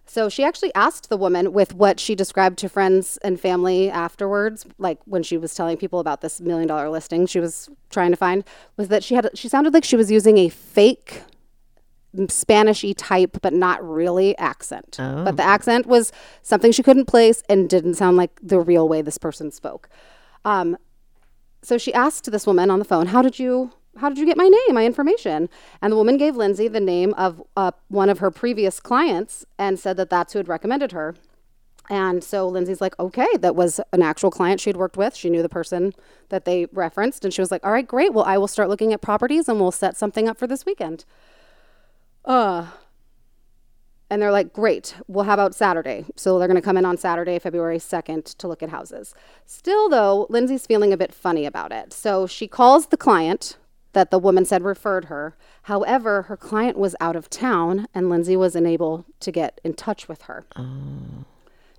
So 0.04 0.28
she 0.28 0.44
actually 0.44 0.74
asked 0.74 1.08
the 1.08 1.16
woman 1.16 1.52
with 1.52 1.74
what 1.74 1.98
she 2.00 2.14
described 2.14 2.58
to 2.58 2.68
friends 2.68 3.18
and 3.18 3.40
family 3.40 3.90
afterwards, 3.90 4.66
like 4.78 4.98
when 5.06 5.22
she 5.22 5.38
was 5.38 5.54
telling 5.54 5.76
people 5.76 6.00
about 6.00 6.20
this 6.20 6.40
million 6.40 6.68
dollar 6.68 6.90
listing 6.90 7.26
she 7.26 7.40
was 7.40 7.68
trying 7.88 8.10
to 8.10 8.16
find, 8.16 8.44
was 8.76 8.88
that 8.88 9.02
she 9.04 9.14
had 9.14 9.30
she 9.34 9.48
sounded 9.48 9.72
like 9.72 9.84
she 9.84 9.96
was 9.96 10.10
using 10.10 10.38
a 10.38 10.48
fake 10.48 11.22
Spanishy 12.14 12.92
type, 12.94 13.38
but 13.40 13.54
not 13.54 13.82
really 13.82 14.36
accent. 14.36 14.96
But 15.24 15.38
the 15.38 15.42
accent 15.44 15.86
was 15.86 16.12
something 16.42 16.70
she 16.70 16.82
couldn't 16.82 17.06
place 17.06 17.42
and 17.48 17.70
didn't 17.70 17.94
sound 17.94 18.18
like 18.18 18.38
the 18.42 18.60
real 18.60 18.86
way 18.86 19.00
this 19.00 19.16
person 19.16 19.50
spoke. 19.50 19.88
Um, 20.44 20.76
so 21.62 21.78
she 21.78 21.94
asked 21.94 22.30
this 22.30 22.46
woman 22.46 22.70
on 22.70 22.80
the 22.80 22.84
phone, 22.84 23.06
"How 23.06 23.22
did 23.22 23.38
you 23.38 23.72
how 23.98 24.08
did 24.08 24.18
you 24.18 24.26
get 24.26 24.36
my 24.36 24.48
name, 24.48 24.74
my 24.74 24.84
information?" 24.86 25.48
And 25.80 25.92
the 25.92 25.96
woman 25.96 26.16
gave 26.16 26.36
Lindsay 26.36 26.68
the 26.68 26.80
name 26.80 27.14
of 27.14 27.42
uh, 27.56 27.72
one 27.88 28.08
of 28.08 28.18
her 28.20 28.30
previous 28.30 28.80
clients 28.80 29.44
and 29.58 29.78
said 29.78 29.96
that 29.96 30.10
that's 30.10 30.32
who 30.32 30.38
had 30.38 30.48
recommended 30.48 30.92
her. 30.92 31.14
And 31.90 32.22
so 32.22 32.48
Lindsay's 32.48 32.80
like, 32.80 32.98
"Okay, 32.98 33.36
that 33.38 33.56
was 33.56 33.80
an 33.92 34.02
actual 34.02 34.30
client 34.30 34.60
she'd 34.60 34.76
worked 34.76 34.96
with. 34.96 35.14
She 35.14 35.30
knew 35.30 35.42
the 35.42 35.48
person 35.48 35.94
that 36.28 36.44
they 36.44 36.66
referenced, 36.72 37.24
and 37.24 37.34
she 37.34 37.42
was 37.42 37.50
like, 37.50 37.64
"All 37.64 37.72
right, 37.72 37.86
great. 37.86 38.12
Well, 38.12 38.24
I 38.24 38.38
will 38.38 38.48
start 38.48 38.68
looking 38.68 38.92
at 38.92 39.00
properties 39.00 39.48
and 39.48 39.60
we'll 39.60 39.72
set 39.72 39.96
something 39.96 40.28
up 40.28 40.38
for 40.38 40.46
this 40.46 40.64
weekend." 40.64 41.04
Uh 42.24 42.66
and 44.12 44.20
they're 44.20 44.30
like, 44.30 44.52
great. 44.52 44.94
Well, 45.08 45.24
how 45.24 45.32
about 45.32 45.54
Saturday? 45.54 46.04
So 46.16 46.38
they're 46.38 46.46
going 46.46 46.60
to 46.60 46.62
come 46.62 46.76
in 46.76 46.84
on 46.84 46.98
Saturday, 46.98 47.38
February 47.38 47.78
2nd, 47.78 48.36
to 48.36 48.46
look 48.46 48.62
at 48.62 48.68
houses. 48.68 49.14
Still, 49.46 49.88
though, 49.88 50.26
Lindsay's 50.28 50.66
feeling 50.66 50.92
a 50.92 50.98
bit 50.98 51.14
funny 51.14 51.46
about 51.46 51.72
it. 51.72 51.94
So 51.94 52.26
she 52.26 52.46
calls 52.46 52.88
the 52.88 52.98
client 52.98 53.56
that 53.92 54.10
the 54.10 54.18
woman 54.18 54.44
said 54.44 54.62
referred 54.62 55.06
her. 55.06 55.36
However, 55.62 56.22
her 56.22 56.36
client 56.36 56.78
was 56.78 56.96
out 57.00 57.16
of 57.16 57.28
town, 57.28 57.86
and 57.94 58.08
Lindsay 58.08 58.36
was 58.36 58.56
unable 58.56 59.04
to 59.20 59.30
get 59.30 59.60
in 59.64 59.74
touch 59.74 60.08
with 60.08 60.22
her 60.22 60.44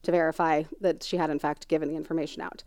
to 0.03 0.11
verify 0.11 0.63
that 0.81 1.03
she 1.03 1.17
had, 1.17 1.29
in 1.29 1.39
fact, 1.39 1.67
given 1.67 1.89
the 1.89 1.95
information 1.95 2.41
out. 2.41 2.63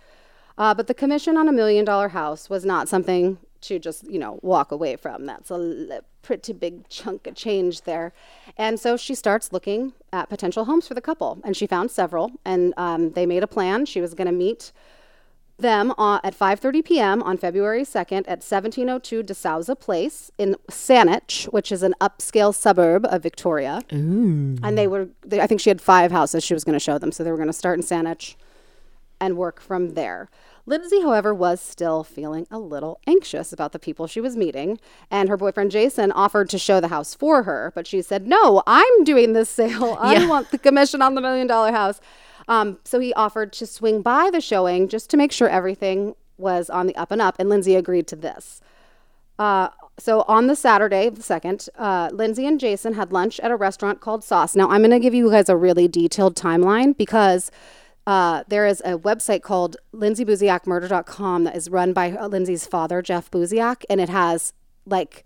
Uh, 0.59 0.75
but 0.75 0.87
the 0.87 0.95
commission 0.95 1.37
on 1.37 1.49
a 1.49 1.53
million 1.53 1.85
dollar 1.85 2.09
house 2.09 2.49
was 2.49 2.65
not 2.65 2.89
something 2.89 3.39
to 3.61 3.79
just, 3.79 4.05
you 4.11 4.19
know, 4.19 4.39
walk 4.43 4.71
away 4.73 4.97
from. 4.97 5.27
That's 5.27 5.51
a 5.51 6.03
pretty 6.23 6.53
big 6.53 6.89
chunk 6.89 7.27
of 7.27 7.35
change 7.35 7.83
there. 7.83 8.13
And 8.57 8.81
so 8.81 8.97
she 8.97 9.15
starts 9.15 9.53
looking 9.53 9.93
at 10.13 10.29
potential 10.29 10.65
homes 10.65 10.89
for 10.89 10.95
the 10.95 11.01
couple. 11.01 11.39
And 11.45 11.57
she 11.57 11.67
found 11.67 11.91
several, 11.91 12.33
and 12.45 12.73
um, 12.77 13.13
they 13.13 13.27
made 13.27 13.43
a 13.43 13.47
plan. 13.47 13.87
She 13.87 14.01
was 14.01 14.15
going 14.15 14.27
to 14.27 14.33
meet 14.33 14.73
them 15.59 15.93
uh, 15.97 16.21
at 16.23 16.39
5:30 16.39 16.85
p.m. 16.85 17.23
on 17.23 17.37
February 17.39 17.83
2nd 17.83 18.25
at 18.29 18.43
1702 18.45 19.23
DeSouza 19.23 19.79
Place 19.79 20.31
in 20.39 20.57
Saanich, 20.71 21.47
which 21.53 21.73
is 21.73 21.83
an 21.83 21.95
upscale 22.01 22.55
suburb 22.55 23.07
of 23.09 23.23
Victoria. 23.23 23.83
And 24.63 24.77
they 24.79 24.87
were, 24.87 25.09
they, 25.25 25.41
I 25.41 25.47
think 25.47 25.61
she 25.61 25.71
had 25.71 25.81
five 25.81 26.13
houses 26.13 26.45
she 26.45 26.55
was 26.55 26.65
going 26.65 26.75
to 26.75 26.79
show 26.81 26.99
them, 26.99 27.11
so 27.13 27.25
they 27.25 27.31
were 27.31 27.37
going 27.39 27.47
to 27.49 27.53
start 27.55 27.79
in 27.79 27.85
Saanich 27.85 28.37
and 29.21 29.37
work 29.39 29.61
from 29.61 29.95
there. 29.95 30.29
Lindsay, 30.69 31.01
however, 31.01 31.33
was 31.33 31.61
still 31.61 32.03
feeling 32.05 32.47
a 32.51 32.59
little 32.59 32.99
anxious 33.07 33.53
about 33.53 33.71
the 33.73 33.79
people 33.79 34.07
she 34.07 34.21
was 34.21 34.37
meeting, 34.37 34.79
and 35.11 35.29
her 35.29 35.37
boyfriend 35.37 35.71
Jason 35.71 36.11
offered 36.13 36.51
to 36.51 36.59
show 36.59 36.81
the 36.81 36.89
house 36.89 37.15
for 37.15 37.45
her, 37.45 37.73
but 37.75 37.87
she 37.87 38.03
said, 38.03 38.27
"No, 38.27 38.63
I'm 38.67 39.05
doing 39.05 39.33
this 39.33 39.49
sale. 39.49 39.97
I 40.01 40.15
Yeah. 40.15 40.29
want 40.29 40.51
the 40.51 40.59
commission 40.59 41.01
on 41.01 41.15
the 41.15 41.21
million 41.23 41.47
dollar 41.47 41.71
house." 41.73 42.01
Um, 42.49 42.79
so 42.85 43.01
he 43.01 43.13
offered 43.15 43.53
to 43.55 43.67
swing 43.67 44.03
by 44.03 44.31
the 44.31 44.41
showing 44.41 44.89
just 44.89 45.11
to 45.11 45.17
make 45.17 45.33
sure 45.33 45.49
everything 45.49 46.15
was 46.39 46.71
on 46.71 46.87
the 46.87 46.97
up 46.97 47.11
and 47.11 47.21
up, 47.21 47.37
and 47.39 47.49
Lindsay 47.49 47.75
agreed 47.75 48.07
to 48.09 48.17
this. 48.17 48.61
Uh, 49.39 49.69
so 49.99 50.23
on 50.23 50.47
the 50.47 50.57
Saturday, 50.57 51.09
the 51.09 51.23
second, 51.23 51.69
uh, 51.77 52.11
Lindsay 52.13 52.47
and 52.47 52.61
Jason 52.61 52.95
had 52.95 53.13
lunch 53.13 53.41
at 53.41 53.51
a 53.51 53.57
restaurant 53.57 54.01
called 54.01 54.23
Sauce. 54.23 54.55
Now 54.55 54.69
I'm 54.71 54.81
going 54.81 54.91
to 54.91 55.01
give 55.01 55.15
you 55.15 55.31
guys 55.31 55.49
a 55.49 55.57
really 55.57 55.89
detailed 55.89 56.37
timeline 56.37 56.97
because 56.97 57.51
uh, 58.07 58.45
there 58.49 58.67
is 58.67 58.81
a 58.85 58.99
website 58.99 59.43
called 59.43 59.77
lindsaybuziakmurder.com 59.95 61.45
that 61.45 61.57
is 61.57 61.69
run 61.69 61.93
by 61.93 62.13
uh, 62.13 62.29
Lindsay's 62.29 62.67
father, 62.67 63.03
Jeff 63.03 63.31
Buziak, 63.31 63.85
and 63.91 64.01
it 64.01 64.09
has 64.09 64.53
like 64.85 65.25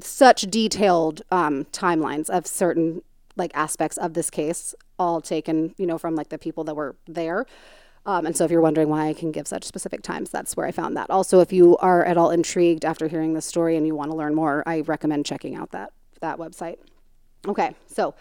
such 0.00 0.42
detailed 0.42 1.22
um, 1.30 1.64
timelines 1.66 2.28
of 2.30 2.46
certain 2.46 3.02
like 3.36 3.50
aspects 3.54 3.96
of 3.96 4.14
this 4.14 4.30
case, 4.30 4.74
all 4.98 5.20
taken, 5.20 5.74
you 5.78 5.86
know, 5.86 5.98
from 5.98 6.14
like 6.14 6.28
the 6.28 6.38
people 6.38 6.64
that 6.64 6.74
were 6.74 6.96
there. 7.06 7.46
Um, 8.04 8.26
and 8.26 8.36
so 8.36 8.44
if 8.44 8.50
you're 8.50 8.60
wondering 8.60 8.88
why 8.88 9.06
I 9.06 9.14
can 9.14 9.30
give 9.30 9.46
such 9.46 9.64
specific 9.64 10.02
times, 10.02 10.30
that's 10.30 10.56
where 10.56 10.66
I 10.66 10.72
found 10.72 10.96
that. 10.96 11.08
Also, 11.08 11.40
if 11.40 11.52
you 11.52 11.76
are 11.78 12.04
at 12.04 12.16
all 12.16 12.30
intrigued 12.30 12.84
after 12.84 13.06
hearing 13.06 13.34
this 13.34 13.46
story 13.46 13.76
and 13.76 13.86
you 13.86 13.94
want 13.94 14.10
to 14.10 14.16
learn 14.16 14.34
more, 14.34 14.62
I 14.66 14.80
recommend 14.80 15.24
checking 15.24 15.54
out 15.54 15.70
that 15.70 15.92
that 16.20 16.38
website. 16.38 16.78
Okay, 17.46 17.74
so 17.86 18.14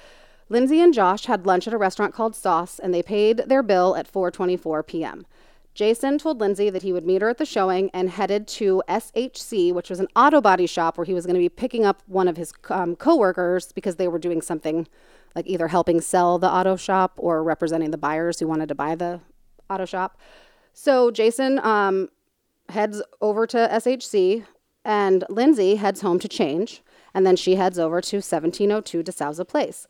Lindsay 0.50 0.82
and 0.82 0.94
Josh 0.94 1.26
had 1.26 1.46
lunch 1.46 1.68
at 1.68 1.74
a 1.74 1.78
restaurant 1.78 2.14
called 2.14 2.36
Sauce 2.36 2.80
and 2.80 2.94
they 2.94 3.04
paid 3.04 3.38
their 3.48 3.64
bill 3.64 3.96
at 3.96 4.12
4:24 4.12 4.86
p.m. 4.86 5.26
Jason 5.74 6.18
told 6.18 6.40
Lindsay 6.40 6.70
that 6.70 6.84
he 6.84 6.92
would 6.92 7.06
meet 7.06 7.22
her 7.22 7.30
at 7.30 7.38
the 7.38 7.46
showing 7.46 7.90
and 7.94 8.10
headed 8.10 8.48
to 8.48 8.84
SHC, 8.90 9.74
which 9.74 9.90
was 9.90 10.00
an 10.00 10.08
auto 10.16 10.42
body 10.42 10.68
shop 10.68 10.98
where 10.98 11.06
he 11.06 11.14
was 11.14 11.26
going 11.26 11.36
to 11.36 11.40
be 11.40 11.50
picking 11.50 11.86
up 11.86 12.04
one 12.08 12.28
of 12.28 12.36
his 12.36 12.54
um, 12.70 12.96
coworkers 12.96 13.72
because 13.72 13.96
they 13.96 14.08
were 14.08 14.20
doing 14.20 14.42
something 14.42 14.88
like 15.36 15.48
either 15.48 15.70
helping 15.70 16.02
sell 16.02 16.38
the 16.38 16.52
auto 16.52 16.76
shop 16.76 17.14
or 17.16 17.42
representing 17.44 17.92
the 17.92 17.98
buyers 17.98 18.40
who 18.40 18.48
wanted 18.48 18.68
to 18.68 18.76
buy 18.76 18.96
the 18.96 19.22
auto 19.70 19.86
shop. 19.86 20.18
So 20.74 21.10
Jason 21.10 21.60
um, 21.60 22.10
heads 22.70 23.02
over 23.22 23.48
to 23.48 23.58
SHC 23.72 24.46
and 24.84 25.24
Lindsay 25.30 25.76
heads 25.76 26.02
home 26.02 26.20
to 26.20 26.28
change. 26.28 26.82
And 27.14 27.26
then 27.26 27.36
she 27.36 27.56
heads 27.56 27.78
over 27.78 28.02
to 28.02 28.18
1702 28.18 29.04
DeSouza 29.04 29.48
Place. 29.48 29.88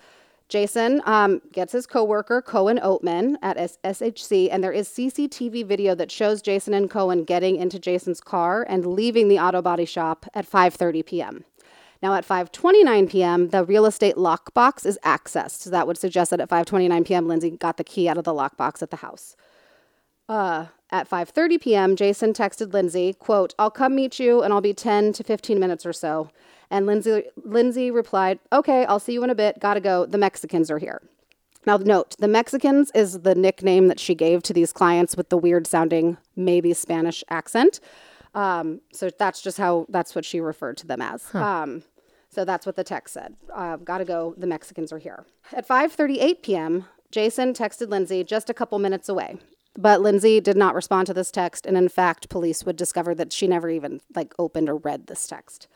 Jason 0.52 1.02
um, 1.06 1.42
gets 1.54 1.72
his 1.72 1.88
coworker 1.88 2.42
Cohen 2.42 2.78
Oatman 2.84 3.38
at 3.42 3.56
SHC, 3.56 4.50
and 4.52 4.62
there 4.62 4.74
is 4.74 4.90
CCTV 4.90 5.66
video 5.66 5.96
that 5.96 6.12
shows 6.12 6.42
Jason 6.42 6.74
and 6.74 6.90
Cohen 6.90 7.24
getting 7.24 7.56
into 7.56 7.80
Jason's 7.80 8.20
car 8.20 8.66
and 8.68 8.86
leaving 8.86 9.30
the 9.30 9.40
auto 9.40 9.62
body 9.62 9.86
shop 9.86 10.26
at 10.34 10.46
5:30 10.46 11.06
p.m. 11.06 11.46
Now 12.04 12.16
at 12.16 12.28
5:29 12.28 13.10
p.m., 13.10 13.48
the 13.48 13.64
real 13.64 13.86
estate 13.86 14.18
lockbox 14.18 14.86
is 14.86 15.00
accessed. 15.06 15.62
So 15.62 15.70
that 15.70 15.88
would 15.88 15.98
suggest 15.98 16.32
that 16.32 16.42
at 16.42 16.50
5:29 16.50 17.06
p.m., 17.06 17.30
Lindsay 17.30 17.52
got 17.52 17.78
the 17.78 17.86
key 17.86 18.10
out 18.10 18.18
of 18.18 18.26
the 18.26 18.34
lockbox 18.34 18.82
at 18.82 18.90
the 18.90 18.98
house. 18.98 19.38
Uh, 20.32 20.68
at 20.92 21.10
5:30 21.10 21.60
p.m., 21.60 21.96
Jason 21.98 22.32
texted 22.32 22.74
Lindsay, 22.74 23.14
"quote 23.14 23.54
I'll 23.60 23.70
come 23.70 23.96
meet 23.96 24.18
you, 24.18 24.42
and 24.42 24.54
I'll 24.54 24.62
be 24.62 24.74
10 24.74 25.12
to 25.14 25.24
15 25.26 25.60
minutes 25.60 25.86
or 25.86 25.92
so." 25.92 26.30
And 26.70 26.86
Lindsay 26.86 27.24
Lindsay 27.44 27.92
replied, 27.92 28.40
"Okay, 28.54 28.86
I'll 28.86 29.00
see 29.00 29.12
you 29.12 29.24
in 29.26 29.30
a 29.30 29.36
bit. 29.36 29.60
Gotta 29.60 29.82
go. 29.82 30.06
The 30.06 30.18
Mexicans 30.18 30.72
are 30.72 30.80
here." 30.80 31.02
Now, 31.66 31.76
note 31.76 32.16
the 32.20 32.30
Mexicans 32.30 32.92
is 32.96 33.20
the 33.20 33.36
nickname 33.36 33.88
that 33.90 34.00
she 34.00 34.16
gave 34.16 34.42
to 34.44 34.54
these 34.54 34.72
clients 34.72 35.18
with 35.18 35.28
the 35.28 35.38
weird 35.38 35.68
sounding, 35.68 36.18
maybe 36.38 36.74
Spanish 36.74 37.26
accent. 37.30 37.82
Um, 38.34 38.80
so 38.94 39.10
that's 39.10 39.42
just 39.42 39.58
how 39.58 39.86
that's 39.90 40.16
what 40.16 40.24
she 40.24 40.40
referred 40.40 40.78
to 40.78 40.88
them 40.88 41.02
as. 41.02 41.36
Um, 41.36 41.84
so 42.30 42.46
that's 42.46 42.66
what 42.66 42.78
the 42.78 42.86
text 42.86 43.14
said. 43.14 43.36
Uh, 43.54 43.76
gotta 43.76 44.06
go. 44.06 44.34
The 44.38 44.48
Mexicans 44.48 44.94
are 44.94 45.00
here. 45.00 45.26
At 45.52 45.68
5:38 45.68 46.42
p.m., 46.42 46.86
Jason 47.12 47.54
texted 47.54 47.90
Lindsay 47.90 48.24
just 48.24 48.50
a 48.50 48.54
couple 48.54 48.80
minutes 48.80 49.10
away. 49.10 49.38
But 49.78 50.02
Lindsay 50.02 50.42
did 50.42 50.58
not 50.58 50.76
respond 50.76 51.08
to 51.08 51.14
this 51.14 51.32
text, 51.32 51.66
and 51.66 51.78
in 51.78 51.88
fact, 51.88 52.30
police 52.30 52.66
would 52.66 52.76
discover 52.76 53.16
that 53.16 53.32
she 53.32 53.48
never 53.48 53.70
even 53.70 54.02
like 54.14 54.34
opened 54.38 54.70
or 54.70 54.76
read 54.76 55.08
this 55.08 55.28
text. 55.28 55.68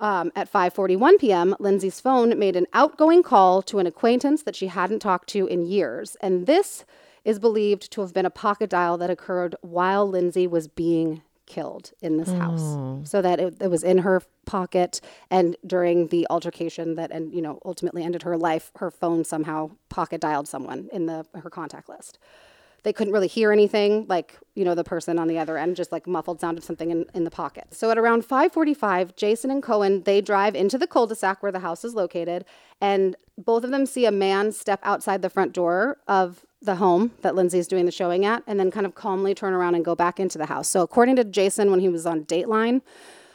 Um, 0.00 0.32
at 0.34 0.52
5:41 0.52 1.18
p.m., 1.18 1.54
Lindsay's 1.58 2.00
phone 2.00 2.38
made 2.38 2.56
an 2.56 2.66
outgoing 2.72 3.22
call 3.22 3.62
to 3.62 3.78
an 3.78 3.86
acquaintance 3.86 4.42
that 4.42 4.56
she 4.56 4.66
hadn't 4.66 4.98
talked 4.98 5.28
to 5.30 5.46
in 5.46 5.64
years, 5.64 6.16
and 6.20 6.46
this 6.46 6.84
is 7.24 7.38
believed 7.38 7.90
to 7.92 8.00
have 8.00 8.12
been 8.12 8.26
a 8.26 8.30
pocket 8.30 8.68
dial 8.68 8.98
that 8.98 9.10
occurred 9.10 9.54
while 9.60 10.06
Lindsay 10.06 10.46
was 10.46 10.66
being 10.66 11.22
killed 11.46 11.92
in 12.00 12.16
this 12.16 12.32
house, 12.32 13.08
so 13.08 13.22
that 13.22 13.38
it, 13.38 13.56
it 13.60 13.68
was 13.68 13.84
in 13.84 13.98
her 13.98 14.22
pocket, 14.44 15.00
and 15.30 15.56
during 15.66 16.08
the 16.08 16.26
altercation 16.28 16.96
that 16.96 17.10
and 17.10 17.32
you 17.32 17.40
know 17.40 17.60
ultimately 17.64 18.02
ended 18.02 18.24
her 18.24 18.36
life, 18.36 18.72
her 18.76 18.90
phone 18.90 19.24
somehow 19.24 19.70
pocket 19.88 20.20
dialed 20.20 20.48
someone 20.48 20.88
in 20.92 21.06
the 21.06 21.24
her 21.34 21.48
contact 21.48 21.88
list 21.88 22.18
they 22.82 22.92
couldn't 22.92 23.12
really 23.12 23.28
hear 23.28 23.52
anything 23.52 24.06
like 24.08 24.38
you 24.54 24.64
know 24.64 24.74
the 24.74 24.84
person 24.84 25.18
on 25.18 25.28
the 25.28 25.38
other 25.38 25.56
end 25.56 25.76
just 25.76 25.92
like 25.92 26.06
muffled 26.06 26.40
sound 26.40 26.58
of 26.58 26.64
something 26.64 26.90
in, 26.90 27.06
in 27.14 27.24
the 27.24 27.30
pocket. 27.30 27.66
So 27.70 27.90
at 27.90 27.98
around 27.98 28.22
5.45 28.24 29.16
jason 29.16 29.50
and 29.50 29.62
cohen 29.62 30.02
they 30.02 30.20
drive 30.20 30.54
into 30.54 30.78
the 30.78 30.86
cul-de-sac 30.86 31.42
where 31.42 31.52
the 31.52 31.60
house 31.60 31.84
is 31.84 31.94
located 31.94 32.44
and 32.80 33.16
both 33.38 33.64
of 33.64 33.70
them 33.70 33.86
see 33.86 34.06
a 34.06 34.12
man 34.12 34.52
step 34.52 34.80
outside 34.82 35.22
the 35.22 35.30
front 35.30 35.52
door 35.52 35.98
of 36.08 36.44
the 36.60 36.76
home 36.76 37.12
that 37.22 37.34
lindsay's 37.34 37.66
doing 37.66 37.86
the 37.86 37.92
showing 37.92 38.24
at 38.24 38.42
and 38.46 38.58
then 38.58 38.70
kind 38.70 38.86
of 38.86 38.94
calmly 38.94 39.34
turn 39.34 39.52
around 39.52 39.74
and 39.74 39.84
go 39.84 39.94
back 39.94 40.20
into 40.20 40.38
the 40.38 40.46
house. 40.46 40.68
So 40.68 40.82
according 40.82 41.16
to 41.16 41.24
jason 41.24 41.70
when 41.70 41.80
he 41.80 41.88
was 41.88 42.06
on 42.06 42.24
dateline 42.24 42.82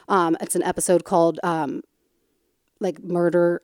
um, 0.08 0.36
it's 0.40 0.54
an 0.54 0.62
episode 0.62 1.04
called 1.04 1.38
um, 1.42 1.82
like 2.80 3.02
murder 3.02 3.62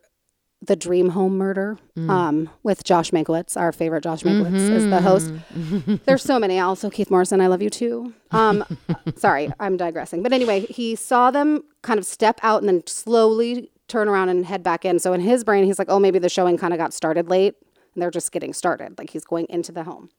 the 0.61 0.75
dream 0.75 1.09
home 1.09 1.37
murder 1.37 1.77
Mm. 1.97 2.09
um, 2.09 2.49
with 2.63 2.83
josh 2.83 3.11
mankiewicz 3.11 3.55
our 3.57 3.71
favorite 3.71 4.03
josh 4.03 4.23
mankiewicz 4.23 4.69
is 4.69 4.85
the 4.89 5.01
host. 5.01 5.31
Mhm. 5.53 6.03
there's 6.05 6.23
so 6.23 6.39
many. 6.39 6.59
Also 6.59 6.89
keith 6.89 7.11
morrison 7.11 7.39
i 7.41 7.47
love 7.47 7.61
you 7.61 7.69
too. 7.69 8.13
Um, 8.31 8.63
sorry 9.15 9.51
i'm 9.59 9.77
digressing. 9.77 10.23
But 10.23 10.33
anyway 10.33 10.61
he 10.61 10.95
saw 10.95 11.29
them 11.31 11.63
kind 11.83 11.99
of 11.99 12.05
step 12.05 12.39
out 12.41 12.61
and 12.61 12.69
then 12.69 12.85
slowly 12.87 13.69
turn 13.87 14.07
around 14.07 14.29
and 14.29 14.45
head 14.45 14.63
back 14.63 14.83
in. 14.85 14.97
So 14.99 15.13
in 15.13 15.21
his 15.21 15.43
brain 15.43 15.65
he's 15.65 15.77
like 15.77 15.89
oh 15.89 15.99
maybe 15.99 16.19
the 16.19 16.29
showing 16.29 16.57
kind 16.57 16.73
of 16.73 16.79
got 16.79 16.93
started 16.93 17.29
late 17.29 17.55
and 17.93 18.01
they're 18.01 18.09
just 18.11 18.31
getting 18.31 18.53
started. 18.53 18.97
Like 18.97 19.11
he's 19.11 19.25
going 19.25 19.45
into 19.49 19.71
the 19.71 19.83
home. 19.83 20.09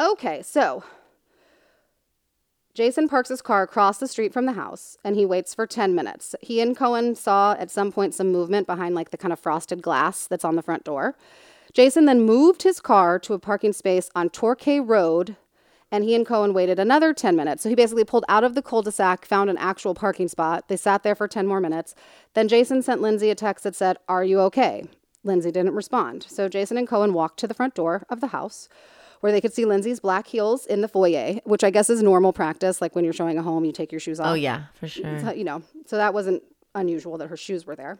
Okay 0.00 0.42
so 0.42 0.84
Jason 2.76 3.08
parks 3.08 3.30
his 3.30 3.40
car 3.40 3.62
across 3.62 3.96
the 3.96 4.06
street 4.06 4.34
from 4.34 4.44
the 4.44 4.52
house 4.52 4.98
and 5.02 5.16
he 5.16 5.24
waits 5.24 5.54
for 5.54 5.66
10 5.66 5.94
minutes. 5.94 6.34
He 6.42 6.60
and 6.60 6.76
Cohen 6.76 7.14
saw 7.14 7.54
at 7.58 7.70
some 7.70 7.90
point 7.90 8.12
some 8.12 8.30
movement 8.30 8.66
behind 8.66 8.94
like 8.94 9.08
the 9.08 9.16
kind 9.16 9.32
of 9.32 9.40
frosted 9.40 9.80
glass 9.80 10.26
that's 10.26 10.44
on 10.44 10.56
the 10.56 10.62
front 10.62 10.84
door. 10.84 11.16
Jason 11.72 12.04
then 12.04 12.20
moved 12.20 12.64
his 12.64 12.78
car 12.78 13.18
to 13.20 13.32
a 13.32 13.38
parking 13.38 13.72
space 13.72 14.10
on 14.14 14.28
Torquay 14.28 14.78
Road 14.78 15.36
and 15.90 16.04
he 16.04 16.14
and 16.14 16.26
Cohen 16.26 16.52
waited 16.52 16.78
another 16.78 17.14
10 17.14 17.34
minutes. 17.34 17.62
So 17.62 17.70
he 17.70 17.74
basically 17.74 18.04
pulled 18.04 18.26
out 18.28 18.44
of 18.44 18.54
the 18.54 18.60
cul 18.60 18.82
de 18.82 18.92
sac, 18.92 19.24
found 19.24 19.48
an 19.48 19.56
actual 19.56 19.94
parking 19.94 20.28
spot. 20.28 20.68
They 20.68 20.76
sat 20.76 21.02
there 21.02 21.14
for 21.14 21.26
10 21.26 21.46
more 21.46 21.62
minutes. 21.62 21.94
Then 22.34 22.46
Jason 22.46 22.82
sent 22.82 23.00
Lindsay 23.00 23.30
a 23.30 23.34
text 23.34 23.64
that 23.64 23.74
said, 23.74 23.96
Are 24.06 24.22
you 24.22 24.38
okay? 24.40 24.84
Lindsay 25.24 25.50
didn't 25.50 25.74
respond. 25.74 26.26
So 26.28 26.50
Jason 26.50 26.76
and 26.76 26.86
Cohen 26.86 27.14
walked 27.14 27.38
to 27.38 27.46
the 27.46 27.54
front 27.54 27.74
door 27.74 28.04
of 28.10 28.20
the 28.20 28.28
house 28.28 28.68
where 29.20 29.32
they 29.32 29.40
could 29.40 29.52
see 29.52 29.64
Lindsay's 29.64 30.00
black 30.00 30.26
heels 30.26 30.66
in 30.66 30.80
the 30.80 30.88
foyer, 30.88 31.40
which 31.44 31.64
I 31.64 31.70
guess 31.70 31.90
is 31.90 32.02
normal 32.02 32.32
practice. 32.32 32.80
Like 32.80 32.94
when 32.94 33.04
you're 33.04 33.12
showing 33.12 33.38
a 33.38 33.42
home, 33.42 33.64
you 33.64 33.72
take 33.72 33.92
your 33.92 34.00
shoes 34.00 34.20
off. 34.20 34.28
Oh, 34.28 34.34
yeah, 34.34 34.64
for 34.74 34.88
sure. 34.88 35.20
So, 35.20 35.32
you 35.32 35.44
know, 35.44 35.62
so 35.86 35.96
that 35.96 36.14
wasn't 36.14 36.42
unusual 36.74 37.18
that 37.18 37.28
her 37.28 37.36
shoes 37.36 37.66
were 37.66 37.76
there. 37.76 37.98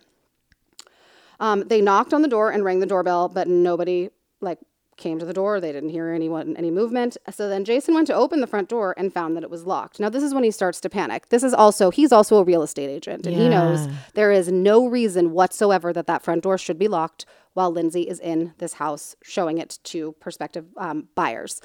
Um, 1.41 1.69
they 1.69 1.81
knocked 1.81 2.14
on 2.14 2.23
the 2.23 2.29
door 2.29 2.51
and 2.51 2.64
rang 2.64 2.81
the 2.81 2.87
doorbell, 2.87 3.29
but 3.29 3.49
nobody 3.49 4.11
like 4.41 4.59
came 4.97 5.19
to 5.19 5.27
the 5.27 5.35
door. 5.35 5.61
They 5.61 5.73
didn't 5.73 5.91
hear 5.91 6.09
anyone 6.11 6.57
any 6.57 6.71
movement. 6.71 7.17
So 7.31 7.49
then 7.49 7.64
Jason 7.64 7.95
went 7.95 8.07
to 8.07 8.14
open 8.14 8.41
the 8.41 8.47
front 8.47 8.69
door 8.69 8.95
and 8.97 9.12
found 9.12 9.37
that 9.37 9.43
it 9.43 9.51
was 9.51 9.67
locked. 9.67 10.01
Now 10.01 10.09
this 10.09 10.23
is 10.23 10.33
when 10.33 10.45
he 10.45 10.51
starts 10.51 10.81
to 10.81 10.89
panic. 10.89 11.29
This 11.29 11.43
is 11.43 11.53
also 11.53 11.91
he's 11.91 12.12
also 12.12 12.39
a 12.39 12.45
real 12.45 12.62
estate 12.62 12.89
agent 12.89 13.27
and 13.27 13.37
he 13.37 13.49
knows 13.49 13.89
there 14.14 14.33
is 14.33 14.51
no 14.51 14.87
reason 14.87 15.33
whatsoever 15.33 15.93
that 15.93 16.07
that 16.07 16.23
front 16.23 16.43
door 16.43 16.57
should 16.57 16.79
be 16.79 16.89
locked 16.89 17.27
while 17.57 17.70
Lindsay 17.70 18.02
is 18.02 18.20
in 18.20 18.52
this 18.59 18.74
house 18.74 19.16
showing 19.22 19.57
it 19.57 19.78
to 19.84 20.12
prospective 20.20 20.66
um, 20.76 21.09
buyers, 21.14 21.62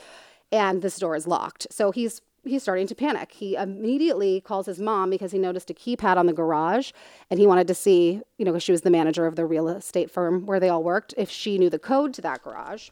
and 0.49 0.81
this 0.81 0.97
door 0.97 1.17
is 1.17 1.27
locked. 1.27 1.67
So 1.69 1.91
he's 1.91 2.21
he's 2.45 2.63
starting 2.63 2.87
to 2.87 2.95
panic. 2.95 3.33
He 3.33 3.55
immediately 3.55 4.39
calls 4.39 4.65
his 4.65 4.79
mom 4.79 5.09
because 5.09 5.33
he 5.33 5.37
noticed 5.37 5.69
a 5.69 5.73
keypad 5.73 6.15
on 6.15 6.27
the 6.27 6.33
garage, 6.33 6.91
and 7.29 7.41
he 7.41 7.45
wanted 7.45 7.67
to 7.67 7.75
see, 7.75 8.21
you 8.37 8.45
know, 8.45 8.53
because 8.53 8.63
she 8.63 8.71
was 8.71 8.81
the 8.81 8.89
manager 8.89 9.27
of 9.27 9.35
the 9.35 9.45
real 9.45 9.67
estate 9.67 10.09
firm 10.09 10.45
where 10.45 10.61
they 10.61 10.69
all 10.69 10.81
worked, 10.81 11.13
if 11.17 11.29
she 11.29 11.57
knew 11.57 11.69
the 11.69 11.77
code 11.77 12.13
to 12.13 12.21
that 12.21 12.41
garage. 12.41 12.89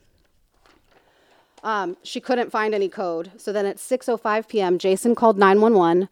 Um, 1.64 1.96
she 2.04 2.20
couldn't 2.20 2.52
find 2.52 2.76
any 2.76 2.90
code. 2.90 3.32
So 3.38 3.54
then 3.54 3.66
at 3.66 3.78
6:05 3.78 4.50
p.m., 4.50 4.78
Jason 4.78 5.16
called 5.16 5.38
911 5.38 6.10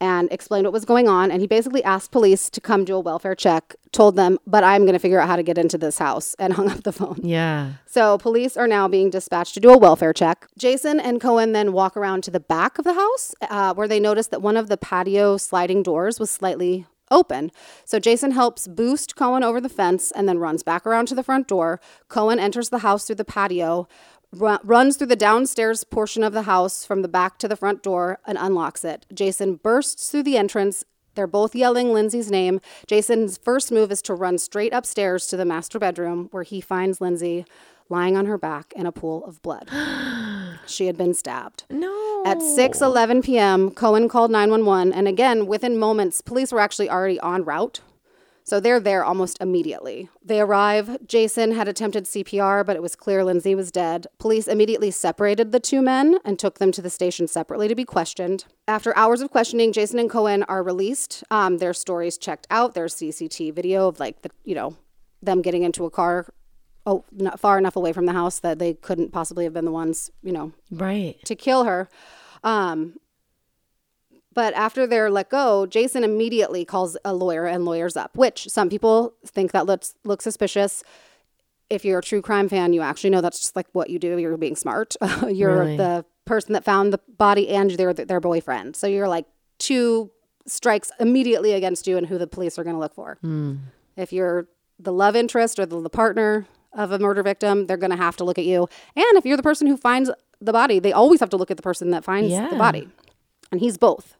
and 0.00 0.30
explained 0.32 0.64
what 0.64 0.72
was 0.72 0.84
going 0.84 1.08
on. 1.08 1.30
And 1.30 1.40
he 1.40 1.46
basically 1.46 1.82
asked 1.84 2.10
police 2.10 2.50
to 2.50 2.60
come 2.60 2.84
do 2.84 2.96
a 2.96 3.00
welfare 3.00 3.34
check. 3.34 3.74
Told 3.92 4.16
them, 4.16 4.38
"But 4.46 4.64
I'm 4.64 4.82
going 4.82 4.92
to 4.92 4.98
figure 4.98 5.20
out 5.20 5.28
how 5.28 5.36
to 5.36 5.42
get 5.42 5.58
into 5.58 5.78
this 5.78 5.98
house," 5.98 6.34
and 6.38 6.52
hung 6.58 6.70
up 6.70 6.82
the 6.82 6.92
phone. 6.92 7.20
Yeah. 7.22 7.72
So 7.86 8.18
police 8.18 8.56
are 8.56 8.68
now 8.68 8.88
being 8.88 9.10
dispatched 9.10 9.54
to 9.54 9.60
do 9.60 9.70
a 9.70 9.78
welfare 9.78 10.12
check. 10.12 10.46
Jason 10.56 11.00
and 11.00 11.20
Cohen 11.20 11.52
then 11.52 11.72
walk 11.72 11.96
around 11.96 12.22
to 12.24 12.30
the 12.30 12.40
back 12.40 12.78
of 12.78 12.84
the 12.84 12.94
house, 12.94 13.34
uh, 13.42 13.74
where 13.74 13.88
they 13.88 14.00
notice 14.00 14.28
that 14.28 14.42
one 14.42 14.56
of 14.56 14.68
the 14.68 14.76
patio 14.76 15.36
sliding 15.36 15.82
doors 15.82 16.20
was 16.20 16.30
slightly 16.30 16.86
open. 17.10 17.50
So 17.84 17.98
Jason 17.98 18.32
helps 18.32 18.68
boost 18.68 19.16
Cohen 19.16 19.42
over 19.42 19.60
the 19.60 19.68
fence 19.68 20.10
and 20.12 20.28
then 20.28 20.38
runs 20.38 20.62
back 20.62 20.86
around 20.86 21.06
to 21.06 21.14
the 21.14 21.22
front 21.22 21.48
door. 21.48 21.80
Cohen 22.08 22.38
enters 22.38 22.68
the 22.68 22.78
house 22.78 23.06
through 23.06 23.16
the 23.16 23.24
patio, 23.24 23.88
ru- 24.32 24.58
runs 24.62 24.96
through 24.96 25.08
the 25.08 25.16
downstairs 25.16 25.84
portion 25.84 26.22
of 26.22 26.32
the 26.32 26.42
house 26.42 26.84
from 26.84 27.02
the 27.02 27.08
back 27.08 27.38
to 27.38 27.48
the 27.48 27.56
front 27.56 27.82
door 27.82 28.18
and 28.26 28.38
unlocks 28.38 28.84
it. 28.84 29.06
Jason 29.12 29.56
bursts 29.56 30.10
through 30.10 30.22
the 30.24 30.36
entrance. 30.36 30.84
They're 31.14 31.26
both 31.26 31.54
yelling 31.54 31.92
Lindsay's 31.92 32.30
name. 32.30 32.60
Jason's 32.86 33.38
first 33.38 33.72
move 33.72 33.90
is 33.90 34.02
to 34.02 34.14
run 34.14 34.38
straight 34.38 34.72
upstairs 34.72 35.26
to 35.28 35.36
the 35.36 35.44
master 35.44 35.78
bedroom 35.78 36.28
where 36.30 36.44
he 36.44 36.60
finds 36.60 37.00
Lindsay 37.00 37.44
lying 37.88 38.16
on 38.16 38.26
her 38.26 38.38
back 38.38 38.72
in 38.76 38.86
a 38.86 38.92
pool 38.92 39.24
of 39.24 39.40
blood. 39.42 39.68
she 40.66 40.86
had 40.86 40.96
been 40.96 41.14
stabbed. 41.14 41.64
No. 41.70 42.22
At 42.26 42.38
6:11 42.38 43.24
p.m., 43.24 43.70
Cohen 43.70 44.08
called 44.08 44.30
911 44.30 44.92
and 44.92 45.08
again 45.08 45.46
within 45.46 45.78
moments 45.78 46.20
police 46.20 46.52
were 46.52 46.60
actually 46.60 46.90
already 46.90 47.18
en 47.22 47.44
route. 47.44 47.80
So 48.48 48.60
they're 48.60 48.80
there 48.80 49.04
almost 49.04 49.36
immediately. 49.42 50.08
They 50.24 50.40
arrive. 50.40 51.06
Jason 51.06 51.52
had 51.52 51.68
attempted 51.68 52.04
CPR, 52.04 52.64
but 52.64 52.76
it 52.76 52.82
was 52.82 52.96
clear 52.96 53.22
Lindsay 53.22 53.54
was 53.54 53.70
dead. 53.70 54.06
Police 54.18 54.48
immediately 54.48 54.90
separated 54.90 55.52
the 55.52 55.60
two 55.60 55.82
men 55.82 56.18
and 56.24 56.38
took 56.38 56.58
them 56.58 56.72
to 56.72 56.80
the 56.80 56.88
station 56.88 57.28
separately 57.28 57.68
to 57.68 57.74
be 57.74 57.84
questioned. 57.84 58.46
After 58.66 58.96
hours 58.96 59.20
of 59.20 59.30
questioning, 59.30 59.70
Jason 59.70 59.98
and 59.98 60.08
Cohen 60.08 60.44
are 60.44 60.62
released. 60.62 61.22
Um, 61.30 61.58
their 61.58 61.74
stories 61.74 62.16
checked 62.16 62.46
out. 62.50 62.72
There's 62.72 62.94
CCTV 62.94 63.52
video 63.52 63.86
of 63.86 64.00
like 64.00 64.22
the, 64.22 64.30
you 64.44 64.54
know, 64.54 64.78
them 65.22 65.42
getting 65.42 65.62
into 65.62 65.84
a 65.84 65.90
car, 65.90 66.32
oh, 66.86 67.04
not 67.12 67.38
far 67.38 67.58
enough 67.58 67.76
away 67.76 67.92
from 67.92 68.06
the 68.06 68.12
house 68.14 68.38
that 68.40 68.58
they 68.58 68.72
couldn't 68.72 69.12
possibly 69.12 69.44
have 69.44 69.52
been 69.52 69.66
the 69.66 69.70
ones, 69.72 70.10
you 70.22 70.32
know, 70.32 70.52
Right. 70.70 71.22
to 71.26 71.34
kill 71.34 71.64
her. 71.64 71.90
Um, 72.42 72.94
but 74.38 74.54
after 74.54 74.86
they're 74.86 75.10
let 75.10 75.28
go, 75.30 75.66
Jason 75.66 76.04
immediately 76.04 76.64
calls 76.64 76.96
a 77.04 77.12
lawyer 77.12 77.44
and 77.46 77.64
lawyers 77.64 77.96
up, 77.96 78.16
which 78.16 78.46
some 78.48 78.68
people 78.68 79.14
think 79.26 79.50
that 79.50 79.66
looks 79.66 79.94
looks 80.04 80.22
suspicious. 80.22 80.84
If 81.68 81.84
you're 81.84 81.98
a 81.98 82.02
true 82.02 82.22
crime 82.22 82.48
fan, 82.48 82.72
you 82.72 82.80
actually 82.80 83.10
know 83.10 83.20
that's 83.20 83.40
just 83.40 83.56
like 83.56 83.66
what 83.72 83.90
you 83.90 83.98
do. 83.98 84.16
You're 84.16 84.36
being 84.36 84.54
smart. 84.56 84.94
you're 85.28 85.58
Really? 85.64 85.76
the 85.76 86.04
person 86.24 86.52
that 86.52 86.64
found 86.64 86.92
the 86.92 87.00
body 87.26 87.48
and 87.48 87.70
they're 87.72 87.92
their 87.92 88.20
boyfriend. 88.20 88.76
So 88.76 88.86
you're 88.86 89.08
like 89.08 89.26
two 89.58 90.10
strikes 90.46 90.90
immediately 91.00 91.52
against 91.52 91.88
you 91.88 91.96
and 91.98 92.06
who 92.06 92.16
the 92.16 92.26
police 92.28 92.58
are 92.60 92.64
going 92.64 92.76
to 92.76 92.80
look 92.80 92.94
for. 92.94 93.18
Hmm. 93.22 93.56
If 93.96 94.12
you're 94.12 94.46
the 94.78 94.92
love 94.92 95.16
interest 95.16 95.58
or 95.58 95.66
the, 95.66 95.80
the 95.80 95.90
partner 95.90 96.46
of 96.72 96.92
a 96.92 96.98
murder 97.00 97.24
victim, 97.24 97.66
they're 97.66 97.76
going 97.84 97.90
to 97.98 98.02
have 98.06 98.16
to 98.18 98.24
look 98.24 98.38
at 98.38 98.44
you. 98.44 98.68
And 98.94 99.12
if 99.18 99.24
you're 99.26 99.36
the 99.36 99.42
person 99.50 99.66
who 99.66 99.76
finds 99.76 100.10
the 100.40 100.52
body, 100.52 100.78
they 100.78 100.92
always 100.92 101.18
have 101.20 101.30
to 101.30 101.36
look 101.36 101.50
at 101.50 101.56
the 101.56 101.62
person 101.70 101.90
that 101.90 102.04
finds 102.04 102.30
Yeah. 102.30 102.48
the 102.50 102.56
body. 102.56 102.88
And 103.50 103.60
he's 103.60 103.76
both. 103.78 104.14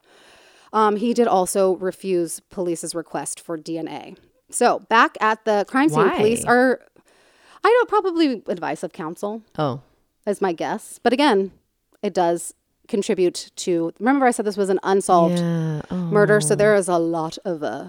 Um, 0.72 0.96
he 0.96 1.14
did 1.14 1.26
also 1.26 1.76
refuse 1.76 2.40
police's 2.50 2.94
request 2.94 3.40
for 3.40 3.56
DNA. 3.56 4.16
So 4.50 4.80
back 4.80 5.16
at 5.20 5.44
the 5.44 5.64
crime 5.68 5.88
scene, 5.88 6.06
Why? 6.08 6.16
police 6.16 6.44
are, 6.44 6.80
I 7.64 7.68
know, 7.68 7.84
probably 7.86 8.42
advice 8.46 8.82
of 8.82 8.92
counsel 8.92 9.42
Oh. 9.58 9.80
is 10.26 10.40
my 10.40 10.52
guess. 10.52 10.98
But 11.02 11.12
again, 11.12 11.52
it 12.02 12.14
does 12.14 12.54
contribute 12.86 13.50
to. 13.56 13.92
Remember, 13.98 14.26
I 14.26 14.30
said 14.30 14.44
this 14.46 14.56
was 14.56 14.70
an 14.70 14.80
unsolved 14.82 15.38
Yeah. 15.38 15.82
Oh. 15.90 15.96
murder, 15.96 16.40
so 16.40 16.54
there 16.54 16.74
is 16.74 16.88
a 16.88 16.98
lot 16.98 17.36
of 17.44 17.62
uh, 17.62 17.88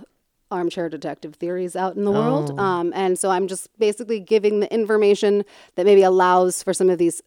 armchair 0.52 0.90
detective 0.90 1.36
theories 1.36 1.76
out 1.76 1.96
in 1.96 2.04
the 2.06 2.12
world. 2.12 2.52
Oh. 2.58 2.62
Um, 2.62 2.92
and 2.96 3.18
so 3.18 3.30
I'm 3.30 3.48
just 3.48 3.70
basically 3.78 4.20
giving 4.20 4.60
the 4.60 4.74
information 4.74 5.46
that 5.76 5.86
maybe 5.86 6.02
allows 6.02 6.64
for 6.64 6.74
some 6.74 6.90
of 6.90 6.98
these 6.98 7.22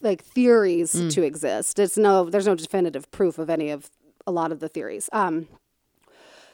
like 0.00 0.22
theories 0.22 0.94
Mm. 0.94 1.12
to 1.12 1.22
exist. 1.22 1.78
It's 1.78 1.98
no, 1.98 2.30
there's 2.30 2.46
no 2.46 2.54
definitive 2.54 3.10
proof 3.10 3.36
of 3.38 3.50
any 3.50 3.68
of 3.70 3.90
a 4.26 4.32
lot 4.32 4.52
of 4.52 4.60
the 4.60 4.68
theories. 4.68 5.08
Um, 5.12 5.48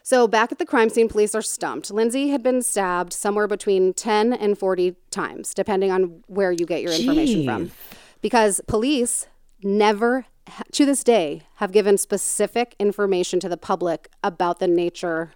so 0.02 0.26
back 0.26 0.50
at 0.52 0.58
the 0.58 0.64
crime 0.64 0.88
scene, 0.88 1.08
police 1.08 1.34
are 1.34 1.42
stumped. 1.42 1.90
Lindsay 1.90 2.28
had 2.28 2.42
been 2.42 2.62
stabbed 2.62 3.12
somewhere 3.12 3.46
between 3.46 3.92
10 3.92 4.32
and 4.32 4.56
40 4.58 4.96
times, 5.10 5.52
depending 5.52 5.90
on 5.90 6.22
where 6.28 6.50
you 6.50 6.64
get 6.64 6.80
your 6.80 6.92
information 6.92 7.44
from. 7.44 7.70
Because 8.22 8.60
police 8.66 9.26
never, 9.62 10.24
to 10.72 10.86
this 10.86 11.04
day, 11.04 11.42
have 11.56 11.72
given 11.72 11.98
specific 11.98 12.74
information 12.78 13.38
to 13.40 13.48
the 13.50 13.58
public 13.58 14.08
about 14.24 14.60
the 14.60 14.66
nature 14.68 15.32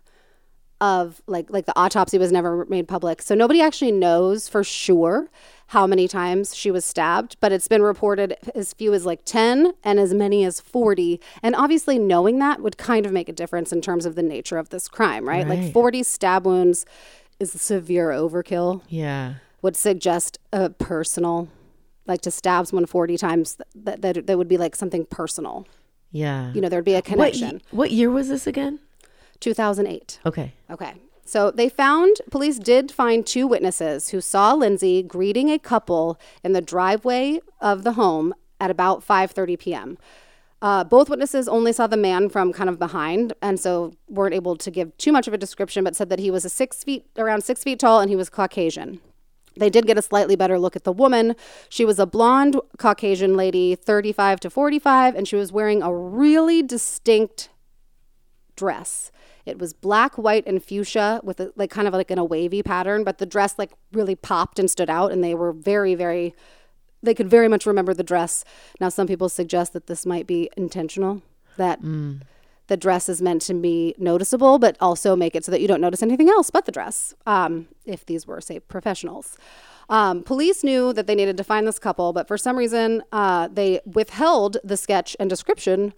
of 0.82 1.22
like 1.28 1.48
like 1.48 1.64
the 1.64 1.78
autopsy 1.78 2.18
was 2.18 2.32
never 2.32 2.66
made 2.66 2.88
public. 2.88 3.22
So 3.22 3.36
nobody 3.36 3.62
actually 3.62 3.92
knows 3.92 4.48
for 4.48 4.64
sure 4.64 5.30
how 5.68 5.86
many 5.86 6.08
times 6.08 6.54
she 6.56 6.72
was 6.72 6.84
stabbed, 6.84 7.36
but 7.40 7.52
it's 7.52 7.68
been 7.68 7.82
reported 7.82 8.36
as 8.54 8.72
few 8.74 8.92
as 8.92 9.06
like 9.06 9.24
10 9.24 9.74
and 9.84 10.00
as 10.00 10.12
many 10.12 10.44
as 10.44 10.60
40. 10.60 11.20
And 11.42 11.54
obviously 11.54 11.98
knowing 12.00 12.40
that 12.40 12.60
would 12.60 12.76
kind 12.76 13.06
of 13.06 13.12
make 13.12 13.28
a 13.28 13.32
difference 13.32 13.72
in 13.72 13.80
terms 13.80 14.04
of 14.04 14.16
the 14.16 14.24
nature 14.24 14.58
of 14.58 14.70
this 14.70 14.88
crime, 14.88 15.26
right? 15.26 15.46
Like 15.46 15.72
40 15.72 16.02
stab 16.02 16.44
wounds 16.44 16.84
is 17.38 17.54
a 17.54 17.58
severe 17.58 18.08
overkill. 18.08 18.82
Yeah. 18.88 19.34
Would 19.62 19.76
suggest 19.76 20.38
a 20.52 20.68
personal 20.68 21.48
like 22.06 22.22
to 22.22 22.32
stab 22.32 22.66
someone 22.66 22.86
40 22.86 23.16
times 23.16 23.56
that 23.76 24.02
that, 24.02 24.26
that 24.26 24.36
would 24.36 24.48
be 24.48 24.58
like 24.58 24.74
something 24.74 25.06
personal. 25.06 25.68
Yeah. 26.10 26.52
You 26.52 26.60
know, 26.60 26.68
there'd 26.68 26.84
be 26.84 26.94
a 26.94 27.02
connection. 27.02 27.58
ye- 27.58 27.62
what 27.70 27.92
year 27.92 28.10
was 28.10 28.28
this 28.28 28.48
again? 28.48 28.80
2008. 29.42 30.20
Okay. 30.24 30.54
Okay. 30.70 30.94
So 31.24 31.50
they 31.50 31.68
found, 31.68 32.16
police 32.30 32.58
did 32.58 32.90
find 32.90 33.26
two 33.26 33.46
witnesses 33.46 34.10
who 34.10 34.20
saw 34.20 34.54
Lindsay 34.54 35.02
greeting 35.02 35.50
a 35.50 35.58
couple 35.58 36.18
in 36.42 36.52
the 36.52 36.60
driveway 36.60 37.40
of 37.60 37.84
the 37.84 37.92
home 37.92 38.34
at 38.60 38.70
about 38.70 39.06
5:30 39.06 39.58
p.m. 39.58 39.98
Uh, 40.60 40.84
both 40.84 41.10
witnesses 41.10 41.48
only 41.48 41.72
saw 41.72 41.88
the 41.88 41.96
man 41.96 42.28
from 42.28 42.52
kind 42.52 42.70
of 42.70 42.78
behind, 42.78 43.32
and 43.42 43.58
so 43.58 43.92
weren't 44.08 44.34
able 44.34 44.56
to 44.56 44.70
give 44.70 44.96
too 44.96 45.10
much 45.10 45.26
of 45.26 45.34
a 45.34 45.38
description, 45.38 45.82
but 45.82 45.96
said 45.96 46.08
that 46.08 46.20
he 46.20 46.30
was 46.30 46.44
a 46.44 46.48
six 46.48 46.84
feet, 46.84 47.04
around 47.18 47.42
six 47.42 47.64
feet 47.64 47.80
tall, 47.80 47.98
and 47.98 48.08
he 48.08 48.14
was 48.14 48.30
Caucasian. 48.30 49.00
They 49.56 49.68
did 49.70 49.86
get 49.86 49.98
a 49.98 50.02
slightly 50.02 50.36
better 50.36 50.58
look 50.58 50.76
at 50.76 50.84
the 50.84 50.92
woman. 50.92 51.34
She 51.68 51.84
was 51.84 51.98
a 51.98 52.06
blonde 52.06 52.56
Caucasian 52.78 53.36
lady, 53.36 53.74
35 53.74 54.40
to 54.40 54.50
45, 54.50 55.16
and 55.16 55.26
she 55.26 55.36
was 55.36 55.52
wearing 55.52 55.82
a 55.82 55.94
really 55.94 56.62
distinct 56.62 57.48
dress. 58.56 59.10
It 59.44 59.58
was 59.58 59.72
black, 59.72 60.16
white, 60.16 60.46
and 60.46 60.62
fuchsia 60.62 61.20
with 61.22 61.40
a, 61.40 61.52
like 61.56 61.70
kind 61.70 61.88
of 61.88 61.94
like 61.94 62.10
in 62.10 62.18
a 62.18 62.24
wavy 62.24 62.62
pattern, 62.62 63.04
but 63.04 63.18
the 63.18 63.26
dress 63.26 63.58
like 63.58 63.72
really 63.92 64.14
popped 64.14 64.58
and 64.58 64.70
stood 64.70 64.90
out, 64.90 65.12
and 65.12 65.22
they 65.22 65.34
were 65.34 65.52
very, 65.52 65.94
very. 65.94 66.34
They 67.04 67.14
could 67.14 67.28
very 67.28 67.48
much 67.48 67.66
remember 67.66 67.94
the 67.94 68.04
dress. 68.04 68.44
Now, 68.78 68.88
some 68.88 69.08
people 69.08 69.28
suggest 69.28 69.72
that 69.72 69.88
this 69.88 70.06
might 70.06 70.24
be 70.24 70.48
intentional, 70.56 71.22
that 71.56 71.80
the 72.68 72.76
dress 72.76 73.08
is 73.08 73.20
meant 73.20 73.42
to 73.42 73.54
be 73.54 73.94
noticeable, 73.98 74.60
but 74.60 74.76
also 74.80 75.16
make 75.16 75.34
it 75.34 75.44
so 75.44 75.50
that 75.50 75.60
you 75.60 75.66
don't 75.66 75.80
notice 75.80 76.02
anything 76.02 76.28
else 76.28 76.48
but 76.48 76.64
the 76.64 76.70
dress. 76.70 77.12
Um, 77.26 77.66
if 77.84 78.06
these 78.06 78.24
were, 78.26 78.40
say, 78.40 78.60
professionals. 78.60 79.36
Um, 79.88 80.22
police 80.22 80.62
knew 80.62 80.92
that 80.92 81.06
they 81.06 81.14
needed 81.14 81.36
to 81.36 81.44
find 81.44 81.66
this 81.66 81.78
couple, 81.78 82.12
but 82.12 82.28
for 82.28 82.38
some 82.38 82.56
reason, 82.56 83.02
uh, 83.12 83.48
they 83.52 83.80
withheld 83.84 84.58
the 84.62 84.76
sketch 84.76 85.16
and 85.18 85.28
description 85.28 85.92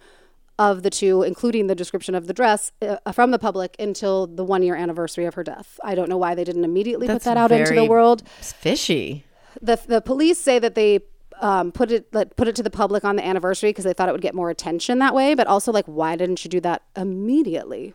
of 0.57 0.83
the 0.83 0.89
two, 0.89 1.23
including 1.23 1.67
the 1.67 1.75
description 1.75 2.15
of 2.15 2.27
the 2.27 2.33
dress, 2.33 2.71
uh, 2.81 3.11
from 3.11 3.31
the 3.31 3.39
public 3.39 3.75
until 3.79 4.27
the 4.27 4.43
one 4.43 4.63
year 4.63 4.75
anniversary 4.75 5.25
of 5.25 5.33
her 5.33 5.43
death. 5.43 5.79
I 5.83 5.95
don't 5.95 6.09
know 6.09 6.17
why 6.17 6.35
they 6.35 6.43
didn't 6.43 6.63
immediately 6.63 7.07
That's 7.07 7.25
put 7.25 7.31
that 7.31 7.37
out 7.37 7.51
into 7.51 7.73
the 7.73 7.85
world. 7.85 8.27
Fishy. 8.27 9.25
The, 9.61 9.79
the 9.87 10.01
police 10.01 10.39
say 10.39 10.59
that 10.59 10.75
they 10.75 11.01
um, 11.41 11.71
put 11.71 11.91
it 11.91 12.13
like, 12.13 12.35
put 12.35 12.47
it 12.47 12.55
to 12.55 12.63
the 12.63 12.69
public 12.69 13.03
on 13.03 13.15
the 13.15 13.25
anniversary 13.25 13.69
because 13.69 13.83
they 13.83 13.93
thought 13.93 14.09
it 14.09 14.13
would 14.13 14.21
get 14.21 14.35
more 14.35 14.49
attention 14.49 14.99
that 14.99 15.13
way. 15.13 15.35
But 15.35 15.47
also, 15.47 15.71
like, 15.71 15.85
why 15.85 16.15
didn't 16.15 16.43
you 16.43 16.49
do 16.49 16.59
that 16.61 16.83
immediately? 16.95 17.93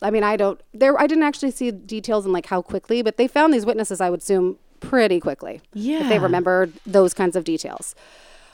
I 0.00 0.10
mean, 0.10 0.24
I 0.24 0.36
don't. 0.36 0.60
There, 0.72 0.98
I 1.00 1.06
didn't 1.06 1.24
actually 1.24 1.52
see 1.52 1.70
details 1.70 2.26
on 2.26 2.32
like 2.32 2.46
how 2.46 2.62
quickly, 2.62 3.02
but 3.02 3.16
they 3.16 3.28
found 3.28 3.54
these 3.54 3.66
witnesses. 3.66 4.00
I 4.00 4.10
would 4.10 4.20
assume 4.20 4.58
pretty 4.80 5.20
quickly. 5.20 5.60
Yeah, 5.74 6.02
if 6.02 6.08
they 6.08 6.18
remembered 6.18 6.72
those 6.86 7.14
kinds 7.14 7.36
of 7.36 7.44
details. 7.44 7.94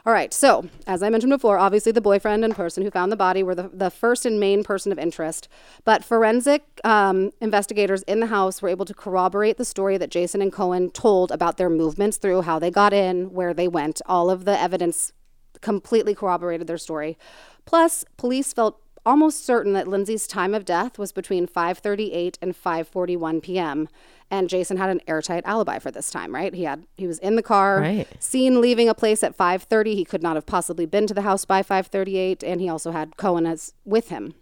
All 0.09 0.15
right. 0.15 0.33
So, 0.33 0.67
as 0.87 1.03
I 1.03 1.11
mentioned 1.11 1.33
before, 1.33 1.59
obviously 1.59 1.93
the 1.93 2.01
boyfriend 2.01 2.43
and 2.43 2.57
person 2.57 2.83
who 2.83 2.91
found 2.91 3.13
the 3.13 3.17
body 3.17 3.43
were 3.43 3.55
the, 3.55 3.69
the 3.71 3.91
first 3.91 4.25
and 4.25 4.41
main 4.41 4.65
person 4.65 4.91
of 4.91 4.99
interest. 4.99 5.49
But 5.85 6.03
forensic 6.03 6.63
um, 6.83 7.31
investigators 7.43 8.05
in 8.05 8.21
the 8.21 8.29
house 8.29 8.63
were 8.63 8.71
able 8.71 8.87
to 8.87 8.95
corroborate 8.95 9.59
the 9.59 9.67
story 9.67 9.99
that 9.99 10.11
Jason 10.11 10.41
and 10.41 10.51
Cohen 10.51 10.91
told 10.93 11.31
about 11.31 11.59
their 11.59 11.69
movements 11.69 12.17
through 12.17 12.41
how 12.41 12.59
they 12.59 12.71
got 12.71 12.95
in, 12.95 13.35
where 13.35 13.53
they 13.53 13.69
went. 13.69 14.01
All 14.07 14.31
of 14.31 14.47
the 14.47 14.59
evidence 14.59 15.13
completely 15.61 16.15
corroborated 16.15 16.69
their 16.69 16.79
story. 16.79 17.19
Plus, 17.67 18.07
police 18.17 18.55
felt 18.55 18.81
almost 19.07 19.45
certain 19.45 19.73
that 19.75 19.89
Lindsay's 19.89 20.27
time 20.27 20.55
of 20.55 20.65
death 20.65 20.99
was 20.99 21.13
between 21.13 21.47
5:38 21.47 22.37
and 22.43 22.55
5:41 22.55 23.43
p.m. 23.43 23.89
And 24.31 24.49
Jason 24.51 24.77
had 24.77 24.91
an 24.91 25.01
airtight 25.09 25.43
alibi 25.47 25.79
for 25.79 25.91
this 25.91 26.11
time, 26.11 26.35
right? 26.35 26.53
He 26.53 26.65
had 26.65 26.85
he 26.97 27.07
was 27.07 27.19
in 27.21 27.37
the 27.37 27.43
car, 27.43 27.81
Right. 27.81 28.07
seen 28.19 28.61
leaving 28.61 28.89
a 28.89 28.95
place 28.95 29.23
at 29.23 29.37
5:30. 29.37 29.95
He 29.95 30.05
could 30.05 30.23
not 30.23 30.37
have 30.37 30.47
possibly 30.47 30.87
been 30.87 31.07
to 31.07 31.15
the 31.15 31.23
house 31.23 31.45
by 31.45 31.63
5:38, 31.63 32.43
and 32.43 32.61
he 32.61 32.69
also 32.69 32.91
had 32.91 33.17
Cohen 33.17 33.47
as 33.47 33.73
with 33.85 34.09
him. 34.09 34.35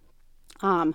Um, 0.60 0.94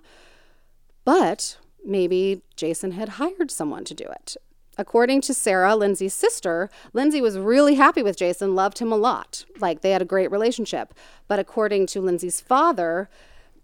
but 1.05 1.57
maybe 1.85 2.41
Jason 2.55 2.91
had 2.91 3.09
hired 3.09 3.49
someone 3.51 3.83
to 3.85 3.93
do 3.93 4.05
it. 4.05 4.37
According 4.77 5.21
to 5.21 5.33
Sarah, 5.33 5.75
Lindsay's 5.75 6.13
sister, 6.13 6.69
Lindsay 6.93 7.21
was 7.21 7.37
really 7.37 7.75
happy 7.75 8.01
with 8.01 8.17
Jason, 8.17 8.55
loved 8.55 8.79
him 8.79 8.91
a 8.91 8.95
lot. 8.97 9.45
Like 9.59 9.81
they 9.81 9.91
had 9.91 10.01
a 10.01 10.05
great 10.05 10.31
relationship. 10.31 10.93
But 11.27 11.39
according 11.39 11.87
to 11.87 12.01
Lindsay's 12.01 12.39
father, 12.41 13.09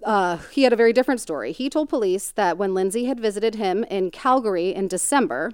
uh, 0.03 0.37
he 0.51 0.63
had 0.63 0.73
a 0.73 0.77
very 0.77 0.93
different 0.93 1.21
story. 1.21 1.51
He 1.51 1.69
told 1.69 1.89
police 1.89 2.31
that 2.31 2.57
when 2.57 2.73
Lindsay 2.73 3.05
had 3.05 3.19
visited 3.19 3.55
him 3.55 3.83
in 3.85 4.11
Calgary 4.11 4.73
in 4.73 4.87
December, 4.87 5.51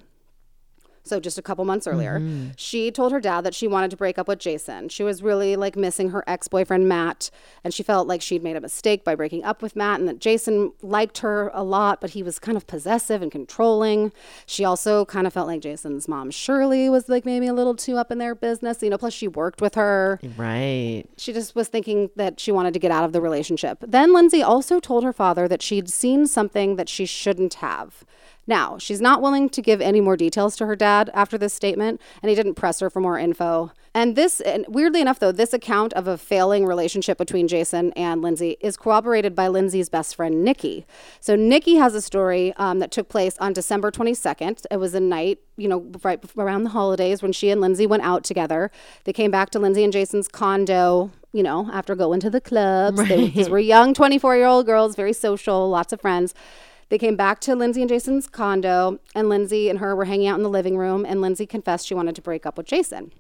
so 1.03 1.19
just 1.19 1.37
a 1.37 1.41
couple 1.41 1.65
months 1.65 1.87
earlier, 1.87 2.19
mm-hmm. 2.19 2.49
she 2.55 2.91
told 2.91 3.11
her 3.11 3.19
dad 3.19 3.41
that 3.41 3.53
she 3.53 3.67
wanted 3.67 3.91
to 3.91 3.97
break 3.97 4.17
up 4.17 4.27
with 4.27 4.39
Jason. 4.39 4.89
She 4.89 5.03
was 5.03 5.21
really 5.21 5.55
like 5.55 5.75
missing 5.75 6.09
her 6.11 6.23
ex 6.27 6.47
boyfriend, 6.47 6.87
Matt, 6.87 7.29
and 7.63 7.73
she 7.73 7.83
felt 7.83 8.07
like 8.07 8.21
she'd 8.21 8.43
made 8.43 8.55
a 8.55 8.61
mistake 8.61 9.03
by 9.03 9.15
breaking 9.15 9.43
up 9.43 9.61
with 9.61 9.75
Matt 9.75 9.99
and 9.99 10.07
that 10.07 10.19
Jason 10.19 10.71
liked 10.81 11.19
her 11.19 11.51
a 11.53 11.63
lot, 11.63 11.99
but 11.99 12.11
he 12.11 12.23
was 12.23 12.39
kind 12.39 12.55
of 12.55 12.67
possessive 12.67 13.21
and 13.21 13.31
controlling. 13.31 14.11
She 14.45 14.63
also 14.63 15.05
kind 15.05 15.27
of 15.27 15.33
felt 15.33 15.47
like 15.47 15.61
Jason's 15.61 16.07
mom, 16.07 16.31
Shirley, 16.31 16.89
was 16.89 17.09
like 17.09 17.25
maybe 17.25 17.47
a 17.47 17.53
little 17.53 17.75
too 17.75 17.97
up 17.97 18.11
in 18.11 18.17
their 18.17 18.35
business. 18.35 18.81
You 18.81 18.89
know, 18.89 18.97
plus 18.97 19.13
she 19.13 19.27
worked 19.27 19.61
with 19.61 19.75
her. 19.75 20.19
Right. 20.37 21.03
She 21.17 21.33
just 21.33 21.55
was 21.55 21.67
thinking 21.67 22.09
that 22.15 22.39
she 22.39 22.51
wanted 22.51 22.73
to 22.73 22.79
get 22.79 22.91
out 22.91 23.03
of 23.03 23.11
the 23.13 23.21
relationship. 23.21 23.79
Then 23.81 24.13
Lindsay 24.13 24.41
also 24.41 24.79
told 24.79 25.03
her 25.03 25.13
father 25.13 25.47
that 25.47 25.61
she'd 25.61 25.89
seen 25.89 26.27
something 26.27 26.75
that 26.77 26.89
she 26.89 27.05
shouldn't 27.05 27.55
have. 27.55 28.05
Now, 28.45 28.77
she's 28.77 28.99
not 28.99 29.21
willing 29.21 29.49
to 29.49 29.61
give 29.61 29.79
any 29.79 30.01
more 30.01 30.17
details 30.17 30.55
to 30.57 30.65
her 30.65 30.75
dad 30.75 31.09
after 31.13 31.37
this 31.37 31.53
statement, 31.53 32.01
and 32.21 32.29
he 32.29 32.35
didn't 32.35 32.55
press 32.55 32.79
her 32.81 32.89
for 32.89 32.99
more 32.99 33.17
info. 33.17 33.71
And 33.95 34.15
this, 34.15 34.41
and 34.41 34.65
weirdly 34.67 35.01
enough, 35.01 35.19
though, 35.19 35.31
this 35.31 35.53
account 35.53 35.93
of 35.93 36.07
a 36.07 36.17
failing 36.17 36.65
relationship 36.65 37.17
between 37.17 37.47
Jason 37.47 37.93
and 37.93 38.21
Lindsay 38.21 38.57
is 38.59 38.75
corroborated 38.75 39.35
by 39.35 39.47
Lindsay's 39.47 39.87
best 39.87 40.15
friend, 40.15 40.43
Nikki. 40.43 40.85
So, 41.19 41.35
Nikki 41.35 41.75
has 41.75 41.95
a 41.95 42.01
story 42.01 42.53
um, 42.57 42.79
that 42.79 42.91
took 42.91 43.07
place 43.07 43.37
on 43.37 43.53
December 43.53 43.91
22nd. 43.91 44.65
It 44.69 44.77
was 44.77 44.93
a 44.93 44.99
night, 44.99 45.39
you 45.57 45.67
know, 45.69 45.89
right 46.03 46.19
around 46.37 46.63
the 46.63 46.71
holidays 46.71 47.21
when 47.21 47.31
she 47.31 47.49
and 47.49 47.61
Lindsay 47.61 47.85
went 47.85 48.03
out 48.03 48.23
together. 48.23 48.71
They 49.05 49.13
came 49.13 49.31
back 49.31 49.51
to 49.51 49.59
Lindsay 49.59 49.83
and 49.83 49.93
Jason's 49.93 50.27
condo, 50.27 51.11
you 51.31 51.43
know, 51.43 51.69
after 51.71 51.95
going 51.95 52.19
to 52.21 52.29
the 52.29 52.41
clubs. 52.41 53.07
They, 53.07 53.29
these 53.29 53.49
were 53.49 53.59
young 53.59 53.93
24 53.93 54.35
year 54.37 54.47
old 54.47 54.65
girls, 54.65 54.95
very 54.95 55.13
social, 55.13 55.69
lots 55.69 55.93
of 55.93 56.01
friends. 56.01 56.33
They 56.93 56.99
came 56.99 57.15
back 57.15 57.39
to 57.39 57.55
Lindsay 57.55 57.81
and 57.81 57.89
Jason's 57.89 58.27
condo, 58.27 58.99
and 59.15 59.27
Lindsay 59.27 59.67
and 59.67 59.79
her 59.79 59.95
were 59.95 60.05
hanging 60.05 60.27
out 60.27 60.37
in 60.37 60.43
the 60.43 60.47
living 60.47 60.77
room, 60.77 61.07
and 61.07 61.21
Lindsay 61.21 61.47
confessed 61.47 61.87
she 61.87 61.95
wanted 61.95 62.13
to 62.17 62.21
break 62.21 62.45
up 62.45 62.55
with 62.55 62.67
Jason. 62.67 63.11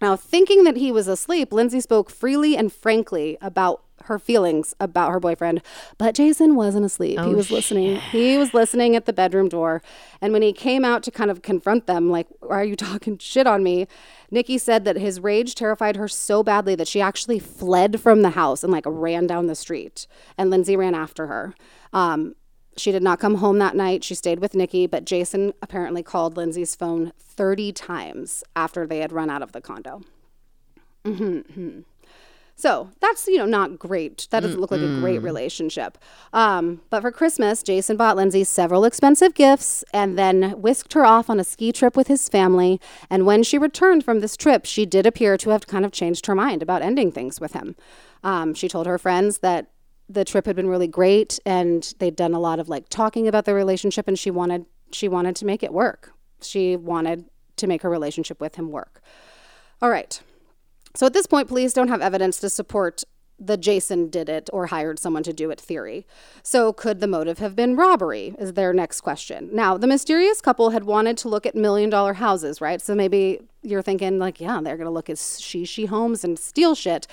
Now, 0.00 0.16
thinking 0.16 0.64
that 0.64 0.78
he 0.78 0.90
was 0.90 1.08
asleep, 1.08 1.52
Lindsay 1.52 1.82
spoke 1.82 2.08
freely 2.08 2.56
and 2.56 2.72
frankly 2.72 3.36
about 3.42 3.82
her 4.04 4.18
feelings 4.18 4.74
about 4.80 5.10
her 5.10 5.20
boyfriend, 5.20 5.60
but 5.98 6.14
Jason 6.14 6.54
wasn't 6.54 6.86
asleep. 6.86 7.20
he 7.20 7.26
Oh, 7.26 7.32
was 7.34 7.50
listening. 7.50 7.96
He 7.96 8.38
was 8.38 8.54
listening 8.54 8.96
at 8.96 9.04
the 9.04 9.12
bedroom 9.12 9.50
door. 9.50 9.82
And 10.22 10.32
when 10.32 10.40
he 10.40 10.54
came 10.54 10.82
out 10.82 11.02
to 11.02 11.10
kind 11.10 11.30
of 11.30 11.42
confront 11.42 11.86
them, 11.86 12.08
like, 12.08 12.28
why 12.40 12.60
are 12.60 12.64
you 12.64 12.76
talking 12.76 13.18
shit 13.18 13.46
on 13.46 13.62
me? 13.62 13.88
Nikki 14.30 14.56
said 14.56 14.86
that 14.86 14.96
his 14.96 15.20
rage 15.20 15.54
terrified 15.54 15.96
her 15.96 16.08
so 16.08 16.42
badly 16.42 16.74
that 16.76 16.88
she 16.88 17.02
actually 17.02 17.40
fled 17.40 18.00
from 18.00 18.22
the 18.22 18.30
house 18.30 18.64
and 18.64 18.72
like 18.72 18.84
ran 18.86 19.26
down 19.26 19.48
the 19.48 19.54
street. 19.54 20.06
And 20.38 20.48
Lindsay 20.48 20.76
ran 20.76 20.94
after 20.94 21.26
her. 21.26 21.54
Um, 21.92 22.34
she 22.80 22.92
did 22.92 23.02
not 23.02 23.18
come 23.18 23.36
home 23.36 23.58
that 23.58 23.76
night. 23.76 24.04
She 24.04 24.14
stayed 24.14 24.40
with 24.40 24.54
Nikki, 24.54 24.86
but 24.86 25.04
Jason 25.04 25.52
apparently 25.62 26.02
called 26.02 26.36
Lindsay's 26.36 26.74
phone 26.74 27.12
30 27.18 27.72
times 27.72 28.44
after 28.56 28.86
they 28.86 28.98
had 28.98 29.12
run 29.12 29.30
out 29.30 29.42
of 29.42 29.52
the 29.52 29.60
condo. 29.60 30.02
hmm 31.04 31.80
So 32.56 32.90
that's, 33.00 33.28
you 33.28 33.38
know, 33.38 33.46
not 33.46 33.78
great. 33.78 34.26
That 34.30 34.40
doesn't 34.40 34.60
look 34.60 34.72
like 34.72 34.80
a 34.82 35.00
great 35.00 35.22
relationship. 35.22 35.96
Um, 36.32 36.80
but 36.90 37.02
for 37.02 37.12
Christmas, 37.12 37.62
Jason 37.62 37.96
bought 37.96 38.16
Lindsay 38.16 38.42
several 38.42 38.84
expensive 38.84 39.34
gifts 39.34 39.84
and 39.92 40.18
then 40.18 40.60
whisked 40.60 40.92
her 40.94 41.06
off 41.06 41.30
on 41.30 41.38
a 41.38 41.44
ski 41.44 41.70
trip 41.70 41.96
with 41.96 42.08
his 42.08 42.28
family. 42.28 42.80
And 43.08 43.24
when 43.24 43.44
she 43.44 43.58
returned 43.58 44.04
from 44.04 44.18
this 44.18 44.36
trip, 44.36 44.64
she 44.64 44.86
did 44.86 45.06
appear 45.06 45.36
to 45.38 45.50
have 45.50 45.68
kind 45.68 45.84
of 45.84 45.92
changed 45.92 46.26
her 46.26 46.34
mind 46.34 46.62
about 46.62 46.82
ending 46.82 47.12
things 47.12 47.40
with 47.40 47.52
him. 47.52 47.76
Um, 48.24 48.54
she 48.54 48.68
told 48.68 48.86
her 48.86 48.98
friends 48.98 49.38
that 49.38 49.70
the 50.08 50.24
trip 50.24 50.46
had 50.46 50.56
been 50.56 50.68
really 50.68 50.88
great 50.88 51.38
and 51.44 51.94
they'd 51.98 52.16
done 52.16 52.34
a 52.34 52.40
lot 52.40 52.58
of 52.58 52.68
like 52.68 52.88
talking 52.88 53.28
about 53.28 53.44
their 53.44 53.54
relationship 53.54 54.08
and 54.08 54.18
she 54.18 54.30
wanted 54.30 54.64
she 54.90 55.08
wanted 55.08 55.36
to 55.36 55.44
make 55.44 55.62
it 55.62 55.72
work. 55.72 56.12
She 56.40 56.76
wanted 56.76 57.26
to 57.56 57.66
make 57.66 57.82
her 57.82 57.90
relationship 57.90 58.40
with 58.40 58.54
him 58.54 58.70
work. 58.70 59.02
All 59.82 59.90
right. 59.90 60.20
So 60.94 61.06
at 61.06 61.12
this 61.12 61.26
point, 61.26 61.48
police 61.48 61.72
don't 61.72 61.88
have 61.88 62.00
evidence 62.00 62.40
to 62.40 62.48
support 62.48 63.04
the 63.38 63.56
Jason 63.56 64.08
did 64.10 64.28
it 64.28 64.50
or 64.52 64.66
hired 64.66 64.98
someone 64.98 65.22
to 65.22 65.32
do 65.32 65.50
it 65.50 65.60
theory. 65.60 66.06
So 66.42 66.72
could 66.72 67.00
the 67.00 67.06
motive 67.06 67.38
have 67.38 67.54
been 67.54 67.76
robbery? 67.76 68.34
Is 68.38 68.54
their 68.54 68.72
next 68.72 69.00
question. 69.02 69.50
Now, 69.52 69.78
the 69.78 69.86
mysterious 69.86 70.40
couple 70.40 70.70
had 70.70 70.84
wanted 70.84 71.16
to 71.18 71.28
look 71.28 71.46
at 71.46 71.54
million 71.54 71.90
dollar 71.90 72.14
houses, 72.14 72.60
right? 72.60 72.80
So 72.82 72.94
maybe 72.94 73.40
you're 73.62 73.82
thinking 73.82 74.18
like, 74.18 74.40
yeah, 74.40 74.60
they're 74.62 74.76
going 74.76 74.86
to 74.86 74.90
look 74.90 75.10
at 75.10 75.18
she 75.18 75.64
she 75.64 75.86
homes 75.86 76.24
and 76.24 76.38
steal 76.38 76.74
shit. 76.74 77.06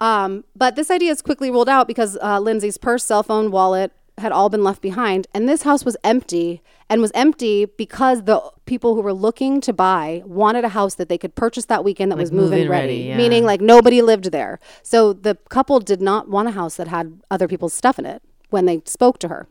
Um, 0.00 0.44
but 0.56 0.76
this 0.76 0.90
idea 0.90 1.10
is 1.10 1.22
quickly 1.22 1.50
ruled 1.50 1.68
out 1.68 1.86
because 1.86 2.16
uh, 2.22 2.38
Lindsay's 2.40 2.78
purse, 2.78 3.04
cell 3.04 3.22
phone, 3.22 3.50
wallet 3.50 3.92
had 4.20 4.32
all 4.32 4.48
been 4.48 4.64
left 4.64 4.80
behind, 4.80 5.26
and 5.34 5.48
this 5.48 5.62
house 5.62 5.84
was 5.84 5.96
empty 6.04 6.62
and 6.88 7.00
was 7.00 7.12
empty 7.14 7.64
because 7.64 8.24
the 8.24 8.42
people 8.66 8.94
who 8.94 9.00
were 9.00 9.12
looking 9.12 9.60
to 9.60 9.72
buy 9.72 10.22
wanted 10.24 10.64
a 10.64 10.70
house 10.70 10.94
that 10.96 11.08
they 11.08 11.18
could 11.18 11.34
purchase 11.34 11.66
that 11.66 11.84
weekend 11.84 12.10
that 12.10 12.16
Like 12.16 12.24
was 12.24 12.32
move-in 12.32 12.68
ready, 12.68 12.68
ready, 12.68 12.94
yeah. 13.08 13.16
meaning 13.16 13.44
like 13.44 13.60
nobody 13.60 14.02
lived 14.02 14.32
there. 14.32 14.58
So 14.82 15.12
the 15.12 15.36
couple 15.48 15.80
did 15.80 16.00
not 16.00 16.28
want 16.28 16.48
a 16.48 16.52
house 16.52 16.76
that 16.76 16.88
had 16.88 17.20
other 17.30 17.48
people's 17.48 17.74
stuff 17.74 17.98
in 17.98 18.06
it 18.06 18.22
when 18.50 18.66
they 18.66 18.82
spoke 18.84 19.18
to 19.20 19.28
her. 19.28 19.46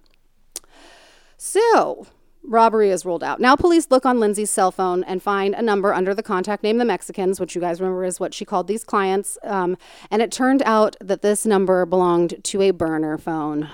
So, 1.37 2.05
robbery 2.43 2.89
is 2.89 3.05
ruled 3.05 3.23
out. 3.23 3.39
Now, 3.39 3.55
police 3.55 3.87
look 3.89 4.05
on 4.05 4.19
Lindsay's 4.19 4.51
cell 4.51 4.71
phone 4.71 5.03
and 5.05 5.23
find 5.23 5.53
a 5.55 5.61
number 5.61 5.93
under 5.93 6.13
the 6.13 6.23
contact 6.23 6.63
name 6.63 6.77
The 6.77 6.85
Mexicans, 6.85 7.39
which 7.39 7.55
you 7.55 7.61
guys 7.61 7.79
remember 7.79 8.03
is 8.03 8.19
what 8.19 8.33
she 8.33 8.43
called 8.43 8.67
these 8.67 8.83
clients. 8.83 9.37
Um, 9.43 9.77
and 10.11 10.21
it 10.21 10.31
turned 10.31 10.61
out 10.65 10.97
that 10.99 11.21
this 11.21 11.45
number 11.45 11.85
belonged 11.85 12.43
to 12.43 12.61
a 12.61 12.71
burner 12.71 13.17
phone. 13.17 13.69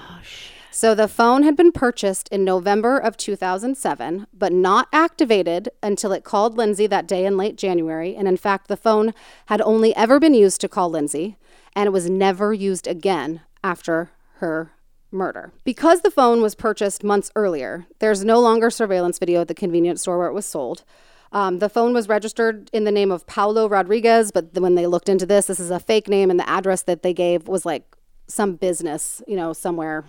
So 0.76 0.94
the 0.94 1.08
phone 1.08 1.44
had 1.44 1.56
been 1.56 1.72
purchased 1.72 2.28
in 2.34 2.44
November 2.44 2.98
of 2.98 3.16
2007, 3.16 4.28
but 4.34 4.52
not 4.52 4.90
activated 4.92 5.70
until 5.82 6.12
it 6.12 6.26
called 6.26 6.58
Lindsay 6.58 6.86
that 6.86 7.08
day 7.08 7.26
in 7.26 7.38
late 7.38 7.56
January. 7.56 8.14
And 8.14 8.28
in 8.28 8.36
fact, 8.36 8.68
the 8.68 8.76
phone 8.76 9.14
had 9.46 9.62
only 9.62 9.96
ever 9.96 10.20
been 10.20 10.34
used 10.34 10.60
to 10.60 10.68
call 10.68 10.90
Lindsay, 10.90 11.38
and 11.78 11.88
it 11.88 11.92
was 11.92 12.10
never 12.10 12.54
used 12.54 12.88
again 12.88 13.40
after 13.64 14.12
her 14.40 14.74
murder. 15.12 15.54
Because 15.64 16.02
the 16.02 16.12
phone 16.12 16.42
was 16.42 16.56
purchased 16.56 17.06
months 17.06 17.32
earlier, 17.38 17.86
there's 18.00 18.26
no 18.26 18.42
longer 18.42 18.70
surveillance 18.70 19.18
video 19.18 19.40
at 19.40 19.48
the 19.48 19.54
convenience 19.54 20.02
store 20.02 20.18
where 20.18 20.28
it 20.28 20.34
was 20.34 20.46
sold. 20.46 20.84
Um, 21.32 21.60
the 21.60 21.70
phone 21.70 21.94
was 21.94 22.10
registered 22.10 22.70
in 22.74 22.84
the 22.84 22.92
name 22.92 23.14
of 23.14 23.26
Paulo 23.28 23.70
Rodriguez, 23.70 24.30
but 24.30 24.54
when 24.56 24.76
they 24.76 24.88
looked 24.88 25.08
into 25.08 25.26
this, 25.26 25.46
this 25.46 25.62
is 25.62 25.72
a 25.72 25.80
fake 25.80 26.10
name, 26.10 26.30
and 26.30 26.38
the 26.38 26.50
address 26.50 26.82
that 26.82 27.02
they 27.02 27.14
gave 27.14 27.48
was 27.48 27.66
like 27.66 27.96
some 28.28 28.56
business, 28.56 29.22
you 29.26 29.38
know, 29.38 29.54
somewhere, 29.54 30.04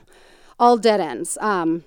all 0.59 0.77
dead 0.77 1.01
ends. 1.01 1.39
Um, 1.41 1.85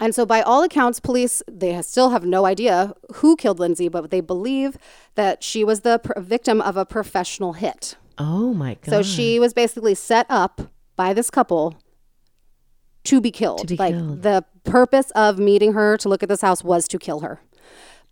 and 0.00 0.14
so, 0.14 0.26
by 0.26 0.42
all 0.42 0.62
accounts, 0.62 1.00
police 1.00 1.42
they 1.50 1.80
still 1.82 2.10
have 2.10 2.24
no 2.24 2.44
idea 2.44 2.94
who 3.16 3.36
killed 3.36 3.58
Lindsay, 3.58 3.88
but 3.88 4.10
they 4.10 4.20
believe 4.20 4.76
that 5.14 5.42
she 5.42 5.64
was 5.64 5.80
the 5.80 5.98
pr- 5.98 6.18
victim 6.20 6.60
of 6.60 6.76
a 6.76 6.84
professional 6.84 7.54
hit. 7.54 7.96
Oh 8.18 8.52
my 8.54 8.74
god. 8.74 8.90
So 8.90 9.02
she 9.02 9.38
was 9.38 9.52
basically 9.52 9.94
set 9.94 10.26
up 10.28 10.60
by 10.96 11.12
this 11.12 11.30
couple 11.30 11.76
to 13.04 13.20
be 13.20 13.30
killed. 13.30 13.60
To 13.60 13.66
be 13.66 13.76
like 13.76 13.94
killed. 13.94 14.22
the 14.22 14.44
purpose 14.64 15.10
of 15.12 15.38
meeting 15.38 15.72
her 15.72 15.96
to 15.98 16.08
look 16.08 16.22
at 16.22 16.28
this 16.28 16.40
house 16.40 16.62
was 16.62 16.86
to 16.88 16.98
kill 16.98 17.20
her. 17.20 17.40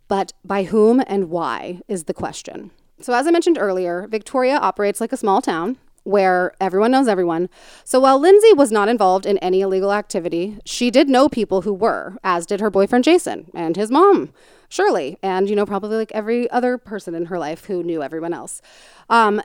But 0.07 0.33
by 0.43 0.63
whom 0.63 1.01
and 1.07 1.29
why 1.29 1.81
is 1.87 2.05
the 2.05 2.13
question. 2.13 2.71
So 2.99 3.13
as 3.13 3.25
I 3.25 3.31
mentioned 3.31 3.57
earlier, 3.57 4.07
Victoria 4.07 4.57
operates 4.57 4.99
like 5.01 5.13
a 5.13 5.17
small 5.17 5.41
town 5.41 5.77
where 6.03 6.53
everyone 6.59 6.91
knows 6.91 7.07
everyone. 7.07 7.49
So 7.83 7.99
while 7.99 8.19
Lindsay 8.19 8.53
was 8.53 8.71
not 8.71 8.89
involved 8.89 9.25
in 9.25 9.37
any 9.37 9.61
illegal 9.61 9.93
activity, 9.93 10.57
she 10.65 10.89
did 10.89 11.09
know 11.09 11.29
people 11.29 11.61
who 11.61 11.73
were, 11.73 12.17
as 12.23 12.45
did 12.45 12.59
her 12.59 12.69
boyfriend 12.69 13.03
Jason 13.03 13.51
and 13.53 13.75
his 13.75 13.91
mom, 13.91 14.33
Shirley, 14.69 15.17
and 15.21 15.49
you 15.49 15.55
know 15.55 15.65
probably 15.65 15.97
like 15.97 16.11
every 16.13 16.49
other 16.49 16.77
person 16.77 17.13
in 17.13 17.25
her 17.25 17.37
life 17.37 17.65
who 17.65 17.83
knew 17.83 18.01
everyone 18.01 18.33
else. 18.33 18.61
Um, 19.09 19.41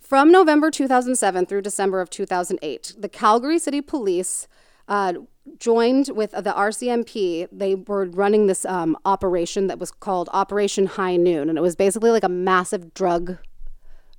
from 0.00 0.30
November 0.30 0.70
2007 0.70 1.46
through 1.46 1.62
December 1.62 2.00
of 2.00 2.10
2008, 2.10 2.94
the 2.96 3.08
Calgary 3.08 3.58
City 3.58 3.80
Police 3.80 4.46
uh, 4.88 5.14
joined 5.58 6.10
with 6.14 6.30
the 6.30 6.52
RCMP. 6.52 7.48
They 7.50 7.74
were 7.74 8.04
running 8.06 8.46
this 8.46 8.64
um, 8.64 8.96
operation 9.04 9.66
that 9.66 9.78
was 9.78 9.90
called 9.90 10.28
Operation 10.32 10.86
High 10.86 11.16
Noon, 11.16 11.48
and 11.48 11.58
it 11.58 11.60
was 11.60 11.76
basically 11.76 12.10
like 12.10 12.24
a 12.24 12.28
massive 12.28 12.94
drug 12.94 13.38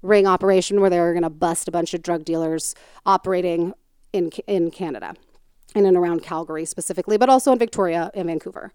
ring 0.01 0.27
operation 0.27 0.79
where 0.81 0.89
they 0.89 0.99
were 0.99 1.13
going 1.13 1.23
to 1.23 1.29
bust 1.29 1.67
a 1.67 1.71
bunch 1.71 1.93
of 1.93 2.01
drug 2.01 2.25
dealers 2.25 2.75
operating 3.05 3.73
in 4.13 4.31
in 4.47 4.71
Canada, 4.71 5.15
in 5.75 5.85
and 5.85 5.97
around 5.97 6.23
Calgary 6.23 6.65
specifically, 6.65 7.17
but 7.17 7.29
also 7.29 7.51
in 7.51 7.59
Victoria 7.59 8.11
and 8.13 8.27
Vancouver. 8.27 8.71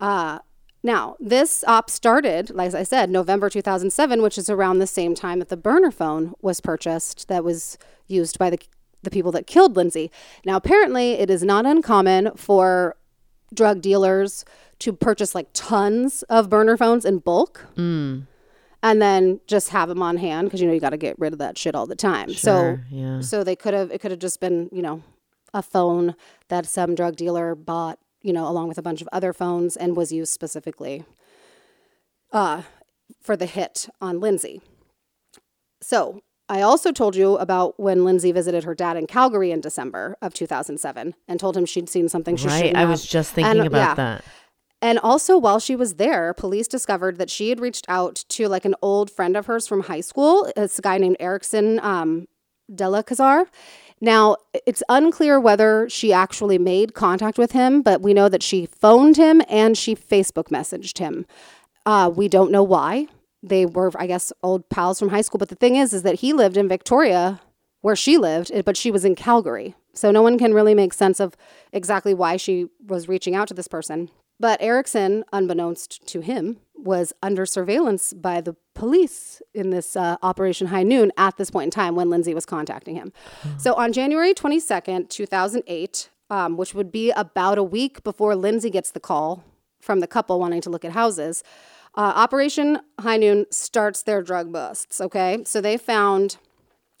Uh, 0.00 0.38
now, 0.82 1.16
this 1.18 1.64
op 1.66 1.88
started, 1.88 2.50
like 2.50 2.74
I 2.74 2.82
said, 2.82 3.08
November 3.08 3.48
2007, 3.48 4.20
which 4.20 4.36
is 4.36 4.50
around 4.50 4.80
the 4.80 4.86
same 4.86 5.14
time 5.14 5.38
that 5.38 5.48
the 5.48 5.56
burner 5.56 5.90
phone 5.90 6.34
was 6.42 6.60
purchased 6.60 7.26
that 7.28 7.42
was 7.42 7.78
used 8.06 8.38
by 8.38 8.50
the, 8.50 8.58
the 9.02 9.08
people 9.08 9.32
that 9.32 9.46
killed 9.46 9.76
Lindsay. 9.76 10.10
Now, 10.44 10.56
apparently, 10.56 11.12
it 11.12 11.30
is 11.30 11.42
not 11.42 11.64
uncommon 11.64 12.32
for 12.36 12.96
drug 13.54 13.80
dealers 13.80 14.44
to 14.80 14.92
purchase 14.92 15.34
like 15.34 15.48
tons 15.54 16.22
of 16.24 16.50
burner 16.50 16.76
phones 16.76 17.04
in 17.04 17.18
bulk 17.18 17.64
Mm. 17.76 18.26
And 18.84 19.02
then 19.02 19.40
just 19.48 19.70
have 19.70 19.88
them 19.88 20.02
on 20.02 20.16
hand 20.18 20.46
because 20.46 20.60
you 20.60 20.66
know 20.68 20.72
you 20.72 20.78
got 20.80 20.90
to 20.90 20.96
get 20.96 21.18
rid 21.18 21.32
of 21.32 21.38
that 21.40 21.58
shit 21.58 21.74
all 21.74 21.86
the 21.86 21.96
time. 21.96 22.28
Sure, 22.32 22.36
so 22.36 22.94
yeah. 22.96 23.20
so 23.20 23.42
they 23.42 23.56
could 23.56 23.74
have 23.74 23.90
it 23.90 24.00
could 24.00 24.12
have 24.12 24.20
just 24.20 24.38
been 24.40 24.68
you 24.70 24.82
know 24.82 25.02
a 25.52 25.62
phone 25.62 26.14
that 26.48 26.66
some 26.66 26.94
drug 26.94 27.16
dealer 27.16 27.54
bought 27.56 27.98
you 28.22 28.32
know 28.32 28.46
along 28.46 28.68
with 28.68 28.78
a 28.78 28.82
bunch 28.82 29.00
of 29.02 29.08
other 29.12 29.32
phones 29.32 29.76
and 29.76 29.96
was 29.96 30.12
used 30.12 30.32
specifically 30.32 31.04
uh, 32.32 32.62
for 33.20 33.36
the 33.36 33.46
hit 33.46 33.88
on 34.00 34.20
Lindsay. 34.20 34.60
So 35.80 36.20
I 36.48 36.60
also 36.60 36.92
told 36.92 37.16
you 37.16 37.36
about 37.36 37.78
when 37.80 38.04
Lindsay 38.04 38.32
visited 38.32 38.64
her 38.64 38.74
dad 38.74 38.96
in 38.96 39.06
Calgary 39.06 39.50
in 39.50 39.60
December 39.60 40.16
of 40.20 40.34
2007 40.34 41.14
and 41.26 41.40
told 41.40 41.56
him 41.56 41.64
she'd 41.64 41.88
seen 41.88 42.08
something 42.08 42.36
she 42.36 42.48
Right, 42.48 42.58
shouldn't 42.58 42.76
I 42.76 42.80
have. 42.80 42.90
was 42.90 43.06
just 43.06 43.32
thinking 43.32 43.60
And, 43.60 43.66
about 43.66 43.78
yeah. 43.78 43.94
that. 43.94 44.24
And 44.84 44.98
also, 44.98 45.38
while 45.38 45.60
she 45.60 45.74
was 45.76 45.94
there, 45.94 46.34
police 46.34 46.68
discovered 46.68 47.16
that 47.16 47.30
she 47.30 47.48
had 47.48 47.58
reached 47.58 47.86
out 47.88 48.22
to 48.28 48.48
like 48.48 48.66
an 48.66 48.74
old 48.82 49.10
friend 49.10 49.34
of 49.34 49.46
hers 49.46 49.66
from 49.66 49.84
high 49.84 50.02
school. 50.02 50.52
It's 50.58 50.78
a 50.78 50.82
guy 50.82 50.98
named 50.98 51.16
Erickson 51.18 51.80
um, 51.80 52.28
Dela 52.72 53.02
Kazar. 53.02 53.46
Now, 54.02 54.36
it's 54.66 54.82
unclear 54.90 55.40
whether 55.40 55.88
she 55.88 56.12
actually 56.12 56.58
made 56.58 56.92
contact 56.92 57.38
with 57.38 57.52
him, 57.52 57.80
but 57.80 58.02
we 58.02 58.12
know 58.12 58.28
that 58.28 58.42
she 58.42 58.66
phoned 58.66 59.16
him 59.16 59.40
and 59.48 59.78
she 59.78 59.96
Facebook 59.96 60.48
messaged 60.50 60.98
him. 60.98 61.24
Uh, 61.86 62.12
we 62.14 62.28
don't 62.28 62.50
know 62.50 62.62
why. 62.62 63.06
They 63.42 63.64
were, 63.64 63.90
I 63.98 64.06
guess, 64.06 64.34
old 64.42 64.68
pals 64.68 64.98
from 64.98 65.08
high 65.08 65.22
school. 65.22 65.38
But 65.38 65.48
the 65.48 65.54
thing 65.54 65.76
is, 65.76 65.94
is 65.94 66.02
that 66.02 66.16
he 66.16 66.34
lived 66.34 66.58
in 66.58 66.68
Victoria, 66.68 67.40
where 67.80 67.96
she 67.96 68.18
lived, 68.18 68.50
eh, 68.52 68.60
but 68.60 68.76
she 68.76 68.90
was 68.90 69.06
in 69.06 69.14
Calgary. 69.14 69.76
So 69.94 70.10
no 70.10 70.20
one 70.20 70.38
can 70.38 70.52
really 70.52 70.74
make 70.74 70.92
sense 70.92 71.20
of 71.20 71.38
exactly 71.72 72.12
why 72.12 72.36
she 72.36 72.66
was 72.86 73.08
reaching 73.08 73.34
out 73.34 73.48
to 73.48 73.54
this 73.54 73.68
person. 73.68 74.10
But 74.40 74.60
Erickson, 74.60 75.24
unbeknownst 75.32 76.06
to 76.08 76.20
him, 76.20 76.58
was 76.74 77.12
under 77.22 77.46
surveillance 77.46 78.12
by 78.12 78.40
the 78.40 78.56
police 78.74 79.40
in 79.54 79.70
this 79.70 79.96
uh, 79.96 80.16
Operation 80.22 80.66
High 80.68 80.82
Noon 80.82 81.12
at 81.16 81.36
this 81.36 81.50
point 81.50 81.66
in 81.66 81.70
time 81.70 81.94
when 81.94 82.10
Lindsay 82.10 82.34
was 82.34 82.44
contacting 82.44 82.96
him. 82.96 83.12
So 83.56 83.74
on 83.74 83.92
January 83.92 84.34
22nd, 84.34 85.08
2008, 85.08 86.10
um, 86.30 86.56
which 86.56 86.74
would 86.74 86.90
be 86.90 87.10
about 87.12 87.58
a 87.58 87.62
week 87.62 88.02
before 88.02 88.34
Lindsay 88.34 88.70
gets 88.70 88.90
the 88.90 89.00
call 89.00 89.44
from 89.80 90.00
the 90.00 90.06
couple 90.06 90.40
wanting 90.40 90.60
to 90.62 90.70
look 90.70 90.84
at 90.84 90.92
houses, 90.92 91.42
uh, 91.96 92.12
Operation 92.16 92.80
High 93.00 93.18
Noon 93.18 93.46
starts 93.50 94.02
their 94.02 94.22
drug 94.22 94.52
busts. 94.52 95.00
Okay. 95.00 95.42
So 95.44 95.60
they 95.60 95.76
found 95.76 96.38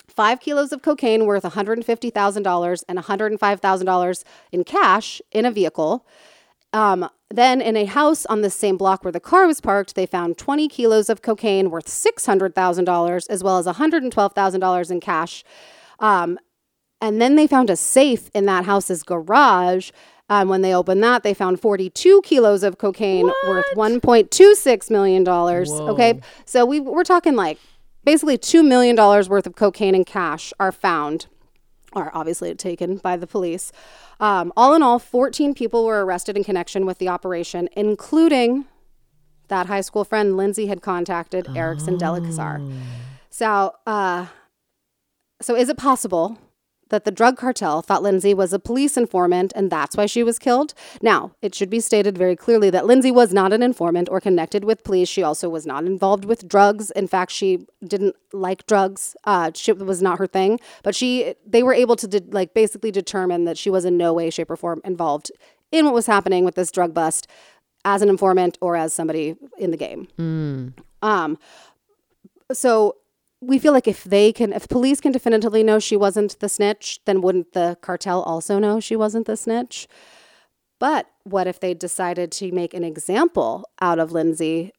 five 0.06 0.40
kilos 0.40 0.72
of 0.72 0.82
cocaine 0.82 1.26
worth 1.26 1.42
$150,000 1.42 2.84
and 2.88 2.98
$105,000 2.98 4.24
in 4.52 4.64
cash 4.64 5.20
in 5.32 5.44
a 5.44 5.50
vehicle. 5.50 6.06
Um, 6.72 7.08
then, 7.36 7.60
in 7.60 7.76
a 7.76 7.84
house 7.84 8.26
on 8.26 8.42
the 8.42 8.50
same 8.50 8.76
block 8.76 9.04
where 9.04 9.12
the 9.12 9.20
car 9.20 9.46
was 9.46 9.60
parked, 9.60 9.94
they 9.94 10.06
found 10.06 10.38
20 10.38 10.68
kilos 10.68 11.08
of 11.08 11.22
cocaine 11.22 11.70
worth 11.70 11.86
$600,000 11.86 13.26
as 13.30 13.42
well 13.42 13.58
as 13.58 13.66
$112,000 13.66 14.90
in 14.90 15.00
cash. 15.00 15.44
Um, 16.00 16.38
and 17.00 17.20
then 17.20 17.36
they 17.36 17.46
found 17.46 17.70
a 17.70 17.76
safe 17.76 18.30
in 18.34 18.46
that 18.46 18.64
house's 18.64 19.02
garage. 19.02 19.90
Um, 20.30 20.48
when 20.48 20.62
they 20.62 20.74
opened 20.74 21.02
that, 21.02 21.22
they 21.22 21.34
found 21.34 21.60
42 21.60 22.22
kilos 22.22 22.62
of 22.62 22.78
cocaine 22.78 23.26
worth 23.46 23.66
$1.26 23.74 24.90
million. 24.90 25.28
Okay. 25.28 26.20
So 26.46 26.64
we, 26.64 26.80
we're 26.80 27.04
talking 27.04 27.36
like 27.36 27.58
basically 28.04 28.38
$2 28.38 28.66
million 28.66 28.96
worth 28.96 29.46
of 29.46 29.54
cocaine 29.54 29.94
and 29.94 30.06
cash 30.06 30.52
are 30.58 30.72
found, 30.72 31.26
are 31.92 32.10
obviously 32.14 32.54
taken 32.54 32.96
by 32.96 33.16
the 33.16 33.26
police. 33.26 33.70
Um, 34.20 34.52
all 34.56 34.74
in 34.74 34.82
all, 34.82 34.98
14 34.98 35.54
people 35.54 35.84
were 35.84 36.04
arrested 36.04 36.36
in 36.36 36.44
connection 36.44 36.86
with 36.86 36.98
the 36.98 37.08
operation, 37.08 37.68
including 37.76 38.66
that 39.48 39.66
high 39.66 39.80
school 39.80 40.04
friend 40.04 40.36
Lindsay 40.36 40.66
had 40.66 40.82
contacted, 40.82 41.48
Erickson 41.56 41.98
Delicazar. 41.98 42.72
So, 43.30 43.74
uh, 43.86 44.26
so 45.42 45.54
is 45.54 45.68
it 45.68 45.76
possible 45.76 46.38
that 46.90 47.04
the 47.04 47.10
drug 47.10 47.36
cartel 47.36 47.82
thought 47.82 48.02
Lindsay 48.02 48.34
was 48.34 48.52
a 48.52 48.58
police 48.58 48.96
informant 48.96 49.52
and 49.56 49.70
that's 49.70 49.96
why 49.96 50.06
she 50.06 50.22
was 50.22 50.38
killed? 50.38 50.74
Now, 51.02 51.32
it 51.42 51.54
should 51.54 51.70
be 51.70 51.80
stated 51.80 52.16
very 52.16 52.36
clearly 52.36 52.70
that 52.70 52.86
Lindsay 52.86 53.10
was 53.10 53.32
not 53.32 53.52
an 53.52 53.62
informant 53.62 54.08
or 54.10 54.20
connected 54.20 54.64
with 54.64 54.84
police. 54.84 55.08
She 55.08 55.22
also 55.22 55.48
was 55.48 55.66
not 55.66 55.84
involved 55.84 56.24
with 56.24 56.48
drugs. 56.48 56.90
In 56.92 57.06
fact, 57.06 57.32
she 57.32 57.66
didn't 57.86 58.16
like 58.32 58.66
drugs. 58.66 59.16
Uh, 59.24 59.50
she 59.54 59.72
was 59.72 60.02
not 60.02 60.18
her 60.18 60.26
thing. 60.26 60.60
But 60.82 60.94
she, 60.94 61.34
they 61.46 61.62
were 61.62 61.74
able 61.74 61.96
to 61.96 62.06
de- 62.06 62.30
like 62.30 62.54
basically 62.54 62.90
determine 62.90 63.44
that 63.44 63.58
she 63.58 63.70
was 63.70 63.84
in 63.84 63.96
no 63.96 64.12
way, 64.12 64.30
shape, 64.30 64.50
or 64.50 64.56
form 64.56 64.80
involved 64.84 65.30
in 65.72 65.84
what 65.84 65.94
was 65.94 66.06
happening 66.06 66.44
with 66.44 66.54
this 66.54 66.70
drug 66.70 66.94
bust 66.94 67.26
as 67.84 68.00
an 68.02 68.08
informant 68.08 68.56
or 68.60 68.76
as 68.76 68.94
somebody 68.94 69.36
in 69.58 69.70
the 69.70 69.76
game. 69.76 70.08
Um, 71.02 71.38
so 72.52 72.96
we 73.46 73.58
feel 73.58 73.72
like 73.72 73.88
if 73.88 74.04
they 74.04 74.32
can, 74.32 74.52
if 74.52 74.68
police 74.68 75.00
can 75.00 75.12
definitively 75.12 75.62
know 75.62 75.78
she 75.78 75.96
wasn't 75.96 76.38
the 76.40 76.48
snitch, 76.48 77.00
then 77.04 77.20
wouldn't 77.20 77.52
the 77.52 77.76
cartel 77.80 78.22
also 78.22 78.58
know 78.58 78.80
she 78.80 78.96
wasn't 78.96 79.26
the 79.26 79.36
snitch? 79.36 79.88
But 80.80 81.06
what 81.22 81.46
if 81.46 81.60
they 81.60 81.74
decided 81.74 82.32
to 82.32 82.52
make 82.52 82.74
an 82.74 82.84
example 82.84 83.64
out 83.80 83.98
of 83.98 84.12
Lindsay 84.12 84.72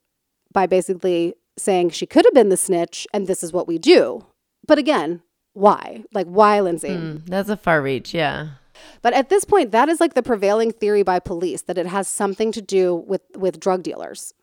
by 0.52 0.68
basically 0.68 1.34
saying 1.58 1.92
she 1.92 2.06
could 2.06 2.26
have 2.26 2.34
been 2.34 2.50
the 2.50 2.58
snitch 2.58 3.08
and 3.14 3.28
this 3.28 3.44
is 3.44 3.54
what 3.54 3.68
we 3.68 3.78
do? 3.78 4.26
But 4.68 4.78
again, 4.78 5.22
why? 5.54 6.04
Like, 6.14 6.28
why 6.28 6.60
Lindsay? 6.60 6.90
Mm, 6.90 7.26
that's 7.28 7.50
a 7.50 7.58
far 7.58 7.82
reach. 7.82 8.14
Yeah. 8.14 8.50
But 9.02 9.14
at 9.14 9.30
this 9.30 9.46
point, 9.46 9.72
that 9.72 9.88
is 9.88 10.00
like 10.00 10.14
the 10.14 10.24
prevailing 10.24 10.72
theory 10.72 11.04
by 11.04 11.20
police 11.20 11.62
that 11.64 11.78
it 11.78 11.88
has 11.88 12.08
something 12.08 12.52
to 12.52 12.62
do 12.62 12.94
with 12.94 13.22
with 13.36 13.60
drug 13.60 13.84
dealers. 13.84 14.34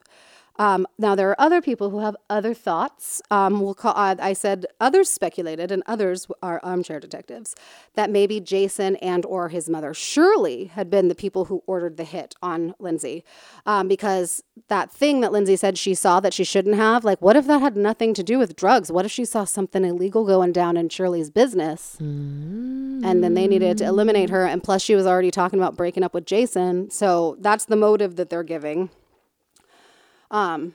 Um, 0.59 0.87
now 0.99 1.15
there 1.15 1.31
are 1.31 1.41
other 1.41 1.63
people 1.63 1.91
who 1.91 2.01
have 2.01 2.17
other 2.29 2.55
thoughts. 2.55 3.23
Um, 3.31 3.61
we'll 3.61 3.75
call. 3.75 3.95
Uh, 3.97 4.17
I 4.19 4.33
said 4.33 4.67
others 4.81 5.09
speculated, 5.09 5.71
and 5.71 5.83
others 5.87 6.27
are 6.43 6.61
armchair 6.63 7.01
detectives 7.01 7.55
that 7.95 8.11
maybe 8.11 8.41
Jason 8.41 8.97
and 8.97 9.25
or 9.25 9.49
his 9.49 9.69
mother 9.69 9.95
Shirley 9.95 10.67
had 10.67 10.91
been 10.91 11.09
the 11.09 11.15
people 11.15 11.47
who 11.47 11.63
ordered 11.67 11.97
the 11.97 12.05
hit 12.05 12.35
on 12.43 12.75
Lindsay, 12.79 13.25
um, 13.67 13.89
because 13.89 14.43
that 14.69 14.91
thing 14.91 15.21
that 15.21 15.33
Lindsay 15.33 15.57
said 15.57 15.79
she 15.79 15.95
saw 15.95 16.21
that 16.21 16.35
she 16.35 16.45
shouldn't 16.45 16.77
have. 16.77 17.05
Like, 17.05 17.23
what 17.23 17.37
if 17.37 17.47
that 17.47 17.61
had 17.63 17.77
nothing 17.77 18.13
to 18.15 18.23
do 18.23 18.39
with 18.39 18.55
drugs? 18.57 18.93
What 18.93 19.05
if 19.07 19.11
she 19.11 19.25
saw 19.25 19.45
something 19.45 19.85
illegal 19.85 20.25
going 20.27 20.53
down 20.53 20.77
in 20.77 20.89
Shirley's 20.89 21.31
business, 21.31 21.97
and 21.99 23.25
then 23.25 23.35
they 23.35 23.47
needed 23.47 23.79
to 23.79 23.85
eliminate 23.85 24.31
her? 24.31 24.45
And 24.45 24.63
plus, 24.63 24.83
she 24.83 24.95
was 24.95 25.07
already 25.07 25.31
talking 25.31 25.59
about 25.59 25.77
breaking 25.77 26.03
up 26.03 26.13
with 26.15 26.27
Jason, 26.27 26.91
so 26.91 27.37
that's 27.41 27.65
the 27.65 27.77
motive 27.77 28.17
that 28.17 28.29
they're 28.29 28.43
giving. 28.43 28.91
Um, 30.33 30.75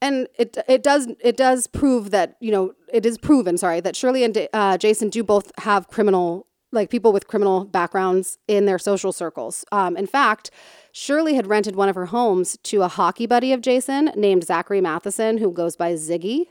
and 0.00 0.28
it 0.38 0.58
it 0.68 0.82
does 0.82 1.08
it 1.20 1.36
does 1.36 1.66
prove 1.66 2.10
that 2.10 2.36
you 2.38 2.52
know 2.52 2.74
it 2.92 3.06
is 3.06 3.16
proven 3.18 3.56
sorry 3.56 3.80
that 3.80 3.96
Shirley 3.96 4.22
and 4.22 4.48
uh, 4.52 4.76
Jason 4.78 5.08
do 5.08 5.24
both 5.24 5.50
have 5.58 5.88
criminal 5.88 6.46
like 6.74 6.90
people 6.90 7.12
with 7.12 7.26
criminal 7.26 7.64
backgrounds 7.64 8.38
in 8.48 8.66
their 8.66 8.78
social 8.78 9.12
circles. 9.12 9.64
Um, 9.72 9.96
in 9.96 10.06
fact, 10.06 10.50
Shirley 10.92 11.34
had 11.34 11.46
rented 11.46 11.76
one 11.76 11.88
of 11.88 11.94
her 11.94 12.06
homes 12.06 12.58
to 12.64 12.82
a 12.82 12.88
hockey 12.88 13.26
buddy 13.26 13.52
of 13.52 13.62
Jason 13.62 14.10
named 14.16 14.44
Zachary 14.44 14.80
Matheson, 14.80 15.38
who 15.38 15.52
goes 15.52 15.76
by 15.76 15.94
Ziggy. 15.94 16.46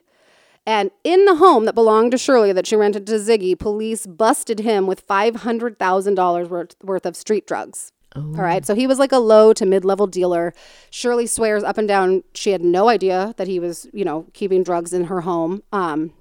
And 0.66 0.92
in 1.04 1.26
the 1.26 1.36
home 1.36 1.66
that 1.66 1.76
belonged 1.76 2.12
to 2.12 2.18
Shirley 2.18 2.54
that 2.54 2.66
she 2.66 2.78
rented 2.78 3.06
to 3.08 3.14
Ziggy, 3.14 3.60
police 3.60 4.08
busted 4.08 4.60
him 4.60 4.88
with 4.88 5.06
$500,000 5.06 6.48
worth, 6.48 6.76
worth 6.82 7.06
of 7.06 7.18
street 7.18 7.46
drugs. 7.46 7.92
All 8.16 8.22
right. 8.22 8.66
So 8.66 8.76
he 8.76 8.86
was 8.86 9.00
like 9.00 9.12
a 9.12 9.18
low 9.18 9.54
to 9.54 9.66
mid 9.66 9.84
level 9.84 10.08
dealer. 10.08 10.54
Shirley 10.92 11.26
swears 11.26 11.64
up 11.64 11.78
and 11.78 11.88
down 11.88 12.24
she 12.34 12.52
had 12.52 12.62
no 12.62 12.90
idea 12.90 13.34
that 13.38 13.48
he 13.48 13.60
was, 13.60 13.88
you 13.94 14.06
know, 14.06 14.28
keeping 14.34 14.64
drugs 14.64 14.94
in 14.94 15.06
her 15.06 15.22
home. 15.22 15.64
Um, 15.72 16.14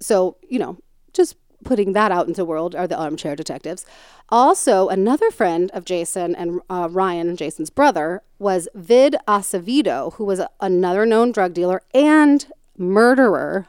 so, 0.00 0.36
you 0.48 0.58
know, 0.58 0.78
just 1.12 1.36
putting 1.64 1.92
that 1.92 2.12
out 2.12 2.28
into 2.28 2.38
the 2.38 2.44
world 2.44 2.74
are 2.74 2.86
the 2.86 2.96
armchair 2.96 3.34
detectives. 3.34 3.84
Also, 4.28 4.88
another 4.88 5.30
friend 5.30 5.70
of 5.72 5.84
Jason 5.84 6.34
and 6.34 6.60
uh, 6.70 6.88
Ryan, 6.90 7.36
Jason's 7.36 7.70
brother, 7.70 8.22
was 8.38 8.68
Vid 8.74 9.16
Acevedo, 9.26 10.14
who 10.14 10.24
was 10.24 10.38
a- 10.38 10.50
another 10.60 11.04
known 11.04 11.32
drug 11.32 11.54
dealer 11.54 11.82
and 11.92 12.46
murderer 12.76 13.66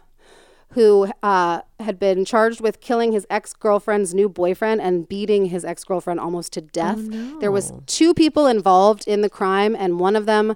who 0.73 1.11
uh, 1.23 1.61
had 1.79 1.99
been 1.99 2.23
charged 2.25 2.61
with 2.61 2.79
killing 2.79 3.11
his 3.11 3.25
ex-girlfriend's 3.29 4.13
new 4.13 4.29
boyfriend 4.29 4.79
and 4.81 5.09
beating 5.09 5.45
his 5.45 5.65
ex-girlfriend 5.65 6.19
almost 6.19 6.53
to 6.53 6.61
death. 6.61 6.99
There 7.39 7.51
was 7.51 7.73
two 7.87 8.13
people 8.13 8.45
involved 8.45 9.07
in 9.07 9.21
the 9.21 9.29
crime 9.29 9.75
and 9.75 9.99
one 9.99 10.15
of 10.15 10.25
them 10.25 10.55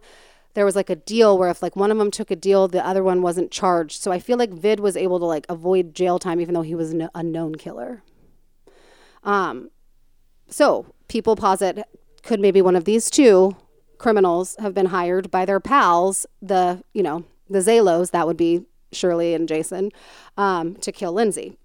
there 0.53 0.65
was 0.65 0.75
like 0.75 0.91
a 0.91 0.95
deal 0.95 1.35
where 1.35 1.49
if 1.49 1.63
like 1.63 1.75
one 1.75 1.89
of 1.89 1.97
them 1.97 2.11
took 2.11 2.29
a 2.29 2.35
deal 2.35 2.67
the 2.67 2.85
other 2.85 3.03
one 3.03 3.23
wasn't 3.23 3.49
charged. 3.49 3.99
So 4.01 4.11
I 4.11 4.19
feel 4.19 4.37
like 4.37 4.51
Vid 4.51 4.79
was 4.79 4.95
able 4.95 5.17
to 5.17 5.25
like 5.25 5.47
avoid 5.49 5.95
jail 5.95 6.19
time 6.19 6.39
even 6.39 6.53
though 6.53 6.61
he 6.61 6.75
was 6.75 6.93
a 6.93 7.23
known 7.23 7.55
killer. 7.55 8.03
Um 9.23 9.71
so 10.47 10.85
people 11.07 11.35
posit 11.35 11.83
could 12.21 12.39
maybe 12.39 12.61
one 12.61 12.75
of 12.75 12.85
these 12.85 13.09
two 13.09 13.55
criminals 13.97 14.55
have 14.59 14.73
been 14.73 14.87
hired 14.87 15.31
by 15.31 15.45
their 15.45 15.59
pals, 15.59 16.25
the, 16.41 16.83
you 16.93 17.01
know, 17.01 17.23
the 17.49 17.59
Zailos, 17.59 18.11
that 18.11 18.27
would 18.27 18.37
be 18.37 18.65
Shirley 18.93 19.33
and 19.33 19.47
Jason, 19.47 19.91
um, 20.37 20.75
to 20.75 20.91
kill 20.91 21.13
Lindsay. 21.13 21.57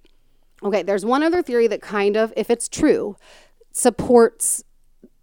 Okay, 0.62 0.82
there's 0.82 1.04
one 1.04 1.22
other 1.22 1.42
theory 1.42 1.66
that 1.68 1.80
kind 1.82 2.16
of, 2.16 2.32
if 2.36 2.50
it's 2.50 2.68
true, 2.68 3.16
supports 3.72 4.64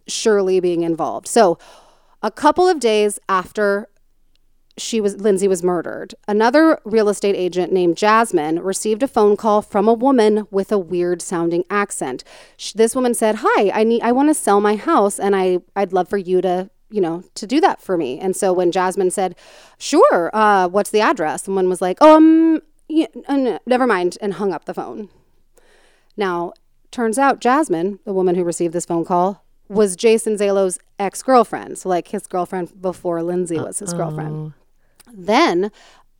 Shirley 0.06 0.60
being 0.60 0.82
involved. 0.82 1.28
So, 1.28 1.58
a 2.22 2.30
couple 2.30 2.66
of 2.68 2.80
days 2.80 3.18
after 3.28 3.88
she 4.78 5.00
was 5.00 5.16
Lindsay 5.20 5.48
was 5.48 5.62
murdered, 5.62 6.14
another 6.28 6.78
real 6.84 7.08
estate 7.08 7.34
agent 7.34 7.72
named 7.72 7.96
Jasmine 7.96 8.60
received 8.60 9.02
a 9.02 9.08
phone 9.08 9.36
call 9.36 9.62
from 9.62 9.88
a 9.88 9.94
woman 9.94 10.46
with 10.50 10.70
a 10.70 10.78
weird 10.78 11.22
sounding 11.22 11.64
accent. 11.70 12.24
Sh- 12.56 12.72
This 12.72 12.94
woman 12.94 13.14
said, 13.14 13.36
"Hi, 13.40 13.70
I 13.70 13.84
need 13.84 14.02
I 14.02 14.12
want 14.12 14.28
to 14.28 14.34
sell 14.34 14.60
my 14.60 14.76
house 14.76 15.18
and 15.18 15.34
I 15.34 15.58
I'd 15.74 15.92
love 15.94 16.08
for 16.08 16.18
you 16.18 16.40
to 16.42 16.70
you 16.90 17.00
know, 17.00 17.24
to 17.34 17.46
do 17.46 17.60
that 17.60 17.80
for 17.80 17.96
me. 17.96 18.18
And 18.18 18.36
so 18.36 18.52
when 18.52 18.70
Jasmine 18.70 19.10
said, 19.10 19.34
"Sure, 19.78 20.30
uh, 20.32 20.68
what's 20.68 20.90
the 20.90 21.00
address?" 21.00 21.44
Someone 21.44 21.68
was 21.68 21.82
like, 21.82 21.98
"Oh, 22.00 22.16
um, 22.16 22.62
yeah, 22.88 23.06
uh, 23.28 23.58
never 23.66 23.86
mind," 23.86 24.18
and 24.20 24.34
hung 24.34 24.52
up 24.52 24.64
the 24.64 24.74
phone. 24.74 25.08
Now, 26.16 26.52
turns 26.90 27.18
out 27.18 27.40
Jasmine, 27.40 27.98
the 28.04 28.12
woman 28.12 28.34
who 28.36 28.44
received 28.44 28.72
this 28.72 28.86
phone 28.86 29.04
call, 29.04 29.44
was 29.68 29.96
Jason 29.96 30.36
Zailo's 30.38 30.78
ex 30.98 31.22
girlfriend. 31.22 31.78
So, 31.78 31.88
like 31.88 32.08
his 32.08 32.26
girlfriend 32.26 32.80
before 32.80 33.22
Lindsay 33.22 33.58
was 33.58 33.78
his 33.80 33.92
girlfriend. 33.92 34.52
Then 35.12 35.70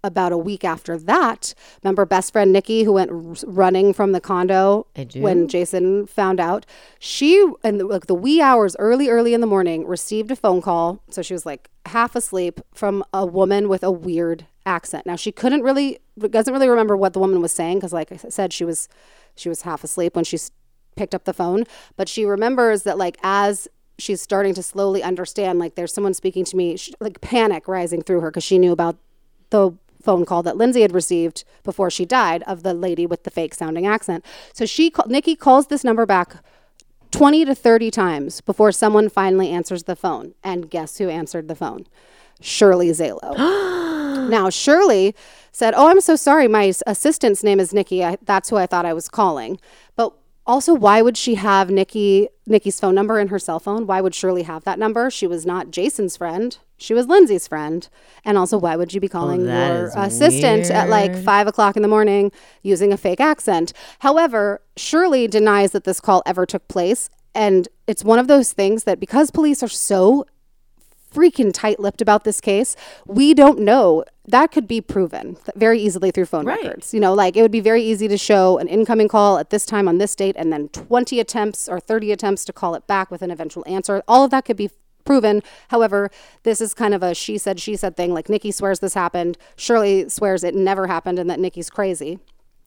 about 0.07 0.33
a 0.33 0.39
week 0.39 0.65
after 0.65 0.97
that, 0.99 1.53
remember 1.83 2.07
best 2.07 2.33
friend 2.33 2.53
Nikki 2.53 2.85
who 2.85 2.93
went 2.95 3.11
r- 3.11 3.35
running 3.47 3.93
from 3.93 4.13
the 4.13 4.21
condo 4.21 4.87
when 5.23 5.49
Jason 5.49 6.07
found 6.07 6.41
out? 6.41 6.65
She 6.99 7.47
in 7.65 7.79
the, 7.79 7.85
like 7.85 8.07
the 8.07 8.15
wee 8.15 8.41
hours, 8.41 8.77
early, 8.79 9.09
early 9.09 9.35
in 9.35 9.41
the 9.41 9.47
morning, 9.47 9.87
received 9.87 10.31
a 10.31 10.37
phone 10.37 10.63
call. 10.63 11.03
So 11.11 11.21
she 11.23 11.35
was 11.35 11.45
like 11.45 11.69
half 11.87 12.17
asleep 12.17 12.61
from 12.73 13.05
a 13.13 13.27
woman 13.27 13.69
with 13.69 13.83
a 13.83 13.91
weird 13.91 14.47
accent. 14.65 15.07
Now 15.07 15.17
she 15.17 15.33
couldn't 15.33 15.63
really 15.63 15.99
doesn't 16.19 16.53
really 16.53 16.69
remember 16.69 16.97
what 16.97 17.13
the 17.13 17.19
woman 17.19 17.41
was 17.43 17.53
saying 17.53 17.79
because, 17.79 17.93
like 17.93 18.11
I 18.13 18.17
said, 18.17 18.53
she 18.53 18.65
was 18.65 18.89
she 19.35 19.49
was 19.49 19.63
half 19.63 19.85
asleep 19.85 20.17
when 20.17 20.25
she 20.25 20.37
s- 20.37 20.51
picked 20.97 21.15
up 21.15 21.25
the 21.25 21.35
phone. 21.35 21.65
But 21.97 22.09
she 22.09 22.25
remembers 22.25 22.85
that 22.85 22.97
like 22.99 23.19
as 23.23 23.69
she's 23.99 24.21
starting 24.21 24.53
to 24.55 24.63
slowly 24.63 25.03
understand, 25.03 25.59
like 25.59 25.75
there's 25.75 25.93
someone 25.93 26.13
speaking 26.15 26.45
to 26.45 26.57
me, 26.57 26.77
she, 26.77 26.93
like 27.01 27.21
panic 27.21 27.67
rising 27.69 28.03
through 28.03 28.21
her 28.21 28.31
because 28.31 28.45
she 28.45 28.59
knew 28.59 28.73
about 28.73 28.97
the 29.51 29.73
phone 30.07 30.25
call 30.25 30.43
that 30.45 30.57
Lindsay 30.57 30.81
had 30.81 30.95
received 30.95 31.45
before 31.65 31.91
she 31.91 32.07
died 32.07 32.43
of 32.45 32.63
the 32.63 32.73
lady 32.73 33.07
with 33.07 33.25
the 33.25 33.31
fake 33.31 33.55
sounding 33.55 33.87
accent. 33.87 34.25
So 34.55 34.65
she 34.65 34.89
call, 34.91 35.07
Nikki 35.09 35.37
calls 35.37 35.67
this 35.67 35.85
number 35.85 36.07
back 36.07 36.37
20 37.11 37.45
to 37.45 37.55
30 37.55 37.91
times 37.91 38.41
before 38.41 38.73
someone 38.73 39.09
finally 39.09 39.51
answers 39.51 39.85
the 39.85 39.97
phone. 39.97 40.35
And 40.43 40.71
guess 40.71 40.99
who 40.99 41.09
answered 41.09 41.49
the 41.49 41.55
phone? 41.55 41.87
Shirley 42.41 42.89
Zailo. 42.91 43.37
now, 44.31 44.49
Shirley 44.49 45.15
said, 45.53 45.75
Oh, 45.77 45.89
I'm 45.89 46.01
so 46.01 46.17
sorry. 46.17 46.49
My 46.49 46.73
assistant's 46.87 47.43
name 47.43 47.61
is 47.61 47.73
Nikki. 47.73 48.05
I, 48.05 48.17
that's 48.23 48.51
who 48.51 48.57
I 48.57 48.67
thought 48.67 48.87
I 48.87 48.93
was 48.93 49.09
calling. 49.09 49.59
But 49.97 50.13
also, 50.47 50.75
why 50.75 51.03
would 51.03 51.17
she 51.17 51.35
have 51.35 51.71
Nikki 51.71 52.29
Nikki's 52.47 52.79
phone 52.79 52.95
number 52.95 53.19
in 53.19 53.29
her 53.29 53.39
cell 53.39 53.59
phone? 53.59 53.87
Why 53.87 54.01
would 54.01 54.15
Shirley 54.15 54.45
have 54.45 54.65
that 54.65 54.79
number? 54.79 55.11
She 55.11 55.27
was 55.27 55.45
not 55.45 55.71
Jason's 55.71 56.17
friend. 56.17 56.59
She 56.77 56.95
was 56.95 57.07
Lindsay's 57.07 57.49
friend. 57.49 57.89
And 58.25 58.37
also, 58.37 58.59
why 58.59 58.77
would 58.77 58.93
you 58.93 59.01
be 59.01 59.09
oh, 59.09 59.13
calling 59.13 59.47
that 59.47 59.69
your 59.69 59.87
is 59.87 59.95
assistant 59.97 60.71
at 60.71 60.89
like 60.89 61.17
five 61.17 61.47
o'clock 61.47 61.77
in 61.77 61.83
the 61.83 61.89
morning 61.89 62.33
using 62.63 62.93
a 62.93 62.97
fake 62.97 63.21
accent? 63.21 63.73
However, 64.01 64.63
Shirley 64.77 65.27
denies 65.27 65.73
that 65.73 65.85
this 65.85 66.01
call 66.01 66.23
ever 66.27 66.47
took 66.47 66.67
place. 66.69 67.09
And 67.35 67.69
it's 67.87 68.03
one 68.03 68.19
of 68.19 68.29
those 68.29 68.53
things 68.53 68.85
that 68.85 68.99
because 68.99 69.31
police 69.31 69.63
are 69.63 69.69
so 69.69 70.27
freaking 71.17 71.51
tight-lipped 71.53 72.03
about 72.03 72.25
this 72.25 72.41
case. 72.41 72.77
We 73.07 73.33
don't 73.33 73.61
know. 73.61 74.05
That 74.27 74.53
could 74.53 74.69
be 74.69 74.81
proven 74.81 75.39
very 75.55 75.81
easily 75.81 76.11
through 76.11 76.27
phone 76.27 76.45
records. 76.45 76.93
You 76.93 77.01
know, 77.01 77.15
like 77.15 77.37
it 77.37 77.43
would 77.43 77.53
be 77.53 77.61
very 77.61 77.83
easy 77.83 78.07
to 78.09 78.19
show 78.19 78.59
an 78.59 78.69
incoming 78.69 79.09
call 79.09 79.39
at 79.39 79.51
this 79.51 79.65
time 79.65 79.89
on 79.89 79.99
this 79.99 80.15
date 80.15 80.37
and 80.39 80.53
then 80.53 80.69
20 80.71 81.19
attempts 81.19 81.69
or 81.69 81.81
30 81.81 82.13
attempts 82.13 82.45
to 82.47 82.53
call 82.53 82.75
it 82.75 82.87
back 82.87 83.11
with 83.11 83.23
an 83.23 83.31
eventual 83.31 83.65
answer. 83.67 84.03
All 84.07 84.25
of 84.25 84.31
that 84.31 84.45
could 84.45 84.57
be 84.57 84.71
proven. 85.07 85.43
However, 85.69 86.11
this 86.43 86.61
is 86.61 86.75
kind 86.75 86.93
of 86.93 87.03
a 87.03 87.15
she 87.15 87.39
said 87.39 87.61
she 87.61 87.77
said 87.77 87.97
thing 87.97 88.13
like 88.13 88.29
Nikki 88.29 88.51
swears 88.51 88.81
this 88.81 88.95
happened, 88.95 89.39
Shirley 89.57 90.09
swears 90.09 90.45
it 90.45 90.55
never 90.55 90.87
happened 90.87 91.19
and 91.19 91.31
that 91.31 91.41
Nikki's 91.41 91.71
crazy. 91.71 92.19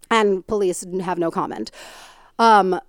And 0.09 0.45
police 0.47 0.85
have 1.01 1.19
no 1.19 1.29
comment. 1.29 1.69
Um 2.39 2.79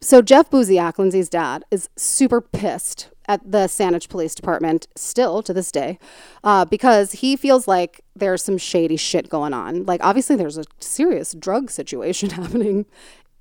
so 0.00 0.22
Jeff 0.22 0.48
Buziak, 0.48 0.98
Lindsay's 0.98 1.28
dad, 1.28 1.64
is 1.72 1.88
super 1.96 2.40
pissed 2.40 3.08
at 3.26 3.40
the 3.50 3.66
Saanich 3.66 4.08
Police 4.08 4.34
Department 4.34 4.86
still 4.94 5.42
to 5.42 5.52
this 5.52 5.72
day 5.72 5.98
uh, 6.44 6.64
because 6.64 7.12
he 7.12 7.36
feels 7.36 7.66
like 7.66 8.00
there's 8.14 8.42
some 8.42 8.58
shady 8.58 8.96
shit 8.96 9.28
going 9.28 9.52
on. 9.52 9.84
Like 9.84 10.00
obviously 10.02 10.36
there's 10.36 10.56
a 10.56 10.64
serious 10.78 11.34
drug 11.34 11.70
situation 11.70 12.30
happening 12.30 12.86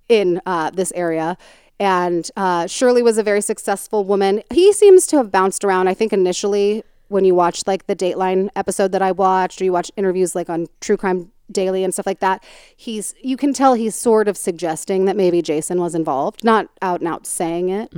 in 0.09 0.41
uh, 0.45 0.71
this 0.71 0.91
area. 0.93 1.37
And 1.79 2.29
uh, 2.35 2.67
Shirley 2.67 3.03
was 3.03 3.17
a 3.17 3.23
very 3.23 3.41
successful 3.41 4.03
woman. 4.03 4.41
He 4.51 4.73
seems 4.73 5.05
to 5.07 5.17
have 5.17 5.31
bounced 5.31 5.63
around. 5.63 5.87
I 5.87 5.93
think 5.93 6.11
initially 6.11 6.83
when 7.09 7.23
you 7.23 7.35
watched 7.35 7.67
like 7.67 7.87
the 7.87 7.95
Dateline 7.95 8.49
episode 8.55 8.91
that 8.91 9.01
I 9.01 9.11
watched, 9.11 9.61
or 9.61 9.65
you 9.65 9.71
watch 9.71 9.91
interviews 9.95 10.35
like 10.35 10.49
on 10.49 10.67
True 10.81 10.97
Crime 10.97 11.31
Daily 11.51 11.83
and 11.83 11.93
stuff 11.93 12.05
like 12.05 12.19
that, 12.19 12.43
he's 12.75 13.13
you 13.21 13.37
can 13.37 13.53
tell 13.53 13.73
he's 13.75 13.95
sort 13.95 14.27
of 14.27 14.35
suggesting 14.35 15.05
that 15.05 15.15
maybe 15.15 15.41
Jason 15.41 15.79
was 15.79 15.95
involved, 15.95 16.43
not 16.43 16.67
out 16.81 16.99
and 16.99 17.07
out 17.07 17.25
saying 17.25 17.69
it, 17.69 17.93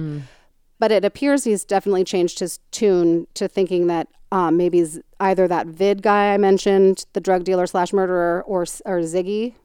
but 0.77 0.91
it 0.91 1.03
appears 1.03 1.45
he's 1.45 1.65
definitely 1.65 2.03
changed 2.03 2.39
his 2.39 2.59
tune 2.71 3.27
to 3.33 3.47
thinking 3.47 3.87
that 3.87 4.07
um, 4.31 4.57
maybe 4.57 4.85
either 5.19 5.47
that 5.47 5.65
vid 5.65 6.03
guy 6.03 6.33
I 6.33 6.37
mentioned, 6.37 7.05
the 7.13 7.19
drug 7.19 7.43
dealer 7.43 7.65
slash 7.65 7.91
murderer, 7.91 8.43
or 8.45 8.61
or 8.85 8.99
Ziggy 8.99 9.55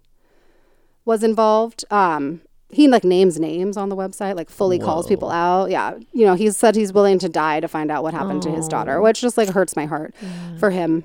was 1.05 1.23
involved. 1.23 1.85
Um, 1.91 2.41
he 2.71 2.89
like 2.89 3.05
names 3.05 3.39
names 3.39 3.77
on 3.77 3.89
the 3.89 3.97
website, 3.97 4.37
like 4.37 4.51
fully 4.51 4.79
calls 4.79 5.07
people 5.07 5.31
out. 5.31 5.71
Yeah, 5.71 5.95
you 6.12 6.27
know, 6.27 6.35
he 6.35 6.51
said 6.51 6.75
he's 6.75 6.93
willing 6.93 7.19
to 7.21 7.29
die 7.29 7.61
to 7.61 7.69
find 7.69 7.91
out 7.91 8.03
what 8.03 8.15
happened 8.15 8.43
to 8.43 8.51
his 8.51 8.67
daughter, 8.69 8.99
oh. 8.99 9.03
which 9.03 9.21
just 9.21 9.37
like 9.37 9.49
hurts 9.51 9.77
my 9.77 9.87
heart 9.87 10.15
for 10.59 10.71
him. 10.71 11.05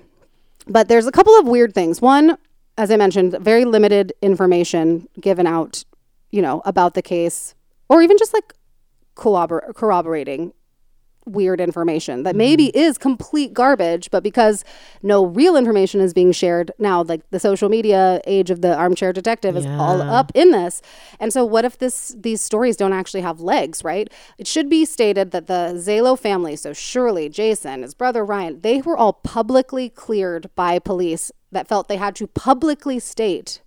But 0.67 0.87
there's 0.87 1.07
a 1.07 1.11
couple 1.11 1.37
of 1.37 1.47
weird 1.47 1.73
things. 1.73 2.01
One, 2.01 2.37
as 2.77 2.91
I 2.91 2.97
mentioned, 2.97 3.37
very 3.39 3.65
limited 3.65 4.13
information 4.21 5.07
given 5.19 5.47
out, 5.47 5.83
you 6.31 6.41
know, 6.41 6.61
about 6.65 6.93
the 6.93 7.01
case, 7.01 7.55
or 7.89 8.01
even 8.01 8.17
just 8.17 8.33
like 8.33 8.53
corrobor- 9.15 9.73
corroborating 9.75 10.53
weird 11.29 11.61
information 11.61 12.23
that 12.23 12.31
mm-hmm. 12.31 12.37
maybe 12.37 12.77
is 12.77 12.97
complete 12.97 13.53
garbage, 13.53 14.11
but 14.11 14.23
because 14.23 14.63
no 15.01 15.25
real 15.25 15.55
information 15.55 16.01
is 16.01 16.13
being 16.13 16.31
shared 16.31 16.71
now, 16.79 17.03
like 17.03 17.29
the 17.29 17.39
social 17.39 17.69
media 17.69 18.21
age 18.25 18.49
of 18.49 18.61
the 18.61 18.75
armchair 18.75 19.13
detective 19.13 19.55
is 19.55 19.65
all 19.65 20.01
up 20.01 20.31
in 20.35 20.51
this. 20.51 20.81
And 21.19 21.31
so 21.33 21.45
what 21.45 21.65
if 21.65 21.77
this 21.77 22.15
these 22.17 22.41
stories 22.41 22.77
don't 22.77 22.93
actually 22.93 23.21
have 23.21 23.41
legs, 23.41 23.83
right? 23.83 24.11
It 24.37 24.47
should 24.47 24.69
be 24.69 24.85
stated 24.85 25.31
that 25.31 25.47
the 25.47 25.73
Zailo 25.75 26.17
family, 26.17 26.55
so 26.55 26.73
Shirley, 26.73 27.29
Jason, 27.29 27.81
his 27.81 27.93
brother 27.93 28.25
Ryan, 28.25 28.61
they 28.61 28.81
were 28.81 28.97
all 28.97 29.13
publicly 29.13 29.89
cleared 29.89 30.49
by 30.55 30.79
police 30.79 31.31
that 31.51 31.67
felt 31.67 31.87
they 31.87 31.97
had 31.97 32.15
to 32.15 32.27
publicly 32.27 32.99
state 32.99 33.61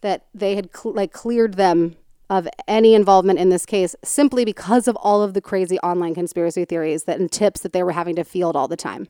that 0.00 0.26
they 0.34 0.54
had 0.54 0.70
cl- 0.74 0.94
like 0.94 1.12
cleared 1.12 1.54
them 1.54 1.96
of 2.30 2.48
any 2.66 2.94
involvement 2.94 3.38
in 3.38 3.48
this 3.48 3.64
case 3.64 3.96
simply 4.04 4.44
because 4.44 4.86
of 4.86 4.96
all 4.96 5.22
of 5.22 5.34
the 5.34 5.40
crazy 5.40 5.78
online 5.80 6.14
conspiracy 6.14 6.64
theories 6.64 7.04
that 7.04 7.18
and 7.18 7.32
tips 7.32 7.60
that 7.60 7.72
they 7.72 7.82
were 7.82 7.92
having 7.92 8.16
to 8.16 8.24
field 8.24 8.54
all 8.54 8.68
the 8.68 8.76
time. 8.76 9.08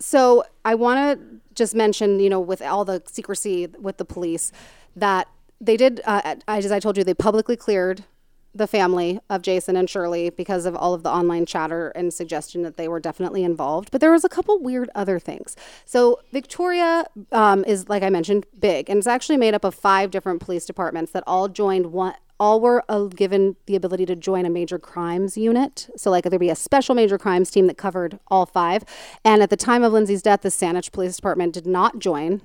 So 0.00 0.44
I 0.64 0.74
want 0.74 0.98
to 0.98 1.40
just 1.54 1.74
mention, 1.74 2.18
you 2.18 2.28
know, 2.28 2.40
with 2.40 2.60
all 2.60 2.84
the 2.84 3.02
secrecy 3.06 3.68
with 3.78 3.98
the 3.98 4.04
police, 4.04 4.50
that 4.96 5.28
they 5.60 5.76
did, 5.76 6.00
uh, 6.04 6.36
as 6.48 6.72
I 6.72 6.80
told 6.80 6.96
you, 6.96 7.04
they 7.04 7.14
publicly 7.14 7.56
cleared 7.56 8.04
the 8.54 8.66
family 8.66 9.18
of 9.30 9.42
Jason 9.42 9.76
and 9.76 9.88
Shirley 9.88 10.28
because 10.30 10.66
of 10.66 10.76
all 10.76 10.92
of 10.92 11.02
the 11.02 11.10
online 11.10 11.46
chatter 11.46 11.88
and 11.90 12.12
suggestion 12.12 12.62
that 12.62 12.76
they 12.76 12.86
were 12.86 13.00
definitely 13.00 13.44
involved. 13.44 13.90
But 13.90 14.00
there 14.00 14.10
was 14.10 14.24
a 14.24 14.28
couple 14.28 14.58
weird 14.58 14.90
other 14.94 15.18
things. 15.18 15.56
So 15.84 16.20
Victoria 16.32 17.06
um, 17.30 17.64
is, 17.64 17.88
like 17.88 18.02
I 18.02 18.10
mentioned, 18.10 18.44
big, 18.58 18.90
and 18.90 18.98
it's 18.98 19.06
actually 19.06 19.38
made 19.38 19.54
up 19.54 19.64
of 19.64 19.74
five 19.74 20.10
different 20.10 20.40
police 20.40 20.66
departments 20.66 21.12
that 21.12 21.24
all 21.26 21.48
joined 21.48 21.92
one. 21.92 22.14
All 22.42 22.60
were 22.60 22.82
uh, 22.88 23.04
given 23.04 23.54
the 23.66 23.76
ability 23.76 24.04
to 24.06 24.16
join 24.16 24.44
a 24.44 24.50
major 24.50 24.76
crimes 24.76 25.36
unit. 25.36 25.88
So, 25.96 26.10
like, 26.10 26.24
there'd 26.24 26.40
be 26.40 26.50
a 26.50 26.56
special 26.56 26.96
major 26.96 27.16
crimes 27.16 27.52
team 27.52 27.68
that 27.68 27.78
covered 27.78 28.18
all 28.26 28.46
five. 28.46 28.82
And 29.24 29.42
at 29.42 29.50
the 29.50 29.56
time 29.56 29.84
of 29.84 29.92
Lindsay's 29.92 30.22
death, 30.22 30.40
the 30.40 30.48
Saanich 30.48 30.90
Police 30.90 31.14
Department 31.14 31.54
did 31.54 31.68
not 31.68 32.00
join 32.00 32.40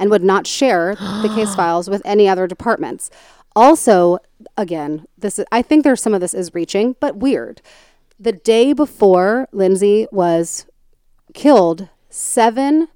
and 0.00 0.10
would 0.10 0.24
not 0.24 0.48
share 0.48 0.96
the 0.96 1.30
case 1.36 1.54
files 1.54 1.88
with 1.88 2.02
any 2.04 2.28
other 2.28 2.48
departments. 2.48 3.08
Also, 3.54 4.18
again, 4.56 5.06
this 5.16 5.38
is, 5.38 5.44
I 5.52 5.62
think 5.62 5.84
there's 5.84 6.02
some 6.02 6.12
of 6.12 6.20
this 6.20 6.34
is 6.34 6.52
reaching, 6.52 6.96
but 6.98 7.14
weird. 7.14 7.62
The 8.18 8.32
day 8.32 8.72
before 8.72 9.46
Lindsay 9.52 10.08
was 10.10 10.66
killed, 11.34 11.88
seven 12.08 12.88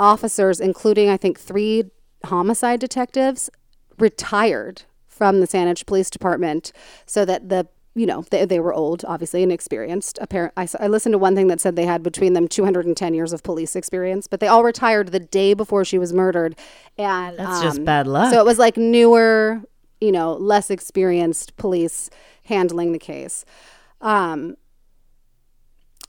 officers, 0.00 0.58
including 0.58 1.08
I 1.08 1.16
think 1.16 1.38
three 1.38 1.84
homicide 2.24 2.80
detectives, 2.80 3.48
retired 3.96 4.82
from 5.22 5.38
the 5.38 5.46
Saanich 5.46 5.86
Police 5.86 6.10
Department 6.10 6.72
so 7.06 7.24
that 7.24 7.48
the 7.48 7.68
you 7.94 8.06
know 8.06 8.24
they, 8.32 8.44
they 8.44 8.58
were 8.58 8.74
old 8.74 9.04
obviously 9.06 9.44
and 9.44 9.52
experienced 9.52 10.18
apparent 10.20 10.52
I, 10.56 10.66
I 10.80 10.88
listened 10.88 11.12
to 11.12 11.18
one 11.18 11.36
thing 11.36 11.46
that 11.46 11.60
said 11.60 11.76
they 11.76 11.86
had 11.86 12.02
between 12.02 12.32
them 12.32 12.48
210 12.48 13.14
years 13.14 13.32
of 13.32 13.44
police 13.44 13.76
experience 13.76 14.26
but 14.26 14.40
they 14.40 14.48
all 14.48 14.64
retired 14.64 15.12
the 15.12 15.20
day 15.20 15.54
before 15.54 15.84
she 15.84 15.96
was 15.96 16.12
murdered 16.12 16.56
and 16.98 17.38
That's 17.38 17.62
just 17.62 17.78
um, 17.78 17.84
bad 17.84 18.08
luck. 18.08 18.32
so 18.32 18.40
it 18.40 18.44
was 18.44 18.58
like 18.58 18.76
newer 18.76 19.62
you 20.00 20.10
know 20.10 20.32
less 20.32 20.70
experienced 20.70 21.56
police 21.56 22.10
handling 22.46 22.90
the 22.90 22.98
case 22.98 23.44
um 24.00 24.56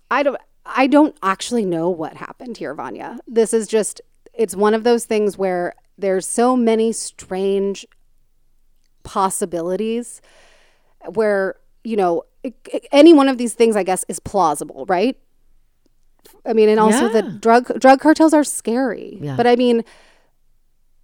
I 0.10 0.24
don't 0.24 0.42
I 0.66 0.88
don't 0.88 1.16
actually 1.22 1.66
know 1.66 1.90
what 1.90 2.18
happened 2.18 2.58
here, 2.58 2.74
Vanya. 2.74 3.20
This 3.28 3.54
is 3.54 3.68
just 3.68 4.02
it's 4.34 4.56
one 4.56 4.74
of 4.74 4.84
those 4.84 5.06
things 5.06 5.38
where 5.38 5.76
there's 6.00 6.26
so 6.26 6.56
many 6.56 6.92
strange 6.92 7.86
possibilities 9.04 10.22
where, 11.14 11.56
you 11.84 11.96
know, 11.96 12.24
any 12.92 13.14
one 13.14 13.30
of 13.30 13.38
these 13.38 13.54
things 13.54 13.76
I 13.76 13.84
guess 13.84 14.04
is 14.08 14.20
plausible, 14.20 14.86
right? 14.88 15.18
I 16.46 16.54
mean, 16.54 16.70
and 16.70 16.80
also 16.80 17.10
the 17.10 17.22
drug 17.22 17.80
drug 17.80 18.00
cartels 18.00 18.34
are 18.34 18.44
scary. 18.44 19.18
Yeah. 19.22 19.36
But 19.36 19.48
I 19.48 19.56
mean, 19.56 19.84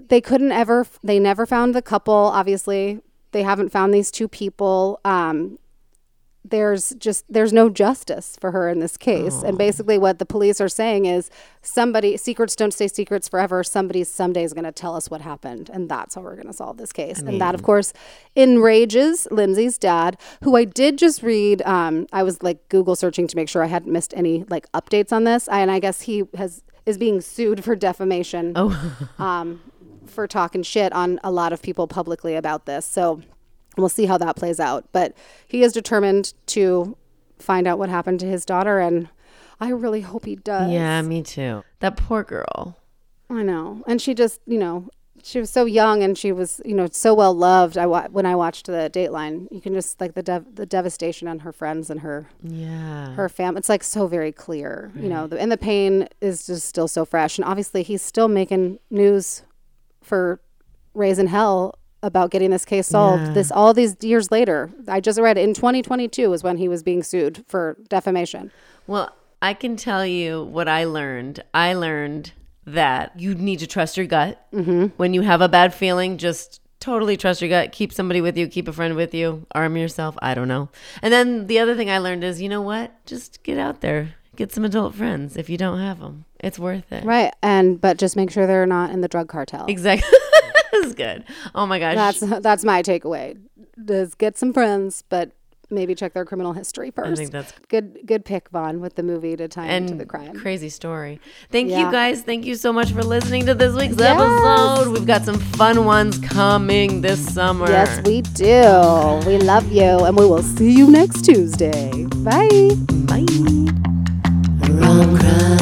they 0.10 0.22
couldn't 0.22 0.52
ever 0.52 0.86
they 1.04 1.20
never 1.20 1.46
found 1.46 1.74
the 1.74 1.82
couple 1.82 2.14
obviously 2.14 3.00
they 3.32 3.44
haven't 3.44 3.70
found 3.70 3.94
these 3.94 4.12
two 4.12 4.28
people 4.28 5.00
um 5.06 5.60
there's 6.46 6.92
just 6.98 7.26
there's 7.30 7.52
no 7.52 7.70
justice 7.70 8.38
for 8.40 8.52
her 8.52 8.70
in 8.70 8.80
this 8.80 8.98
case. 8.98 9.44
And 9.44 9.58
basically 9.58 9.98
what 9.98 10.20
the 10.20 10.26
police 10.26 10.62
are 10.62 10.70
saying 10.70 11.06
is 11.06 11.30
somebody 11.62 12.16
secrets 12.18 12.56
don't 12.56 12.72
stay 12.74 12.88
secrets 12.88 13.28
forever. 13.28 13.64
Somebody 13.64 14.04
someday 14.06 14.44
is 14.44 14.54
going 14.54 14.64
to 14.64 14.72
tell 14.72 14.96
us 14.96 15.10
what 15.12 15.22
happened 15.22 15.70
and 15.72 15.90
that's 15.90 16.16
how 16.16 16.22
we're 16.22 16.36
going 16.36 16.48
to 16.48 16.54
solve 16.54 16.78
this 16.78 16.94
case. 16.94 17.20
and 17.20 17.40
that 17.42 17.56
of 17.56 17.62
course 17.64 17.94
enrages 18.36 19.28
Lindsay's 19.32 19.78
dad, 19.78 20.18
who 20.44 20.56
I 20.56 20.64
did 20.64 20.98
just 20.98 21.22
read 21.24 21.62
um 21.64 22.08
I 22.14 22.24
was 22.24 22.42
like 22.42 22.68
Google 22.70 22.96
searching 22.96 23.28
to 23.28 23.36
make 23.36 23.50
sure 23.50 23.64
I 23.64 23.68
hadn't 23.68 23.92
missed 23.92 24.14
any 24.16 24.46
like 24.50 24.72
updates 24.72 25.12
on 25.12 25.26
this. 25.26 25.48
And 25.50 25.70
I 25.70 25.80
guess 25.80 26.02
he 26.02 26.24
has 26.38 26.64
is 26.86 26.98
being 26.98 27.22
sued 27.22 27.64
for 27.64 27.76
defamation. 27.76 28.54
Oh. 28.56 28.72
um 29.20 29.62
for 30.08 30.26
talking 30.26 30.64
shit 30.64 30.92
on 30.94 31.20
a 31.24 31.30
lot 31.32 31.54
of 31.54 31.62
people 31.62 31.86
publicly 31.88 32.36
about 32.36 32.66
this. 32.66 32.86
So 32.86 33.22
we'll 33.78 33.90
see 33.90 34.06
how 34.06 34.18
that 34.18 34.36
plays 34.36 34.60
out. 34.60 34.86
But 34.92 35.16
he 35.48 35.64
is 35.64 35.74
determined 35.74 36.34
to 36.48 36.98
find 37.38 37.68
out 37.68 37.80
what 37.80 37.90
happened 37.90 38.20
to 38.22 38.26
his 38.26 38.46
daughter, 38.46 38.80
and 38.80 39.10
I 39.60 39.70
really 39.70 40.02
hope 40.02 40.26
he 40.26 40.36
does. 40.36 40.72
Yeah, 40.72 41.02
me 41.02 41.22
too. 41.24 41.64
That 41.80 41.98
poor 41.98 42.24
girl. 42.24 42.78
I 43.30 43.44
know. 43.44 43.84
And 43.88 44.02
she 44.02 44.14
just, 44.14 44.42
you 44.48 44.58
know, 44.58 44.90
she 45.22 45.40
was 45.40 45.50
so 45.50 45.66
young 45.66 46.02
and 46.02 46.18
she 46.18 46.32
was, 46.32 46.62
you 46.66 46.74
know, 46.74 46.88
so 46.92 47.14
well 47.14 47.34
loved. 47.34 47.78
I 47.78 47.86
wa- 47.86 48.08
when 48.10 48.26
I 48.26 48.36
watched 48.36 48.68
the 48.68 48.90
Dateline, 48.92 49.48
you 49.52 49.60
can 49.60 49.74
just 49.74 50.00
like 50.00 50.14
the 50.14 50.24
dev- 50.24 50.56
the 50.56 50.66
devastation 50.66 51.28
on 51.28 51.40
her 51.40 51.52
friends 51.52 51.90
and 51.90 52.00
her 52.00 52.30
Yeah. 52.42 53.12
her 53.16 53.28
family. 53.28 53.60
It's 53.60 53.68
like 53.70 53.84
so 53.84 54.08
very 54.08 54.32
clear, 54.32 54.92
you 54.96 55.10
know, 55.10 55.28
the, 55.28 55.38
and 55.40 55.52
the 55.52 55.58
pain 55.58 56.08
is 56.22 56.48
just 56.48 56.68
still 56.68 56.88
so 56.88 57.04
fresh. 57.04 57.38
And 57.38 57.44
obviously, 57.46 57.84
he's 57.84 58.02
still 58.02 58.30
making 58.30 58.80
news 58.90 59.44
for 60.02 60.40
Raising 60.94 61.28
Hell 61.28 61.76
about 62.02 62.32
getting 62.32 62.50
this 62.52 62.66
case 62.66 62.88
solved. 62.88 63.28
Yeah. 63.28 63.34
This 63.34 63.52
all 63.52 63.74
these 63.74 63.96
years 64.02 64.32
later. 64.32 64.70
I 64.88 65.00
just 65.00 65.20
read 65.20 65.38
in 65.38 65.54
2022 65.54 66.34
is 66.34 66.44
when 66.44 66.58
he 66.58 66.68
was 66.68 66.84
being 66.84 67.04
sued 67.04 67.44
for 67.48 67.78
defamation. 67.90 68.52
Well, 68.88 69.14
I 69.42 69.54
can 69.54 69.76
tell 69.76 70.06
you 70.06 70.44
what 70.44 70.68
I 70.68 70.86
learned. 70.86 71.44
I 71.54 71.74
learned 71.74 72.34
that 72.66 73.20
you 73.20 73.36
need 73.36 73.60
to 73.60 73.68
trust 73.68 73.98
your 73.98 74.06
gut. 74.06 74.46
Mm-hmm. 74.54 74.88
When 74.98 75.14
you 75.14 75.22
have 75.22 75.42
a 75.42 75.50
bad 75.50 75.74
feeling, 75.74 76.18
just 76.18 76.62
totally 76.80 77.18
trust 77.18 77.42
your 77.42 77.50
gut. 77.50 77.72
Keep 77.72 77.94
somebody 77.94 78.22
with 78.22 78.38
you, 78.38 78.48
keep 78.48 78.68
a 78.68 78.74
friend 78.74 78.96
with 78.96 79.14
you, 79.14 79.46
arm 79.54 79.78
yourself. 79.78 80.18
I 80.22 80.34
don't 80.34 80.48
know. 80.48 80.70
And 81.02 81.14
then 81.14 81.48
the 81.48 81.60
other 81.60 81.76
thing 81.76 81.90
I 81.90 81.98
learned 81.98 82.24
is, 82.24 82.42
you 82.42 82.50
know 82.50 82.62
what? 82.62 82.94
Just 83.06 83.44
get 83.44 83.58
out 83.58 83.82
there, 83.82 84.16
get 84.36 84.52
some 84.52 84.66
adult 84.66 84.96
friends 84.96 85.38
if 85.38 85.50
you 85.50 85.58
don't 85.58 85.80
have 85.80 86.00
them. 86.00 86.26
It's 86.40 86.60
worth 86.60 86.92
it. 86.92 87.04
Right. 87.04 87.34
And 87.42 87.80
but 87.82 87.98
just 87.98 88.16
make 88.16 88.32
sure 88.32 88.48
they're 88.48 88.66
not 88.66 88.92
in 88.92 89.02
the 89.02 89.08
drug 89.08 89.28
cartel. 89.28 89.66
Exactly. 89.68 90.18
That's 90.82 90.94
good. 90.96 91.24
Oh 91.56 91.66
my 91.66 91.80
gosh. 91.80 91.96
That's 92.20 92.42
that's 92.42 92.64
my 92.64 92.82
takeaway. 92.82 93.38
Is 93.88 94.16
get 94.16 94.38
some 94.38 94.52
friends, 94.54 95.04
but 95.10 95.32
maybe 95.72 95.94
check 95.94 96.14
their 96.14 96.26
criminal 96.26 96.54
history 96.54 96.90
first. 96.92 97.18
think 97.20 97.32
that's- 97.32 97.54
good. 97.68 98.00
Good 98.06 98.26
pick, 98.26 98.50
Vaughn, 98.50 98.82
with 98.82 98.96
the 98.96 99.04
movie 99.04 99.36
to 99.38 99.48
tie 99.48 99.68
into 99.68 99.94
the 99.94 100.06
crime. 100.06 100.34
crazy 100.40 100.68
story. 100.70 101.20
Thank 101.52 101.70
Yeah. 101.70 101.86
you 101.86 101.92
guys. 101.92 102.24
Thank 102.24 102.46
you 102.46 102.56
so 102.56 102.74
much 102.74 102.92
for 102.92 103.04
listening 103.04 103.46
to 103.46 103.54
this 103.54 103.76
week's 103.76 103.96
Yes. 103.98 104.20
episode. 104.20 104.92
We've 104.94 105.06
got 105.06 105.24
some 105.26 105.38
fun 105.38 105.86
ones 105.86 106.18
coming 106.20 107.02
this 107.02 107.20
summer. 107.34 107.70
Yes, 107.70 108.02
we 108.04 108.22
do. 108.22 109.22
We 109.30 109.38
love 109.38 109.72
you, 109.72 109.84
and 110.06 110.18
we 110.18 110.26
will 110.26 110.42
see 110.44 110.72
you 110.72 110.90
next 110.90 111.22
Tuesday. 111.24 112.06
Bye. 112.24 112.72
Bye. 113.06 113.26
Rom 114.72 115.18
crime. 115.20 115.59